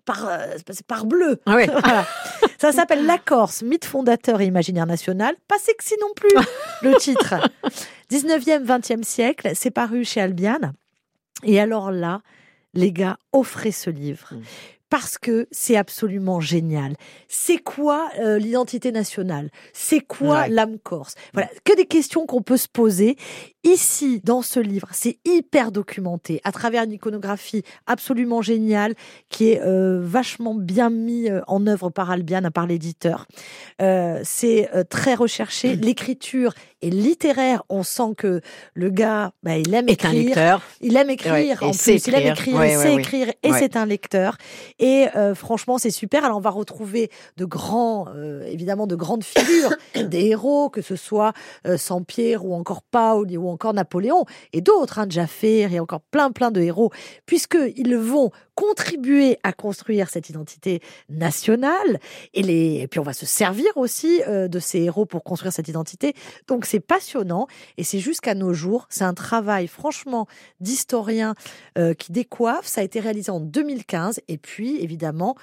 par, 0.06 0.28
euh, 0.28 0.56
par 0.88 1.06
bleu. 1.06 1.40
Ah 1.46 1.56
ouais. 1.56 1.68
Voilà. 1.72 2.06
Ça 2.60 2.72
s'appelle 2.72 3.06
La 3.06 3.18
Corse, 3.18 3.62
mythe 3.62 3.84
fondateur 3.86 4.40
et 4.42 4.46
imaginaire 4.46 4.86
national. 4.86 5.36
Pas 5.48 5.58
sexy 5.60 5.96
non 6.00 6.14
plus, 6.16 6.34
le 6.82 6.96
titre. 7.00 7.36
19e, 8.10 8.64
20e 8.64 9.04
siècle, 9.04 9.52
c'est 9.54 9.72
paru 9.72 10.06
chez 10.06 10.22
Albion. 10.22 10.60
Et 11.44 11.60
alors 11.60 11.92
là, 11.92 12.22
les 12.74 12.92
gars, 12.94 13.18
offrez 13.34 13.72
ce 13.72 13.90
livre. 13.90 14.30
Mm. 14.32 14.42
Parce 14.90 15.18
que 15.18 15.48
c'est 15.52 15.76
absolument 15.76 16.40
génial. 16.40 16.96
C'est 17.28 17.58
quoi 17.58 18.10
euh, 18.20 18.38
l'identité 18.38 18.92
nationale? 18.92 19.50
C'est 19.74 20.02
quoi 20.02 20.42
Ouais. 20.42 20.50
l'âme 20.50 20.78
corse? 20.78 21.16
Voilà, 21.34 21.50
que 21.66 21.76
des 21.76 21.88
questions 21.88 22.28
qu'on 22.28 22.44
peut 22.44 22.58
se 22.58 22.68
poser. 22.68 23.18
Ici, 23.66 24.20
dans 24.26 24.42
ce 24.42 24.60
livre, 24.60 24.90
c'est 24.92 25.20
hyper 25.24 25.72
documenté 25.72 26.42
à 26.44 26.52
travers 26.52 26.84
une 26.84 26.92
iconographie 26.92 27.64
absolument 27.88 28.42
géniale 28.42 28.94
qui 29.30 29.52
est 29.52 29.62
euh, 29.62 30.02
vachement 30.04 30.54
bien 30.54 30.90
mis 30.90 31.30
euh, 31.30 31.40
en 31.48 31.66
œuvre 31.66 31.90
par 31.90 32.12
Albiane, 32.12 32.52
par 32.52 32.68
l'éditeur. 32.68 33.26
Euh, 33.82 34.20
c'est 34.26 34.70
euh, 34.76 34.84
très 34.84 35.16
recherché. 35.16 35.78
L'écriture 35.78 36.54
est 36.82 36.90
littéraire. 36.90 37.64
On 37.70 37.84
sent 37.84 38.16
que 38.18 38.42
le 38.74 38.90
gars, 38.90 39.32
bah, 39.44 39.58
il 39.58 39.74
aime 39.74 39.88
Est 39.88 40.04
un 40.04 40.12
écrire. 40.12 40.26
lecteur. 40.26 40.62
Il 40.82 40.98
aime 40.98 41.10
écrire 41.10 41.34
Ouais, 41.34 41.56
en. 41.62 41.72
Il 41.72 42.16
aime 42.16 42.34
écrire. 42.34 42.56
Ouais, 42.58 42.74
il 42.74 42.78
ouais, 42.78 42.84
sait 42.84 42.96
écrire 42.96 43.32
et 43.44 43.54
c'est 43.54 43.78
un 43.78 43.86
lecteur. 43.86 44.38
Et 44.80 45.06
franchement, 45.36 45.78
c'est 45.78 45.90
super. 45.92 46.26
Alors, 46.26 46.38
on 46.38 46.42
va 46.42 46.50
retrouver 46.50 47.10
de 47.38 47.46
grands, 47.46 48.08
évidemment, 48.46 48.88
de 48.88 48.96
grandes 48.96 49.24
figures, 49.24 49.74
des 50.10 50.26
héros, 50.28 50.70
que 50.70 50.82
ce 50.82 50.96
soit 50.96 51.34
Saint-Pierre 51.78 52.46
ou 52.46 52.54
encore 52.54 52.82
Paul 52.82 53.32
ou 53.38 53.53
encore 53.54 53.74
Napoléon 53.74 54.26
et 54.52 54.62
d'autres, 54.62 55.00
hein, 55.00 55.08
Jaffer 55.10 55.68
et 55.72 55.80
encore 55.80 56.02
plein, 56.02 56.32
plein 56.32 56.52
de 56.52 56.62
héros, 56.62 56.92
puisqu'ils 57.26 57.96
vont 57.96 58.32
contribuer 58.56 59.38
à 59.44 59.54
construire 59.54 60.10
cette 60.10 60.30
identité 60.30 60.82
nationale 61.10 62.00
et, 62.34 62.44
les... 62.44 62.88
puis 62.88 63.00
on 63.00 63.04
va 63.04 63.14
se 63.14 63.26
servir 63.26 63.66
aussi 63.76 64.22
euh, 64.28 64.48
de 64.48 64.60
ces 64.60 64.82
héros 64.82 65.06
pour 65.06 65.24
construire 65.24 65.54
cette 65.54 65.68
identité. 65.68 66.14
Donc 66.48 66.66
c'est 66.66 66.80
passionnant 66.80 67.48
et 67.78 67.84
c'est 67.84 68.00
jusqu'à 68.00 68.36
nos 68.36 68.54
jours. 68.54 68.86
C'est 68.90 69.04
un 69.04 69.14
travail 69.14 69.68
franchement 69.68 70.28
d'historien 70.60 71.36
euh, 71.78 71.94
qui 71.94 72.12
décoiffe. 72.12 72.66
Ça 72.68 72.82
a 72.82 72.84
été 72.84 73.00
réalisé 73.00 73.32
en 73.32 73.40
2015 73.40 74.22
et 74.28 74.38
puis 74.38 74.82
évidemment 74.82 75.36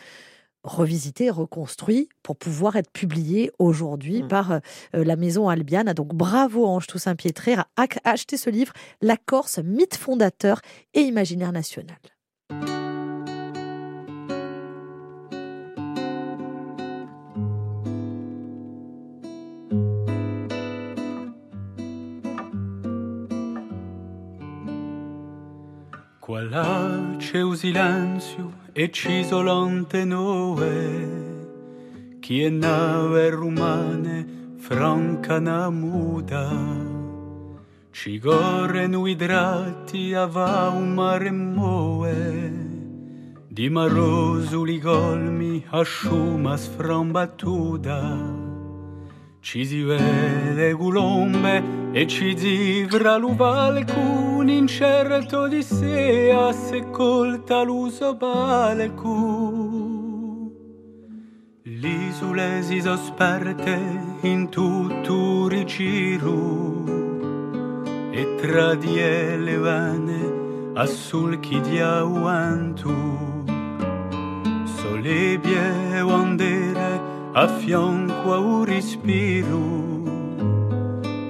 revisité, 0.62 1.30
reconstruit 1.30 2.08
pour 2.22 2.36
pouvoir 2.36 2.76
être 2.76 2.90
publié 2.90 3.50
aujourd'hui 3.58 4.22
Mm. 4.22 4.28
par 4.28 4.52
euh, 4.52 4.58
la 4.92 5.16
maison 5.16 5.48
Albiane. 5.48 5.92
Donc 5.94 6.14
bravo 6.14 6.66
Ange 6.66 6.86
Toussaint-Piétré 6.86 7.54
à 7.54 7.66
ac- 7.78 7.98
à 8.04 8.10
acheter 8.10 8.36
ce 8.36 8.50
livre, 8.50 8.72
La 9.00 9.16
Corse, 9.16 9.58
mythe 9.58 9.96
fondateur 9.96 10.60
et 10.94 11.00
imaginaire 11.00 11.52
national. 11.52 11.96
Qua 26.20 26.42
là 26.42 27.16
c'è 27.18 27.38
un 27.38 27.54
silenzio 27.56 28.52
ecciso 28.72 29.42
l'onte 29.42 30.04
noe, 30.04 32.18
chi 32.20 32.42
è 32.42 32.48
nave 32.48 33.30
rumane 33.30 34.54
francana 34.58 35.70
muda, 35.70 36.48
ci 37.90 38.18
gorre 38.18 38.86
nuidrati 38.86 40.14
ava 40.14 40.68
un 40.68 40.94
mare 40.94 41.30
moe, 41.30 42.52
di 43.48 43.68
marosuli 43.68 44.78
golmi 44.78 45.64
asciumas 45.70 46.68
frambatuda. 46.68 48.49
Cisive 49.42 50.52
le 50.52 50.74
gulombe 50.74 51.62
e 51.92 52.06
ci 52.06 52.36
zivra 52.36 53.16
l'uval 53.16 53.86
cun 53.86 54.50
incerto 54.50 55.48
di 55.48 55.62
sea 55.62 56.52
se 56.52 56.90
colta 56.90 57.62
l'uso 57.62 58.14
balcu. 58.14 59.78
L'isule 61.62 62.62
si 62.62 62.82
sosperte 62.82 63.78
in 64.20 64.50
tutto 64.50 65.48
riciru 65.48 66.84
e 68.10 68.34
tra 68.42 68.74
di 68.74 68.98
elevane 68.98 70.72
a 70.74 70.84
sulchi 70.84 71.58
di 71.62 71.80
auantu. 71.80 72.94
Solebie 74.64 76.00
ondere 76.02 77.19
a 77.32 77.46
fianco 77.46 78.32
a 78.32 78.38
un 78.38 78.64
respiro. 78.64 79.88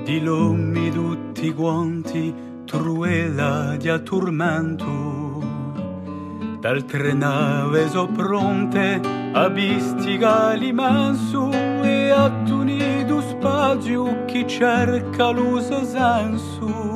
Di 0.05 0.21
lommi 0.21 0.91
tutti 0.91 1.53
quanti 1.53 2.35
truela 2.65 3.77
di 3.77 3.89
attormento. 3.89 5.19
D'altre 6.61 7.13
nave 7.13 7.89
so 7.89 8.07
pronte 8.07 9.01
a 9.33 9.49
bistiga 9.49 10.53
l'immenso 10.53 11.51
e 11.51 12.11
a 12.11 12.31
tunido 12.45 13.21
spazio 13.21 14.25
chi 14.27 14.47
cerca 14.47 15.31
l'uso 15.31 15.85
senso. 15.85 16.89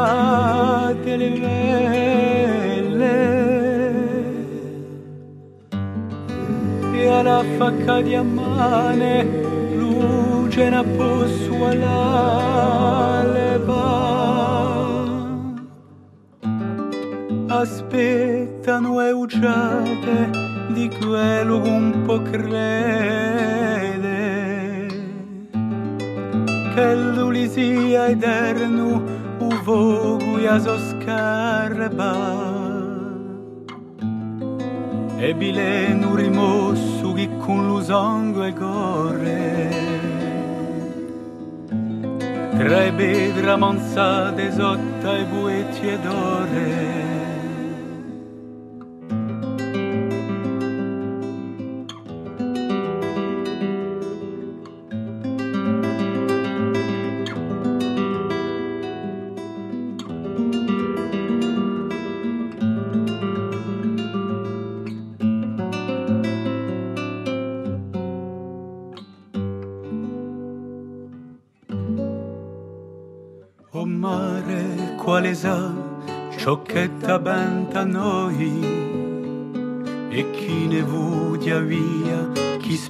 le 1.18 1.30
vele. 1.42 2.84
E 6.94 7.08
alla 7.08 7.44
facca 7.58 8.02
di 8.02 8.14
ammane 8.14 9.26
luce 9.76 10.70
na 10.70 10.84
posso 10.84 11.66
alla 11.66 13.24
leva 13.34 13.94
aspettano 17.48 19.02
e 19.02 19.12
ucciate 19.12 20.30
di 20.74 20.88
quello 21.00 21.58
un 21.58 22.04
po' 22.06 22.22
crede 22.22 23.85
Telulisia 26.76 28.08
eternu 28.12 29.02
u 29.40 29.50
vogu 29.66 30.40
jazoskarba 30.44 32.14
E 35.20 35.34
bilenu 35.34 36.16
rimossu 36.16 37.14
chi 37.16 37.30
con 37.40 37.68
lo 37.68 38.44
e 38.44 38.54
corre. 38.54 39.70
Tra 42.58 42.84
i 42.84 42.92
pedra 42.92 43.56
manzate 43.56 44.52
sotta 44.52 45.18
i 45.18 45.24
buetti 45.24 45.88
ed 45.88 46.06
ore 46.06 47.15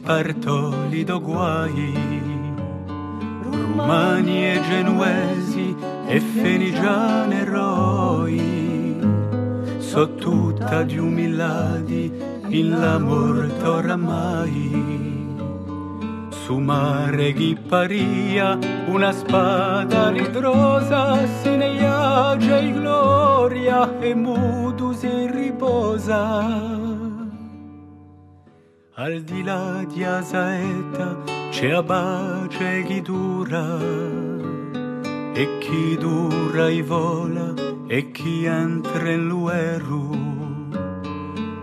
spartoli 0.05 1.03
guai? 1.03 2.21
Romani 3.41 4.45
e 4.51 4.61
genuesi 4.69 5.75
e 6.05 6.19
fenigiani 6.19 7.39
eroi, 7.39 8.99
so 9.79 10.13
tutta 10.13 10.83
di 10.83 10.99
umiladi 10.99 12.11
in 12.49 12.79
la 12.79 12.99
morte 12.99 13.65
oramai. 13.65 14.93
Su 16.29 16.59
mare 16.59 17.33
ghipparia 17.33 18.59
una 18.85 19.11
spada 19.11 20.11
ritrosa 20.11 21.17
se 21.41 21.55
ne 21.55 21.73
iagia 21.73 22.59
in 22.59 22.73
gloria 22.73 23.99
e 23.99 24.13
mutu 24.13 24.93
si 24.93 25.09
riposa. 25.31 26.94
Al 29.05 29.21
di 29.21 29.43
là 29.43 29.83
di 29.87 30.03
Asaeta 30.03 31.21
c'è 31.51 31.69
a 31.69 31.83
pace 31.83 32.81
chi 32.87 33.03
dura 33.03 33.77
e 35.31 35.57
chi 35.59 35.95
dura 35.95 36.69
i 36.69 36.81
vola 36.81 37.53
e 37.85 38.09
chi 38.09 38.45
entra 38.45 39.07
in 39.11 39.27
lueru. 39.27 40.09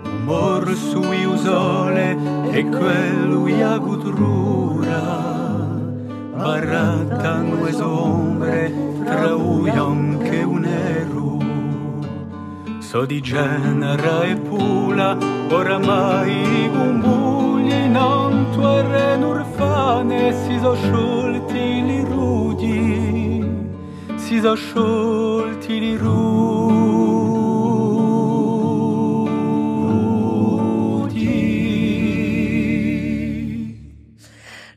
Umor 0.04 0.72
sui 0.76 1.24
usole 1.24 2.16
e 2.52 2.62
quello 2.62 3.48
ia 3.48 3.76
gudrura. 3.76 5.00
Barattano 6.36 7.66
e 7.66 7.74
ombre 7.82 8.72
tra 9.04 9.34
un 9.34 10.18
che 10.22 10.42
un 10.44 10.64
eru. 10.64 11.40
So 12.78 13.04
di 13.04 13.20
Genera 13.20 14.22
e 14.22 14.36
Pula, 14.36 15.16
oramai 15.48 16.66
i 16.66 16.68
gumbugli 16.68 17.31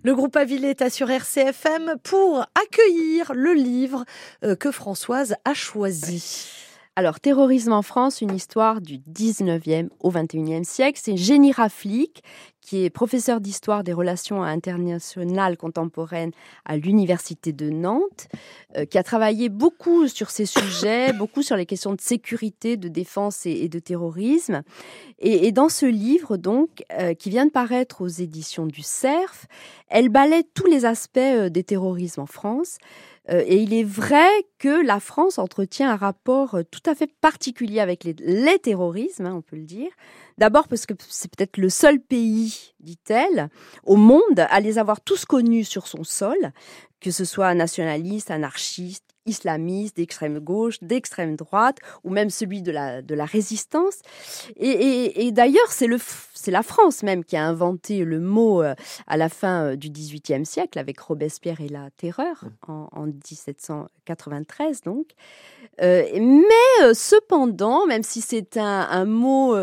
Le 0.03 0.13
groupe 0.13 0.35
Avilé 0.35 0.75
est 0.79 0.89
sur 0.89 1.09
RCFM 1.09 1.95
pour 2.03 2.45
accueillir 2.53 3.33
le 3.33 3.53
livre 3.53 4.05
euh, 4.43 4.55
que 4.55 4.71
Françoise 4.71 5.35
a 5.45 5.53
choisi. 5.53 6.64
Alors, 6.97 7.19
Terrorisme 7.19 7.73
en 7.73 7.81
France, 7.81 8.21
une 8.21 8.33
histoire 8.33 8.79
du 8.79 8.99
19e 8.99 9.89
au 9.99 10.11
21e 10.11 10.63
siècle. 10.63 10.97
C'est 11.03 11.17
Jenny 11.17 11.51
Raflick, 11.51 12.23
qui 12.61 12.85
est 12.85 12.89
professeur 12.89 13.41
d'histoire 13.41 13.83
des 13.83 13.91
relations 13.91 14.43
internationales 14.43 15.57
contemporaines 15.57 16.31
à 16.63 16.77
l'Université 16.77 17.51
de 17.51 17.69
Nantes, 17.69 18.29
euh, 18.77 18.85
qui 18.85 18.97
a 18.97 19.03
travaillé 19.03 19.49
beaucoup 19.49 20.07
sur 20.07 20.29
ces 20.29 20.45
sujets, 20.45 21.11
beaucoup 21.17 21.43
sur 21.43 21.57
les 21.57 21.65
questions 21.65 21.93
de 21.93 21.99
sécurité, 21.99 22.77
de 22.77 22.87
défense 22.87 23.45
et, 23.45 23.67
de 23.67 23.79
terrorisme. 23.79 24.63
Et, 25.19 25.47
et, 25.47 25.51
dans 25.51 25.67
ce 25.67 25.85
livre, 25.85 26.37
donc, 26.37 26.85
euh, 26.93 27.13
qui 27.13 27.29
vient 27.29 27.45
de 27.45 27.51
paraître 27.51 28.03
aux 28.03 28.07
éditions 28.07 28.67
du 28.67 28.83
CERF, 28.83 29.47
elle 29.89 30.07
balaie 30.07 30.43
tous 30.53 30.67
les 30.67 30.85
aspects 30.85 31.17
euh, 31.17 31.49
des 31.49 31.65
terrorismes 31.65 32.21
en 32.21 32.25
France. 32.25 32.77
Euh, 33.29 33.43
et 33.45 33.57
il 33.57 33.73
est 33.73 33.83
vrai 33.83 34.27
que 34.59 34.85
la 34.85 34.99
France 34.99 35.39
entretient 35.39 35.89
un 35.91 35.95
rapport 35.95 36.55
euh, 36.55 36.63
tout 36.63 36.81
à 36.85 36.93
fait 36.93 37.11
particulier 37.21 37.79
avec 37.79 38.03
les, 38.03 38.15
les 38.19 38.59
terrorismes, 38.59 39.25
hein, 39.25 39.33
on 39.35 39.41
peut 39.41 39.55
le 39.55 39.63
dire. 39.63 39.89
D'abord 40.37 40.67
parce 40.67 40.85
que 40.85 40.93
c'est 41.09 41.35
peut-être 41.35 41.57
le 41.57 41.69
seul 41.69 41.99
pays, 41.99 42.73
dit-elle, 42.79 43.49
au 43.83 43.95
monde 43.95 44.39
à 44.49 44.59
les 44.59 44.77
avoir 44.77 45.01
tous 45.01 45.25
connus 45.25 45.65
sur 45.65 45.87
son 45.87 46.03
sol, 46.03 46.37
que 46.99 47.09
ce 47.11 47.25
soit 47.25 47.53
nationaliste, 47.55 48.31
anarchiste, 48.31 49.14
islamiste, 49.25 49.97
d'extrême 49.97 50.39
gauche, 50.39 50.77
d'extrême 50.81 51.35
droite, 51.35 51.77
ou 52.03 52.09
même 52.09 52.29
celui 52.29 52.61
de 52.61 52.71
la, 52.71 53.01
de 53.01 53.15
la 53.15 53.25
résistance. 53.25 53.99
Et, 54.57 54.69
et, 54.69 55.25
et 55.25 55.31
d'ailleurs, 55.31 55.71
c'est 55.71 55.87
le 55.87 55.97
c'est 56.45 56.51
la 56.51 56.61
France 56.61 57.01
même 57.01 57.23
qui 57.23 57.35
a 57.37 57.43
inventé 57.43 58.05
le 58.05 58.19
mot 58.19 58.61
euh, 58.61 58.75
à 59.07 59.17
la 59.17 59.29
fin 59.29 59.71
euh, 59.71 59.75
du 59.75 59.89
XVIIIe 59.89 60.45
siècle 60.45 60.77
avec 60.77 60.99
Robespierre 60.99 61.59
et 61.59 61.69
la 61.69 61.89
Terreur 61.97 62.43
en, 62.67 62.87
en 62.91 63.07
1793 63.07 64.81
donc. 64.81 65.07
Euh, 65.81 66.03
mais 66.13 66.93
cependant, 66.93 67.87
même 67.87 68.03
si 68.03 68.21
c'est 68.21 68.57
un, 68.57 68.87
un, 68.89 69.05
mot 69.05 69.55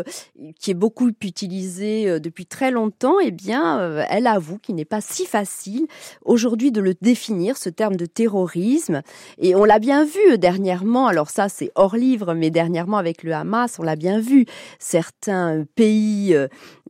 qui 0.59 0.71
est 0.71 0.75
beaucoup 0.75 1.07
utilisé 1.07 2.19
depuis 2.19 2.45
très 2.45 2.69
longtemps, 2.69 3.15
eh 3.19 3.31
bien, 3.31 4.03
elle 4.09 4.27
avoue 4.27 4.59
qu'il 4.59 4.75
n'est 4.75 4.85
pas 4.85 5.01
si 5.01 5.25
facile 5.25 5.87
aujourd'hui 6.23 6.71
de 6.71 6.81
le 6.81 6.93
définir, 7.01 7.57
ce 7.57 7.69
terme 7.69 7.95
de 7.95 8.05
terrorisme. 8.05 9.01
Et 9.39 9.52
on 9.55 9.65
l'a 9.65 9.79
bien 9.79 10.05
vu 10.05 10.37
dernièrement, 10.37 11.07
alors 11.07 11.29
ça 11.29 11.49
c'est 11.49 11.71
hors 11.75 11.95
livre, 11.95 12.33
mais 12.33 12.49
dernièrement 12.49 12.97
avec 12.97 13.23
le 13.23 13.33
Hamas, 13.33 13.79
on 13.79 13.83
l'a 13.83 13.95
bien 13.95 14.19
vu, 14.19 14.45
certains 14.79 15.65
pays 15.75 16.35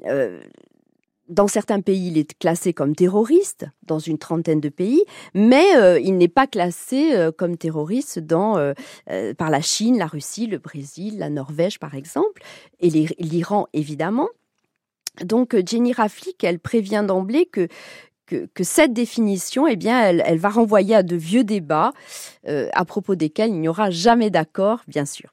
euh, 0.05 0.39
dans 1.30 1.47
certains 1.47 1.82
pays, 1.82 2.07
il 2.07 2.18
est 2.18 2.38
classé 2.38 2.74
comme 2.74 2.95
terroriste, 2.95 3.66
dans 3.84 3.99
une 3.99 4.18
trentaine 4.18 4.59
de 4.59 4.70
pays, 4.70 5.03
mais 5.34 5.76
euh, 5.76 5.99
il 5.99 6.18
n'est 6.18 6.28
pas 6.28 6.47
classé 6.47 7.14
euh, 7.14 7.32
comme 7.32 7.57
terroriste 7.57 8.20
euh, 8.32 8.74
euh 9.09 9.34
par 9.34 9.49
la 9.49 9.61
Chine, 9.61 9.97
la 9.97 10.05
Russie, 10.05 10.47
le 10.47 10.57
Brésil, 10.57 11.18
la 11.18 11.30
Norvège, 11.30 11.80
par 11.80 11.95
exemple, 11.95 12.41
et 12.80 12.89
l'Iran, 12.89 13.68
évidemment. 13.74 14.30
Donc, 15.24 15.55
Jenny 15.66 15.93
Raflick, 15.93 16.43
elle 16.43 16.59
prévient 16.59 17.03
d'emblée 17.07 17.45
que, 17.45 17.68
que, 18.26 18.64
cette 18.64 18.94
définition, 18.94 19.68
eh 19.68 19.76
bien, 19.76 20.02
elle, 20.02 20.40
va 20.40 20.50
renvoyer 20.50 20.96
à 20.96 21.04
de 21.04 21.16
vieux 21.16 21.44
débats 21.44 21.94
euh, 22.48 22.70
à 22.74 22.86
propos 22.86 23.16
desquels 23.16 23.50
il 23.50 23.60
n'y 23.60 23.68
aura 23.68 23.90
jamais 23.90 24.30
d'accord, 24.30 24.82
bien 24.88 25.06
sûr. 25.06 25.30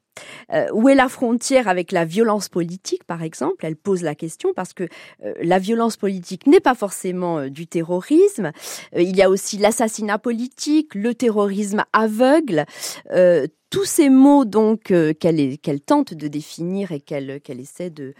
Euh, 0.53 0.67
où 0.73 0.89
est 0.89 0.95
la 0.95 1.07
frontière 1.07 1.67
avec 1.67 1.91
la 1.91 2.05
violence 2.05 2.49
politique, 2.49 3.03
par 3.05 3.23
exemple? 3.23 3.65
Elle 3.65 3.77
pose 3.77 4.03
la 4.03 4.13
question 4.13 4.53
parce 4.53 4.73
que 4.73 4.83
euh, 5.23 5.33
la 5.41 5.57
violence 5.57 5.97
politique 5.97 6.47
n'est 6.47 6.59
pas 6.59 6.75
forcément 6.75 7.47
du 7.47 7.65
terrorisme. 7.65 8.51
Il 8.95 9.15
y 9.15 9.21
a 9.21 9.29
aussi 9.29 9.57
l'assassinat 9.57 10.19
politique, 10.19 10.93
le 10.95 11.15
terrorisme 11.15 11.83
aveugle. 11.93 12.65
Tous 13.69 13.85
ces 13.85 14.09
mots 14.09 14.43
donc 14.43 14.93
qu'elle 15.19 15.57
qu 15.57 15.79
tente 15.79 16.13
de 16.13 16.27
définir 16.27 16.91
et 16.91 16.99
qu'elle 16.99 17.39
qu 17.41 17.53
essaie 17.53 17.89
de, 17.89 18.13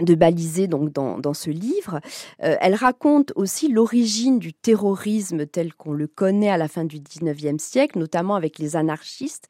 de 0.00 0.14
baliser 0.14 0.66
donc 0.66 0.92
dans, 0.92 1.18
dans 1.18 1.34
ce 1.34 1.50
livre. 1.50 2.00
Euh, 2.42 2.56
elle 2.60 2.74
raconte 2.74 3.32
aussi 3.34 3.68
l'origine 3.68 4.38
du 4.38 4.52
terrorisme 4.52 5.46
tel 5.46 5.74
qu'on 5.74 5.92
le 5.92 6.06
connaît 6.06 6.50
à 6.50 6.56
la 6.56 6.68
fin 6.68 6.84
du 6.84 6.98
19e 6.98 7.58
siècle, 7.58 7.98
notamment 7.98 8.34
avec 8.34 8.58
les 8.58 8.76
anarchistes 8.76 9.48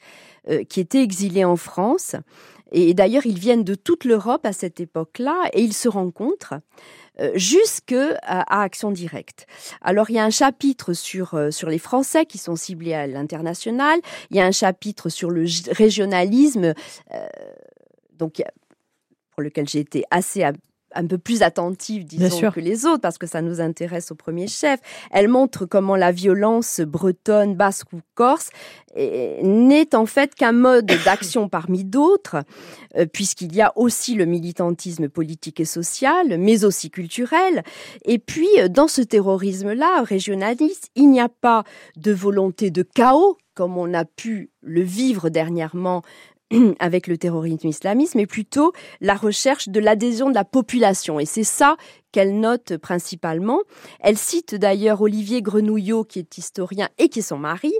euh, 0.48 0.64
qui 0.64 0.80
étaient 0.80 1.02
exilés 1.02 1.44
en 1.44 1.56
France. 1.56 2.16
Et 2.72 2.94
d'ailleurs, 2.94 3.26
ils 3.26 3.38
viennent 3.38 3.64
de 3.64 3.74
toute 3.74 4.04
l'Europe 4.04 4.46
à 4.46 4.52
cette 4.52 4.80
époque-là 4.80 5.50
et 5.52 5.62
ils 5.62 5.74
se 5.74 5.88
rencontrent 5.88 6.54
euh, 7.20 7.32
jusque 7.34 7.94
à, 8.22 8.60
à, 8.60 8.62
Action 8.62 8.92
Directe. 8.92 9.46
Alors 9.82 10.10
il 10.10 10.14
y 10.14 10.18
a 10.18 10.24
un 10.24 10.30
chapitre 10.30 10.92
sur 10.92 11.34
euh, 11.34 11.50
sur 11.50 11.68
les 11.68 11.78
Français 11.78 12.24
qui 12.24 12.38
sont 12.38 12.56
ciblés 12.56 12.94
à 12.94 13.06
l'international. 13.06 13.98
Il 14.30 14.36
y 14.36 14.40
a 14.40 14.46
un 14.46 14.52
chapitre 14.52 15.08
sur 15.08 15.30
le 15.30 15.44
régionalisme. 15.72 16.72
Euh, 17.12 17.26
donc 18.16 18.42
pour 19.40 19.44
lequel 19.44 19.66
j'ai 19.66 19.80
été 19.80 20.04
assez 20.10 20.44
un 20.94 21.06
peu 21.06 21.16
plus 21.16 21.42
attentive, 21.42 22.04
disons, 22.04 22.50
que 22.50 22.60
les 22.60 22.84
autres, 22.84 23.00
parce 23.00 23.16
que 23.16 23.26
ça 23.26 23.40
nous 23.40 23.60
intéresse 23.60 24.10
au 24.10 24.14
premier 24.14 24.48
chef. 24.48 24.80
Elle 25.12 25.28
montre 25.28 25.64
comment 25.64 25.96
la 25.96 26.12
violence 26.12 26.80
bretonne, 26.80 27.54
basque 27.54 27.92
ou 27.94 28.00
corse 28.14 28.50
n'est 28.96 29.94
en 29.94 30.04
fait 30.04 30.34
qu'un 30.34 30.52
mode 30.52 30.86
d'action 31.04 31.48
parmi 31.48 31.84
d'autres, 31.84 32.42
euh, 32.96 33.06
puisqu'il 33.06 33.54
y 33.54 33.62
a 33.62 33.72
aussi 33.76 34.14
le 34.14 34.26
militantisme 34.26 35.08
politique 35.08 35.60
et 35.60 35.64
social, 35.64 36.36
mais 36.38 36.64
aussi 36.64 36.90
culturel. 36.90 37.62
Et 38.04 38.18
puis, 38.18 38.48
euh, 38.58 38.68
dans 38.68 38.88
ce 38.88 39.00
terrorisme-là, 39.00 40.02
régionaliste, 40.02 40.90
il 40.96 41.08
n'y 41.08 41.20
a 41.20 41.28
pas 41.30 41.64
de 41.96 42.12
volonté 42.12 42.70
de 42.70 42.82
chaos, 42.82 43.38
comme 43.54 43.78
on 43.78 43.94
a 43.94 44.04
pu 44.04 44.50
le 44.60 44.82
vivre 44.82 45.28
dernièrement 45.28 46.02
avec 46.78 47.06
le 47.06 47.16
terrorisme 47.16 47.68
islamiste, 47.68 48.14
mais 48.14 48.26
plutôt 48.26 48.72
la 49.00 49.14
recherche 49.14 49.68
de 49.68 49.80
l'adhésion 49.80 50.28
de 50.30 50.34
la 50.34 50.44
population. 50.44 51.20
Et 51.20 51.26
c'est 51.26 51.44
ça 51.44 51.76
qu'elle 52.12 52.40
note 52.40 52.76
principalement. 52.76 53.60
Elle 54.00 54.18
cite 54.18 54.54
d'ailleurs 54.54 55.00
Olivier 55.00 55.42
Grenouillot, 55.42 56.04
qui 56.04 56.18
est 56.18 56.38
historien 56.38 56.88
et 56.98 57.08
qui 57.08 57.20
est 57.20 57.22
son 57.22 57.38
mari. 57.38 57.72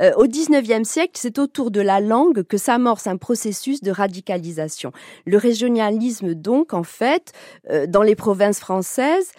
Euh, 0.00 0.12
au 0.16 0.26
XIXe 0.26 0.86
siècle, 0.86 1.12
c'est 1.14 1.38
autour 1.38 1.70
de 1.70 1.80
la 1.80 2.00
langue 2.00 2.42
que 2.42 2.58
s'amorce 2.58 3.06
un 3.06 3.16
processus 3.16 3.80
de 3.80 3.90
radicalisation. 3.90 4.92
Le 5.24 5.38
régionalisme, 5.38 6.34
donc, 6.34 6.74
en 6.74 6.82
fait, 6.82 7.32
euh, 7.70 7.86
dans 7.86 8.02
les 8.02 8.16
provinces 8.16 8.60
françaises, 8.60 9.32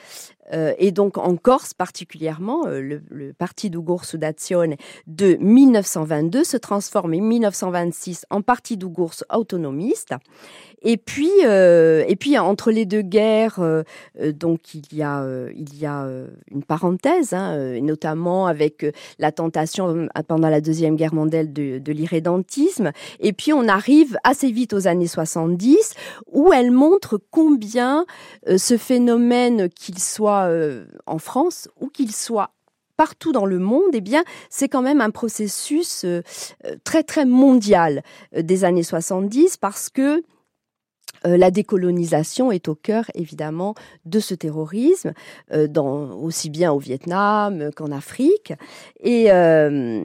euh, 0.53 0.73
et 0.77 0.91
donc 0.91 1.17
en 1.17 1.35
Corse 1.35 1.73
particulièrement, 1.73 2.65
euh, 2.65 2.81
le, 2.81 3.01
le 3.09 3.33
Partido 3.33 3.81
Gorso 3.81 4.17
d'Azione 4.17 4.75
de 5.07 5.37
1922 5.39 6.43
se 6.43 6.57
transforme 6.57 7.13
en 7.13 7.21
1926 7.21 8.25
en 8.29 8.41
Partido 8.41 8.89
Gorso 8.89 9.25
autonomiste. 9.29 10.13
Et 10.83 10.97
puis, 10.97 11.29
euh, 11.45 12.03
et 12.07 12.15
puis 12.15 12.37
entre 12.37 12.71
les 12.71 12.85
deux 12.85 13.01
guerres, 13.01 13.59
euh, 13.59 13.83
euh 14.19 14.31
donc 14.31 14.73
il 14.73 14.97
y 14.97 15.03
a, 15.03 15.21
euh, 15.21 15.51
il 15.55 15.77
y 15.77 15.85
a 15.85 16.03
euh, 16.03 16.27
une 16.49 16.63
parenthèse, 16.63 17.33
hein, 17.33 17.79
notamment 17.81 18.47
avec 18.47 18.85
la 19.19 19.31
tentation 19.31 20.07
pendant 20.27 20.49
la 20.49 20.61
deuxième 20.61 20.95
guerre 20.95 21.13
mondiale 21.13 21.53
de, 21.53 21.77
de 21.77 21.91
l'irrédentisme. 21.91 22.91
Et 23.19 23.33
puis 23.33 23.53
on 23.53 23.67
arrive 23.67 24.17
assez 24.23 24.51
vite 24.51 24.73
aux 24.73 24.87
années 24.87 25.07
70 25.07 25.93
où 26.31 26.51
elle 26.53 26.71
montre 26.71 27.19
combien 27.29 28.05
ce 28.57 28.77
phénomène, 28.77 29.69
qu'il 29.69 29.99
soit 29.99 30.49
en 31.05 31.17
France 31.17 31.69
ou 31.79 31.87
qu'il 31.87 32.11
soit 32.11 32.51
partout 33.01 33.31
dans 33.31 33.47
le 33.47 33.57
monde, 33.57 33.89
eh 33.93 33.99
bien, 33.99 34.23
c'est 34.51 34.69
quand 34.69 34.83
même 34.83 35.01
un 35.01 35.09
processus 35.09 36.05
euh, 36.05 36.21
très 36.83 37.01
très 37.01 37.25
mondial 37.25 38.03
euh, 38.37 38.43
des 38.43 38.63
années 38.63 38.83
70 38.83 39.57
parce 39.57 39.89
que 39.89 40.21
euh, 41.25 41.37
la 41.37 41.51
décolonisation 41.51 42.51
est 42.51 42.67
au 42.67 42.75
cœur 42.75 43.05
évidemment 43.13 43.75
de 44.05 44.19
ce 44.19 44.33
terrorisme, 44.33 45.13
euh, 45.53 45.67
aussi 45.77 46.49
bien 46.49 46.71
au 46.71 46.79
Vietnam 46.79 47.69
qu'en 47.75 47.91
Afrique. 47.91 48.53
Et, 49.01 49.31
euh, 49.31 50.03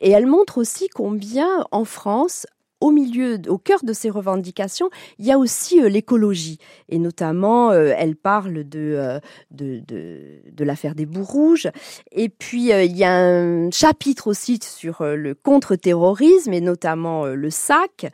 et 0.00 0.10
elle 0.10 0.26
montre 0.26 0.58
aussi 0.58 0.88
combien 0.88 1.66
en 1.70 1.84
France, 1.84 2.46
au 2.80 2.90
milieu, 2.90 3.38
au 3.48 3.58
cœur 3.58 3.84
de 3.84 3.92
ces 3.92 4.10
revendications, 4.10 4.90
il 5.18 5.26
y 5.26 5.32
a 5.32 5.38
aussi 5.38 5.80
l'écologie. 5.88 6.58
Et 6.88 6.98
notamment, 6.98 7.72
elle 7.72 8.16
parle 8.16 8.68
de, 8.68 9.20
de, 9.52 10.64
l'affaire 10.64 10.96
des 10.96 11.06
bouts 11.06 11.22
rouges. 11.22 11.68
Et 12.10 12.28
puis, 12.28 12.70
il 12.70 12.96
y 12.96 13.04
a 13.04 13.14
un 13.14 13.70
chapitre 13.70 14.26
aussi 14.26 14.58
sur 14.60 15.04
le 15.04 15.34
contre-terrorisme 15.36 16.52
et 16.52 16.60
notamment 16.60 17.26
le 17.26 17.50
SAC. 17.50 18.10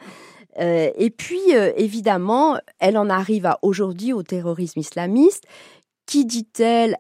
Euh, 0.59 0.91
et 0.97 1.11
puis, 1.11 1.55
euh, 1.55 1.73
évidemment, 1.77 2.59
elle 2.79 2.99
en 2.99 3.09
arrive 3.09 3.47
à 3.47 3.59
aujourd'hui 3.63 4.13
au 4.13 4.23
terrorisme 4.23 4.81
islamiste, 4.81 5.45
qui, 6.07 6.25
dit-elle, 6.25 6.97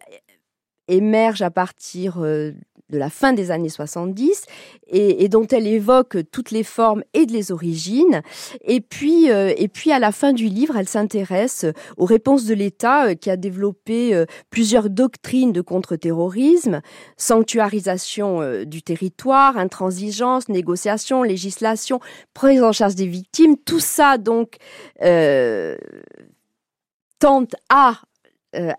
émerge 0.86 1.42
à 1.42 1.50
partir 1.50 2.22
euh, 2.22 2.52
de 2.90 2.98
la 2.98 3.10
fin 3.10 3.32
des 3.32 3.50
années 3.50 3.68
70 3.68 4.44
et, 4.86 5.24
et 5.24 5.28
dont 5.28 5.46
elle 5.46 5.66
évoque 5.66 6.18
toutes 6.32 6.50
les 6.50 6.62
formes 6.62 7.02
et 7.14 7.26
les 7.26 7.52
origines. 7.52 8.22
Et 8.62 8.80
puis, 8.80 9.30
euh, 9.30 9.52
et 9.56 9.68
puis 9.68 9.92
à 9.92 9.98
la 9.98 10.12
fin 10.12 10.32
du 10.32 10.46
livre, 10.46 10.76
elle 10.76 10.88
s'intéresse 10.88 11.66
aux 11.96 12.04
réponses 12.04 12.44
de 12.46 12.54
l'État 12.54 13.08
euh, 13.08 13.14
qui 13.14 13.30
a 13.30 13.36
développé 13.36 14.14
euh, 14.14 14.24
plusieurs 14.50 14.90
doctrines 14.90 15.52
de 15.52 15.60
contre-terrorisme, 15.60 16.80
sanctuarisation 17.16 18.40
euh, 18.40 18.64
du 18.64 18.82
territoire, 18.82 19.56
intransigeance, 19.56 20.48
négociation, 20.48 21.22
législation, 21.22 22.00
prise 22.34 22.62
en 22.62 22.72
charge 22.72 22.94
des 22.94 23.06
victimes. 23.06 23.56
Tout 23.56 23.80
ça 23.80 24.18
donc 24.18 24.56
tente 27.18 27.54
à 27.68 28.00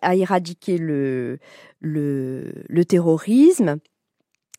à 0.01 0.15
éradiquer 0.15 0.79
le, 0.79 1.37
le, 1.79 2.51
le 2.67 2.85
terrorisme. 2.85 3.77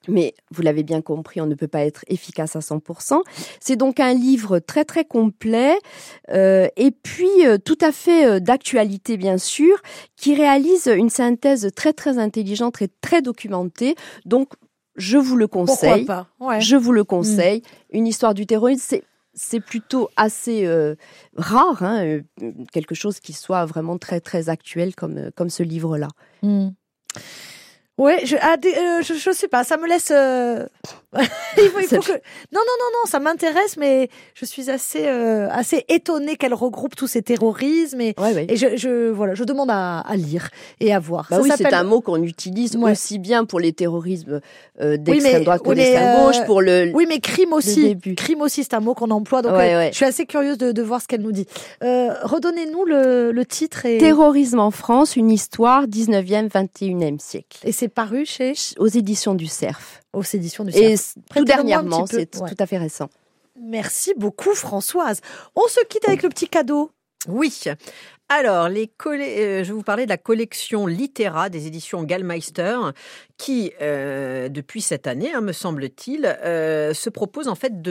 Mais 0.09 0.35
vous 0.51 0.63
l'avez 0.63 0.83
bien 0.83 1.03
compris, 1.03 1.41
on 1.41 1.47
ne 1.47 1.55
peut 1.55 1.69
pas 1.69 1.85
être 1.85 2.05
efficace 2.09 2.57
à 2.57 2.61
100%. 2.61 3.21
C'est 3.61 3.77
donc 3.77 4.01
un 4.01 4.15
livre 4.15 4.59
très 4.59 4.85
très 4.85 5.05
complet 5.05 5.77
euh, 6.31 6.69
et 6.77 6.91
puis 6.91 7.47
euh, 7.47 7.59
tout 7.59 7.79
à 7.81 7.93
fait 7.93 8.27
euh, 8.27 8.41
d'actualité 8.41 9.17
bien 9.17 9.39
sûr, 9.39 9.77
qui 10.17 10.35
réalise 10.35 10.87
une 10.87 11.11
synthèse 11.11 11.71
très 11.75 11.93
très 11.93 12.19
intelligente 12.19 12.81
et 12.81 12.89
très 13.01 13.21
documentée. 13.21 13.95
Donc 14.25 14.55
je 14.97 15.19
vous 15.19 15.37
le 15.37 15.49
Pourquoi 15.49 15.75
conseille. 15.75 16.05
pas? 16.05 16.29
Ouais. 16.41 16.61
Je 16.61 16.77
vous 16.77 16.93
le 16.93 17.05
conseille. 17.05 17.63
Une 17.91 18.07
histoire 18.07 18.35
du 18.35 18.47
terrorisme, 18.47 18.83
c'est 18.87 19.05
c'est 19.33 19.61
plutôt 19.61 20.09
assez 20.17 20.67
euh, 20.67 20.97
rare, 21.37 21.83
hein, 21.83 22.21
quelque 22.73 22.97
chose 22.97 23.21
qui 23.21 23.33
soit 23.33 23.65
vraiment 23.65 23.97
très 23.97 24.21
très 24.21 24.49
actuel 24.49 24.95
comme 24.95 25.31
comme 25.37 25.51
ce 25.51 25.63
livre-là. 25.63 26.09
Hmm. 26.43 26.71
Ouais, 28.01 28.21
je, 28.25 28.37
ah, 28.41 28.57
des- 28.57 28.75
euh, 28.75 29.03
je, 29.03 29.13
je 29.15 29.31
sais 29.31 29.47
pas, 29.49 29.63
ça 29.63 29.77
me 29.77 29.87
laisse. 29.87 30.11
euh, 30.11 30.65
il 31.19 31.65
faut, 31.69 31.81
il 31.81 31.87
faut 31.89 32.01
que. 32.01 32.13
Non, 32.13 32.61
non, 32.61 32.77
non, 32.79 32.91
non, 32.95 33.07
ça 33.11 33.19
m'intéresse, 33.21 33.77
mais 33.77 34.09
je 34.35 34.45
suis 34.47 34.71
assez, 34.71 35.07
euh, 35.07 35.49
assez 35.51 35.85
étonnée 35.89 36.37
qu'elle 36.37 36.55
regroupe 36.55 36.97
tous 36.97 37.09
ces 37.09 37.21
terrorismes 37.21 38.01
et, 38.01 38.15
Ouais, 38.19 38.33
ouais. 38.33 38.47
et 38.49 38.57
je, 38.57 38.77
je, 38.77 39.11
voilà, 39.11 39.35
je 39.35 39.45
demande 39.45 39.71
à, 39.71 39.99
à 40.01 40.17
lire 40.17 40.49
et 40.81 40.95
à 40.95 40.99
voir. 40.99 41.27
Bah 41.31 41.41
oui, 41.43 41.51
c'est 41.57 41.75
un 41.75 41.83
mot 41.85 42.01
qu'on 42.01 42.23
utilise 42.23 42.75
Ouais. 42.77 42.93
aussi 42.93 43.19
bien 43.19 43.45
pour 43.45 43.61
les 43.61 43.73
terrorismes 43.75 44.41
euh, 44.81 44.97
d'extrême 44.97 45.45
droite 45.45 45.63
que 45.63 45.69
oui, 45.69 45.75
d'extrême 45.77 46.17
euh, 46.17 46.27
gauche, 46.27 46.45
pour 46.47 46.63
le 46.63 46.91
Oui, 46.95 47.05
mais 47.07 47.21
crime 47.21 47.53
aussi. 47.53 47.99
Crime 48.17 48.41
aussi, 48.41 48.63
c'est 48.65 48.75
un 48.75 48.81
mot 48.81 48.95
qu'on 48.95 49.11
emploie. 49.11 49.43
Donc, 49.43 49.53
je 49.61 49.91
suis 49.95 50.07
assez 50.07 50.25
curieuse 50.25 50.57
de, 50.57 50.73
de 50.73 50.83
voir 50.83 51.03
ce 51.03 51.07
qu'elle 51.09 51.21
nous 51.23 51.33
dit. 51.33 51.47
Euh, 51.83 52.15
redonnez-nous 52.23 52.85
le, 52.87 53.31
le 53.33 53.45
titre 53.45 53.85
et, 53.85 53.99
terrorisme 53.99 54.59
en 54.61 54.71
France, 54.71 55.17
une 55.17 55.31
histoire 55.31 55.87
19e, 55.87 56.49
21e 56.49 57.19
siècle, 57.19 57.59
et 57.65 57.73
c'est 57.73 57.90
paru 57.91 58.25
chez 58.25 58.55
aux 58.79 58.87
éditions 58.89 59.35
du 59.35 59.47
Cerf. 59.47 60.01
aux 60.13 60.23
éditions 60.23 60.65
du 60.65 60.71
Et 60.71 60.97
Cerf. 60.97 60.99
c- 60.99 61.21
tout 61.37 61.45
dernièrement, 61.45 62.07
c'est 62.07 62.37
Ouais. 62.41 62.49
tout 62.49 62.57
à 62.59 62.67
fait 62.67 62.79
récent. 62.79 63.09
Merci 63.63 64.15
beaucoup, 64.17 64.55
Françoise. 64.55 65.21
On 65.55 65.67
se 65.69 65.85
quitte 65.87 66.09
avec 66.09 66.23
le 66.23 66.29
petit 66.31 66.49
cadeau. 66.49 66.91
Oui. 67.29 67.63
Alors, 68.31 68.69
les 68.69 68.87
euh, 69.21 69.65
je 69.65 69.69
vais 69.69 69.75
vous 69.75 69.83
parler 69.83 70.05
de 70.05 70.09
la 70.09 70.17
collection 70.17 70.87
Littéra 70.87 71.51
des 71.51 71.67
éditions 71.67 72.03
Gallmeister, 72.05 72.79
qui, 73.37 73.73
euh, 73.83 74.49
depuis 74.49 74.81
cette 74.81 75.07
année, 75.07 75.35
hein, 75.35 75.41
me 75.43 75.53
semble-t-il, 75.53 76.25
euh, 76.25 76.95
se 76.95 77.11
propose 77.11 77.49
en 77.49 77.57
fait 77.57 77.83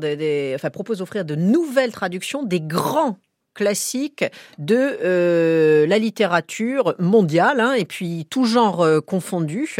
de- 0.00 0.16
des- 0.16 0.52
enfin, 0.56 0.68
propose 0.70 0.98
d'offrir 0.98 1.24
de 1.24 1.36
nouvelles 1.36 1.92
traductions 1.92 2.42
des 2.42 2.60
grands 2.60 3.16
classiques 3.58 4.24
de 4.58 4.76
euh, 5.02 5.84
la 5.88 5.98
littérature 5.98 6.94
mondiale 7.00 7.58
hein, 7.60 7.72
et 7.72 7.84
puis 7.84 8.24
tout 8.30 8.44
genre 8.44 8.82
euh, 8.82 9.00
confondu. 9.00 9.74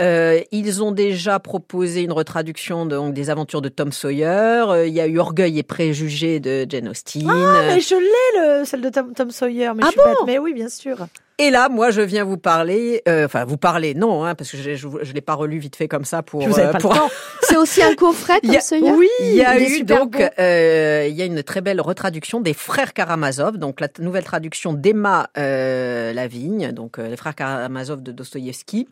Euh, 0.00 0.40
ils 0.50 0.82
ont 0.82 0.92
déjà 0.92 1.38
proposé 1.38 2.02
une 2.02 2.12
retraduction 2.12 2.86
de- 2.86 2.96
donc, 2.96 3.12
des 3.12 3.28
aventures 3.28 3.60
de 3.60 3.68
Tom 3.68 3.92
Sawyer. 3.92 4.64
Il 4.86 4.94
y 4.94 5.00
a 5.00 5.06
eu 5.06 5.18
Orgueil 5.18 5.58
et 5.58 5.62
préjugés 5.62 6.40
de 6.40 6.66
Jane 6.68 6.88
Austen. 6.88 7.28
Ah, 7.28 7.62
mais 7.66 7.80
je 7.80 7.94
l'ai, 7.94 8.58
le, 8.60 8.64
celle 8.64 8.80
de 8.80 8.88
Tom, 8.88 9.12
Tom 9.12 9.30
Sawyer. 9.30 9.72
Mais 9.76 9.82
Ah 9.84 9.86
je 9.86 9.90
suis 9.90 9.98
bon? 10.00 10.04
bête. 10.04 10.18
Mais 10.26 10.38
oui, 10.38 10.54
bien 10.54 10.68
sûr. 10.70 10.96
Et 11.40 11.50
là, 11.50 11.68
moi, 11.68 11.90
je 11.92 12.00
viens 12.00 12.24
vous 12.24 12.36
parler, 12.36 13.00
euh, 13.06 13.26
enfin, 13.26 13.44
vous 13.44 13.56
parler, 13.56 13.94
non, 13.94 14.24
hein, 14.24 14.34
parce 14.34 14.50
que 14.50 14.56
je, 14.56 14.74
je, 14.74 14.88
je 15.02 15.12
l'ai 15.12 15.20
pas 15.20 15.34
relu 15.34 15.58
vite 15.58 15.76
fait 15.76 15.86
comme 15.86 16.04
ça 16.04 16.22
pour. 16.22 16.42
Vous 16.44 16.58
avez 16.58 16.68
euh, 16.68 16.72
pas 16.72 16.78
pour- 16.80 16.92
le 16.92 16.98
temps. 16.98 17.08
C'est 17.42 17.56
aussi 17.56 17.80
un 17.80 17.94
coffret 17.94 18.40
Il 18.42 18.52
y 18.52 18.56
comme 18.56 18.82
Oui, 18.96 19.08
Il 19.20 19.34
y 19.36 19.44
a 19.44 19.56
eu 19.60 19.84
donc, 19.84 20.20
euh, 20.20 21.06
il 21.08 21.14
y 21.14 21.22
a 21.22 21.24
une 21.24 21.44
très 21.44 21.60
belle 21.60 21.80
retraduction 21.80 22.40
des 22.40 22.54
frères 22.54 22.92
Karamazov, 22.92 23.56
donc 23.56 23.80
la 23.80 23.88
nouvelle 24.00 24.24
traduction 24.24 24.72
d'Emma 24.72 25.30
euh, 25.38 26.12
Lavigne, 26.12 26.72
donc 26.72 26.98
euh, 26.98 27.08
les 27.08 27.16
frères 27.16 27.36
Karamazov 27.36 28.02
de 28.02 28.10
Dostoïevski. 28.10 28.88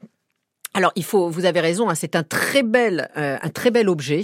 Alors, 0.77 0.93
il 0.95 1.05
faut, 1.05 1.31
vous 1.31 1.47
avez 1.47 1.61
raison, 1.61 1.89
hein, 1.89 1.95
c'est 1.95 2.17
un 2.17 2.23
très 2.23 2.63
bel, 2.63 3.09
euh, 3.17 3.39
un 3.41 3.49
très 3.49 3.71
bel 3.71 3.89
objet. 3.89 4.23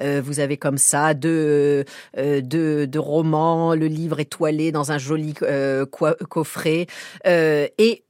Euh, 0.00 0.22
vous 0.24 0.40
avez 0.40 0.56
comme 0.56 0.78
ça 0.78 1.12
deux, 1.12 1.84
euh, 2.16 2.40
deux, 2.40 2.88
romans, 2.98 3.74
le 3.74 3.86
livre 3.86 4.18
étoilé 4.18 4.72
dans 4.72 4.92
un 4.92 4.98
joli 4.98 5.34
euh, 5.42 5.84
coffret, 5.84 6.86
et 7.26 8.04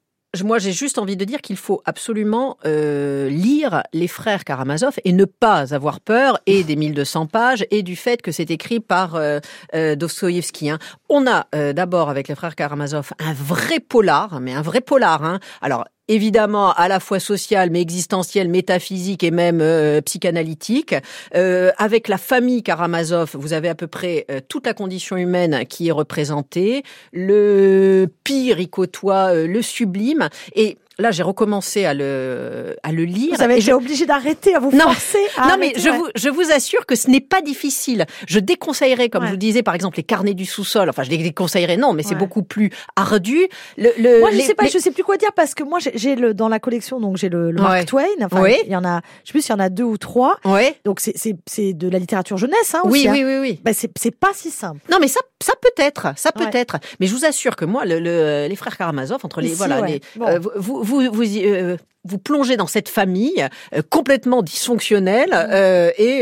moi, 0.45 0.61
j'ai 0.61 0.71
juste 0.71 0.99
envie 0.99 1.17
de 1.17 1.25
dire 1.25 1.41
qu'il 1.41 1.57
faut 1.57 1.83
absolument 1.85 2.57
lire 2.65 3.83
les 3.93 4.07
frères 4.07 4.45
Karamazov 4.45 4.95
et 5.05 5.13
ne 5.13 5.25
pas 5.25 5.75
avoir 5.75 5.99
peur 5.99 6.39
et 6.47 6.63
des 6.63 6.77
1200 6.77 7.27
pages 7.27 7.67
et 7.73 7.83
du 7.83 7.97
fait 7.97 8.23
que 8.23 8.31
c'est 8.31 8.53
écrit 8.53 8.79
par 8.79 9.17
euh, 9.17 9.41
hein. 9.75 10.79
On 11.09 11.27
a 11.27 11.73
d'abord 11.73 12.11
avec 12.11 12.29
les 12.29 12.37
frères 12.37 12.55
Karamazov 12.55 13.11
un 13.19 13.33
vrai 13.33 13.81
polar, 13.81 14.39
mais 14.39 14.53
un 14.53 14.63
vrai 14.63 14.81
polar. 14.81 15.25
Hein. 15.25 15.41
Alors 15.63 15.85
évidemment 16.11 16.73
à 16.73 16.89
la 16.89 17.01
fois 17.01 17.21
social, 17.21 17.71
mais 17.71 17.81
existentiel, 17.81 18.49
métaphysique 18.49 19.23
et 19.23 19.31
même 19.31 19.61
euh, 19.63 20.01
psychanalytique. 20.01 20.95
Euh, 21.35 21.71
avec 21.79 22.09
la 22.09 22.19
famille 22.19 22.63
Karamazov, 22.63 23.31
vous 23.35 23.53
avez 23.53 23.69
à 23.69 23.75
peu 23.75 23.87
près 23.87 24.27
euh, 24.31 24.41
toute 24.47 24.67
la 24.67 24.75
condition 24.75 25.17
humaine 25.17 25.65
qui 25.69 25.89
est 25.89 25.93
représentée. 25.93 26.83
Le 27.13 28.07
pire 28.25 28.59
y 28.59 28.69
côtoie 28.69 29.33
euh, 29.35 29.47
le 29.47 29.63
sublime. 29.63 30.29
Et 30.55 30.79
là, 31.01 31.11
j'ai 31.11 31.23
recommencé 31.23 31.85
à 31.85 31.95
le, 31.95 32.77
à 32.83 32.93
le 32.93 33.05
lire. 33.05 33.35
Vous 33.37 33.43
avez 33.43 33.55
été 33.55 33.63
je- 33.63 33.73
obligé 33.73 34.07
d'arrêter, 34.07 34.55
à 34.55 34.59
vous 34.61 34.71
Non. 34.73 34.85
forcer. 34.85 35.19
à 35.37 35.49
non, 35.49 35.57
mais 35.59 35.73
je 35.77 35.89
ouais. 35.91 35.97
vous, 35.97 36.07
je 36.15 36.29
vous 36.29 36.51
assure 36.53 36.87
que 36.87 36.95
ce 36.95 37.09
n'est 37.11 37.21
pas 37.21 37.41
difficile. 37.43 38.07
Je 38.29 38.39
déconseillerais, 38.39 39.09
comme 39.09 39.23
Ouais. 39.23 39.29
je 39.29 39.33
vous 39.33 39.39
disais, 39.39 39.63
par 39.63 39.75
exemple, 39.75 39.97
les 39.97 40.03
carnets 40.03 40.35
du 40.35 40.45
sous-sol. 40.47 40.89
Enfin, 40.89 41.03
je 41.03 41.11
les 41.11 41.19
déconseillerais, 41.19 41.77
non, 41.77 41.93
mais 41.93 42.03
c'est 42.03 42.11
Ouais. 42.11 42.17
beaucoup 42.17 42.43
plus 42.43 42.71
ardu. 42.97 43.39
Le, 43.77 43.91
le, 43.99 44.21
Moi, 44.21 44.31
je 44.31 44.37
les- 44.37 44.43
sais 44.43 44.55
pas, 44.55 44.67
je 44.67 44.79
sais 44.79 44.91
plus 44.91 45.03
quoi 45.05 45.17
dire 45.17 45.33
parce 45.35 45.55
que 45.55 45.63
moi, 45.65 45.79
j'ai- 45.81 46.15
le 46.17 46.35
dans 46.35 46.49
la 46.49 46.59
collection, 46.59 47.01
donc 47.01 47.17
j'ai 47.17 47.29
le, 47.29 47.51
le. 47.51 47.61
Mark 47.63 47.87
Twain. 47.87 48.05
Enfin, 48.23 48.43
Oui. 48.43 48.57
il 48.67 48.73
y 48.73 48.77
en 48.77 48.85
a, 48.85 49.01
je 49.25 49.29
sais 49.29 49.33
plus 49.33 49.43
s'il 49.43 49.51
y 49.55 49.57
en 49.57 49.61
a 49.61 49.69
deux 49.69 49.85
ou 49.85 49.97
trois. 49.99 50.39
Ouais. 50.45 50.77
Donc 50.85 51.01
c'est 51.01 51.13
c'est 51.17 51.37
c'est 51.47 51.73
de 51.73 51.89
la 51.89 51.99
littérature 51.99 52.37
jeunesse, 52.37 52.75
hein, 52.75 52.81
Oui, 52.85 53.01
aussi. 53.01 53.09
hein. 53.09 53.13
oui, 53.13 53.25
oui, 53.25 53.39
oui. 53.41 53.61
Ben, 53.65 53.73
c'est 53.75 53.91
c'est 53.97 54.15
pas 54.15 54.31
si 54.35 54.51
simple. 54.51 54.81
Non, 54.91 54.99
mais 55.01 55.09
ça, 55.09 55.21
ça 55.43 55.53
peut 55.61 55.83
être, 55.83 56.09
ça 56.17 56.33
peut 56.33 56.49
être. 56.53 56.77
Mais 56.99 57.07
je 57.07 57.15
vous 57.15 57.25
assure 57.25 57.57
que 57.57 57.65
moi, 57.65 57.85
le, 57.85 57.99
le- 58.01 58.47
les 58.49 58.57
frères 58.57 58.77
Karamazov, 58.77 59.21
entre 59.25 59.41
les 59.41 59.49
Ici, 59.49 59.57
voilà, 59.59 59.81
les, 59.83 60.01
Bon. 60.17 60.27
euh, 60.27 60.39
vous, 60.41 60.83
vous, 60.83 60.83
vous, 60.91 61.23
euh, 61.23 61.77
vous 62.05 62.19
plongez 62.19 62.57
dans 62.57 62.67
cette 62.67 62.89
famille 62.89 63.47
euh, 63.75 63.83
complètement 63.89 64.43
dysfonctionnelle 64.43 65.31
euh, 65.33 65.91
et 65.97 66.21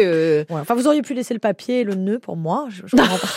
Ouais. 0.51 0.61
Enfin, 0.61 0.75
vous 0.75 0.87
auriez 0.87 1.03
pu 1.03 1.15
laisser 1.15 1.35
le 1.35 1.41
papier 1.41 1.81
et 1.81 1.85
le 1.85 1.95
nœud 1.95 2.19
pour 2.19 2.37
moi. 2.37 2.67
Je, 2.69 2.83
je 2.87 2.97
comprends 2.97 3.19
pas. 3.19 3.29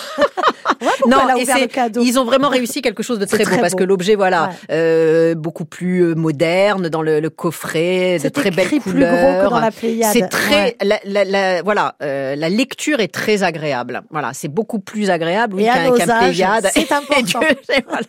Ouais, 0.82 0.88
a 1.14 1.38
et 1.38 1.62
le 1.62 1.68
cadeau 1.68 2.02
ils 2.04 2.20
ont 2.20 2.26
vraiment 2.26 2.50
réussi 2.58 2.82
quelque 2.82 3.04
chose 3.04 3.20
de 3.20 3.26
très 3.26 3.44
beau 3.46 3.58
parce 3.60 3.76
que 3.76 3.84
l'objet, 3.84 4.16
voilà, 4.16 4.50
Ouais. 4.50 4.56
euh, 4.72 5.36
beaucoup 5.36 5.66
plus 5.66 6.02
euh, 6.04 6.16
moderne 6.16 6.90
dans 6.90 7.02
le, 7.02 7.20
le 7.20 7.30
coffret, 7.30 8.18
de 8.24 8.30
très 8.30 8.52
belles 8.52 8.80
couleurs. 8.82 9.14
gros 9.42 9.46
que 9.46 9.50
dans 9.54 9.60
la 9.60 9.72
Pléiade. 9.72 10.12
C'est 10.14 10.28
très, 10.30 10.52
Ouais. 10.64 10.78
la, 10.84 11.00
la- 11.06 11.26
la- 11.26 11.62
voilà, 11.62 11.96
euh, 12.02 12.36
la 12.36 12.50
lecture 12.50 13.00
est 13.00 13.14
très 13.14 13.44
agréable. 13.44 14.02
Voilà, 14.10 14.32
c'est 14.34 14.48
beaucoup 14.48 14.80
plus 14.80 15.10
agréable 15.10 15.56
oui, 15.58 15.66
qu'un 15.66 16.10
âges, 16.10 16.30
Pléiade. 16.36 16.68
c'est 16.74 16.92
important. 16.92 17.40
Voilà. 17.88 18.06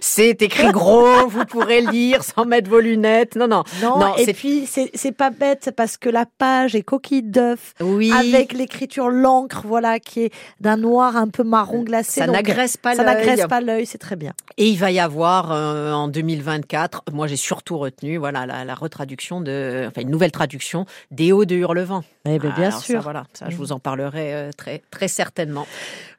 C'est 0.00 0.42
écrit 0.42 0.72
gros, 0.72 1.28
vous 1.28 1.44
pourrez 1.44 1.80
lire 1.80 2.24
sans 2.24 2.44
mettre 2.44 2.68
vos 2.68 2.80
lunettes. 2.80 3.36
Non, 3.36 3.46
non. 3.46 3.62
Non, 3.80 3.98
Non, 3.98 4.16
et 4.16 4.32
puis 4.32 4.64
c'est 4.66 4.90
c'est 4.94 5.12
pas 5.12 5.30
bête 5.30 5.70
parce 5.76 5.96
que 5.96 6.08
la 6.08 6.24
page 6.26 6.74
est 6.74 6.82
coquille 6.82 7.22
d'œuf 7.22 7.74
Oui. 7.80 8.10
avec 8.12 8.52
l'écriture 8.52 9.10
l'encre, 9.10 9.62
voilà, 9.66 10.00
qui 10.00 10.24
est 10.24 10.32
d'un 10.60 10.76
noir 10.76 11.16
un 11.16 11.28
peu 11.28 11.44
marron 11.44 11.82
ça 12.02 12.26
n'agresse 12.26 12.76
pas 12.76 12.94
ça 12.94 13.02
l'œil. 13.04 13.14
n'agresse 13.26 13.46
pas 13.48 13.60
l'œil, 13.60 13.86
c'est 13.86 13.98
très 13.98 14.16
bien. 14.16 14.32
Et 14.56 14.66
il 14.68 14.76
va 14.78 14.90
y 14.90 14.98
avoir 15.00 15.52
euh, 15.52 15.92
en 15.92 16.08
2024, 16.08 17.02
moi 17.12 17.26
j'ai 17.26 17.36
surtout 17.36 17.78
retenu 17.78 18.16
voilà 18.16 18.46
la, 18.46 18.64
la 18.64 18.74
retraduction 18.74 19.40
de, 19.40 19.84
enfin 19.88 20.00
une 20.02 20.10
nouvelle 20.10 20.32
traduction 20.32 20.86
des 21.10 21.32
Hauts 21.32 21.44
de 21.44 21.54
Hurlevent. 21.56 22.02
Eh 22.26 22.38
ben, 22.38 22.50
bien 22.54 22.68
Alors 22.68 22.80
ça, 22.80 22.84
sûr. 22.86 23.00
voilà, 23.02 23.24
ça 23.34 23.46
je 23.48 23.52
Mhm. 23.54 23.58
vous 23.58 23.72
en 23.72 23.78
parlerai 23.78 24.34
euh, 24.34 24.50
très 24.56 24.82
très 24.90 25.08
certainement. 25.08 25.66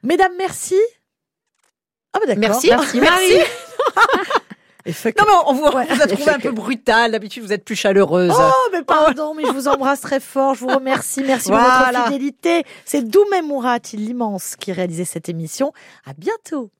Mesdames, 0.02 0.32
merci. 0.38 0.76
Ah 2.14 2.18
bah 2.20 2.26
d'accord. 2.34 2.40
Merci. 2.62 2.68
merci. 2.70 3.00
Merci. 3.00 3.32
Marie. 3.34 3.44
Non, 4.86 4.92
mais 5.26 5.32
on 5.46 5.52
vous, 5.54 5.64
Ouais. 5.64 5.86
on 5.90 5.94
vous 5.94 6.02
a 6.02 6.06
trouvé 6.06 6.30
un 6.30 6.38
peu 6.38 6.50
brutal. 6.50 7.12
D'habitude, 7.12 7.42
vous 7.44 7.52
êtes 7.52 7.64
plus 7.64 7.76
chaleureuse. 7.76 8.32
Oh, 8.36 8.68
mais 8.72 8.82
pardon, 8.82 9.34
mais 9.34 9.44
je 9.46 9.52
vous 9.52 9.68
embrasse 9.68 10.00
très 10.00 10.20
fort. 10.20 10.54
Je 10.54 10.60
vous 10.60 10.68
remercie. 10.74 11.22
Merci 11.22 11.48
pour 11.50 11.58
Voilà. 11.58 11.92
votre 12.00 12.04
fidélité. 12.12 12.64
C'est 12.84 13.02
Doumé 13.08 13.42
Mourati, 13.42 13.96
l'immense, 13.96 14.56
qui 14.56 14.72
réalisait 14.72 15.04
cette 15.04 15.28
émission. 15.28 15.72
À 16.06 16.12
bientôt. 16.14 16.70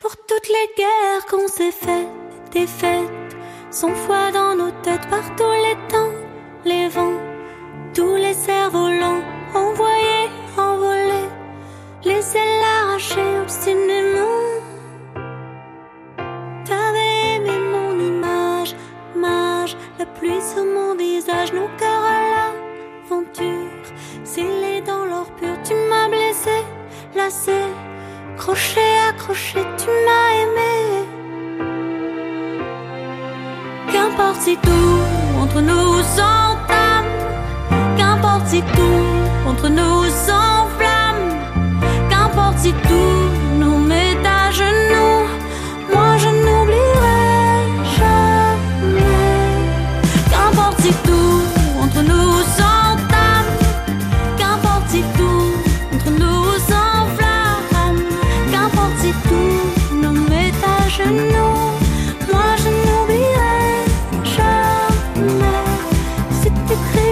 Pour 0.00 0.16
toutes 0.16 0.48
les 0.48 0.74
guerres 0.76 1.26
qu'on 1.30 1.48
s'est 1.48 1.72
faites, 1.72 2.08
des 2.52 2.66
fêtes, 2.66 3.08
sans 3.70 3.94
foi 3.94 4.30
dans 4.32 4.54
nos 4.54 4.70
têtes 4.82 5.08
par 5.08 5.24
tous 5.36 5.50
les 5.50 5.76
temps, 5.88 6.12
les 6.66 6.88
vents, 6.88 7.18
tous 7.94 8.16
les 8.16 8.34
cerfs-volants, 8.34 9.22
envoyés, 9.54 10.28
envolés, 10.58 11.28
les 12.04 12.36
ailes 12.36 12.64
arrachées 12.82 13.38
obstinément. 13.40 14.26
Pluie 20.18 20.40
sur 20.40 20.64
mon 20.64 20.94
visage, 20.96 21.52
nos 21.52 21.68
cœurs 21.78 22.06
à 22.16 22.18
l'aventure, 22.32 23.86
scellés 24.24 24.80
dans 24.86 25.04
l'or 25.04 25.26
pur, 25.38 25.56
tu 25.64 25.74
m'as 25.90 26.08
blessé, 26.08 26.64
lassé. 27.14 27.60
Crochet, 28.36 28.80
accroché, 29.08 29.60
tu 29.78 29.88
m'as 30.04 30.30
aimé. 30.42 31.06
Qu'importe 33.90 34.40
si 34.40 34.56
tout 34.56 35.00
entre 35.40 35.60
nous 35.62 36.02
s'entame. 36.16 37.12
Qu'importe 37.96 38.46
si 38.46 38.60
tout 38.60 39.48
entre 39.48 39.68
nous 39.68 40.04
s'enflamme. 40.04 41.26
Qu'importe 42.10 42.58
si 42.58 42.72
tout 42.72 43.15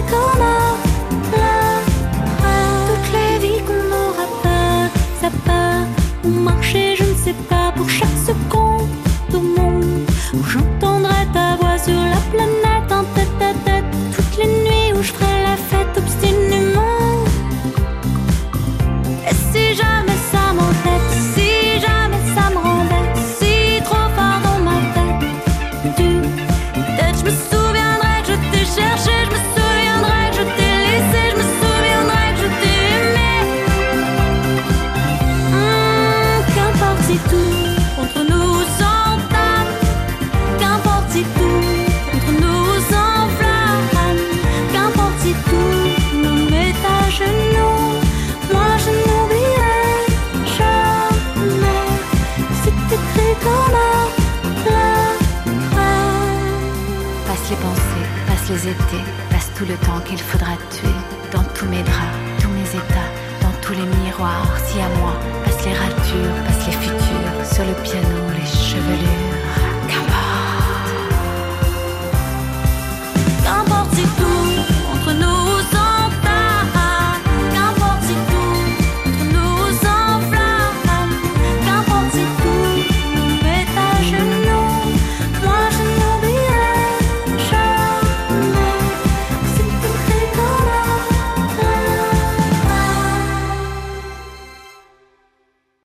C'est 0.06 0.12
écrit 0.12 0.16
comme 0.16 0.63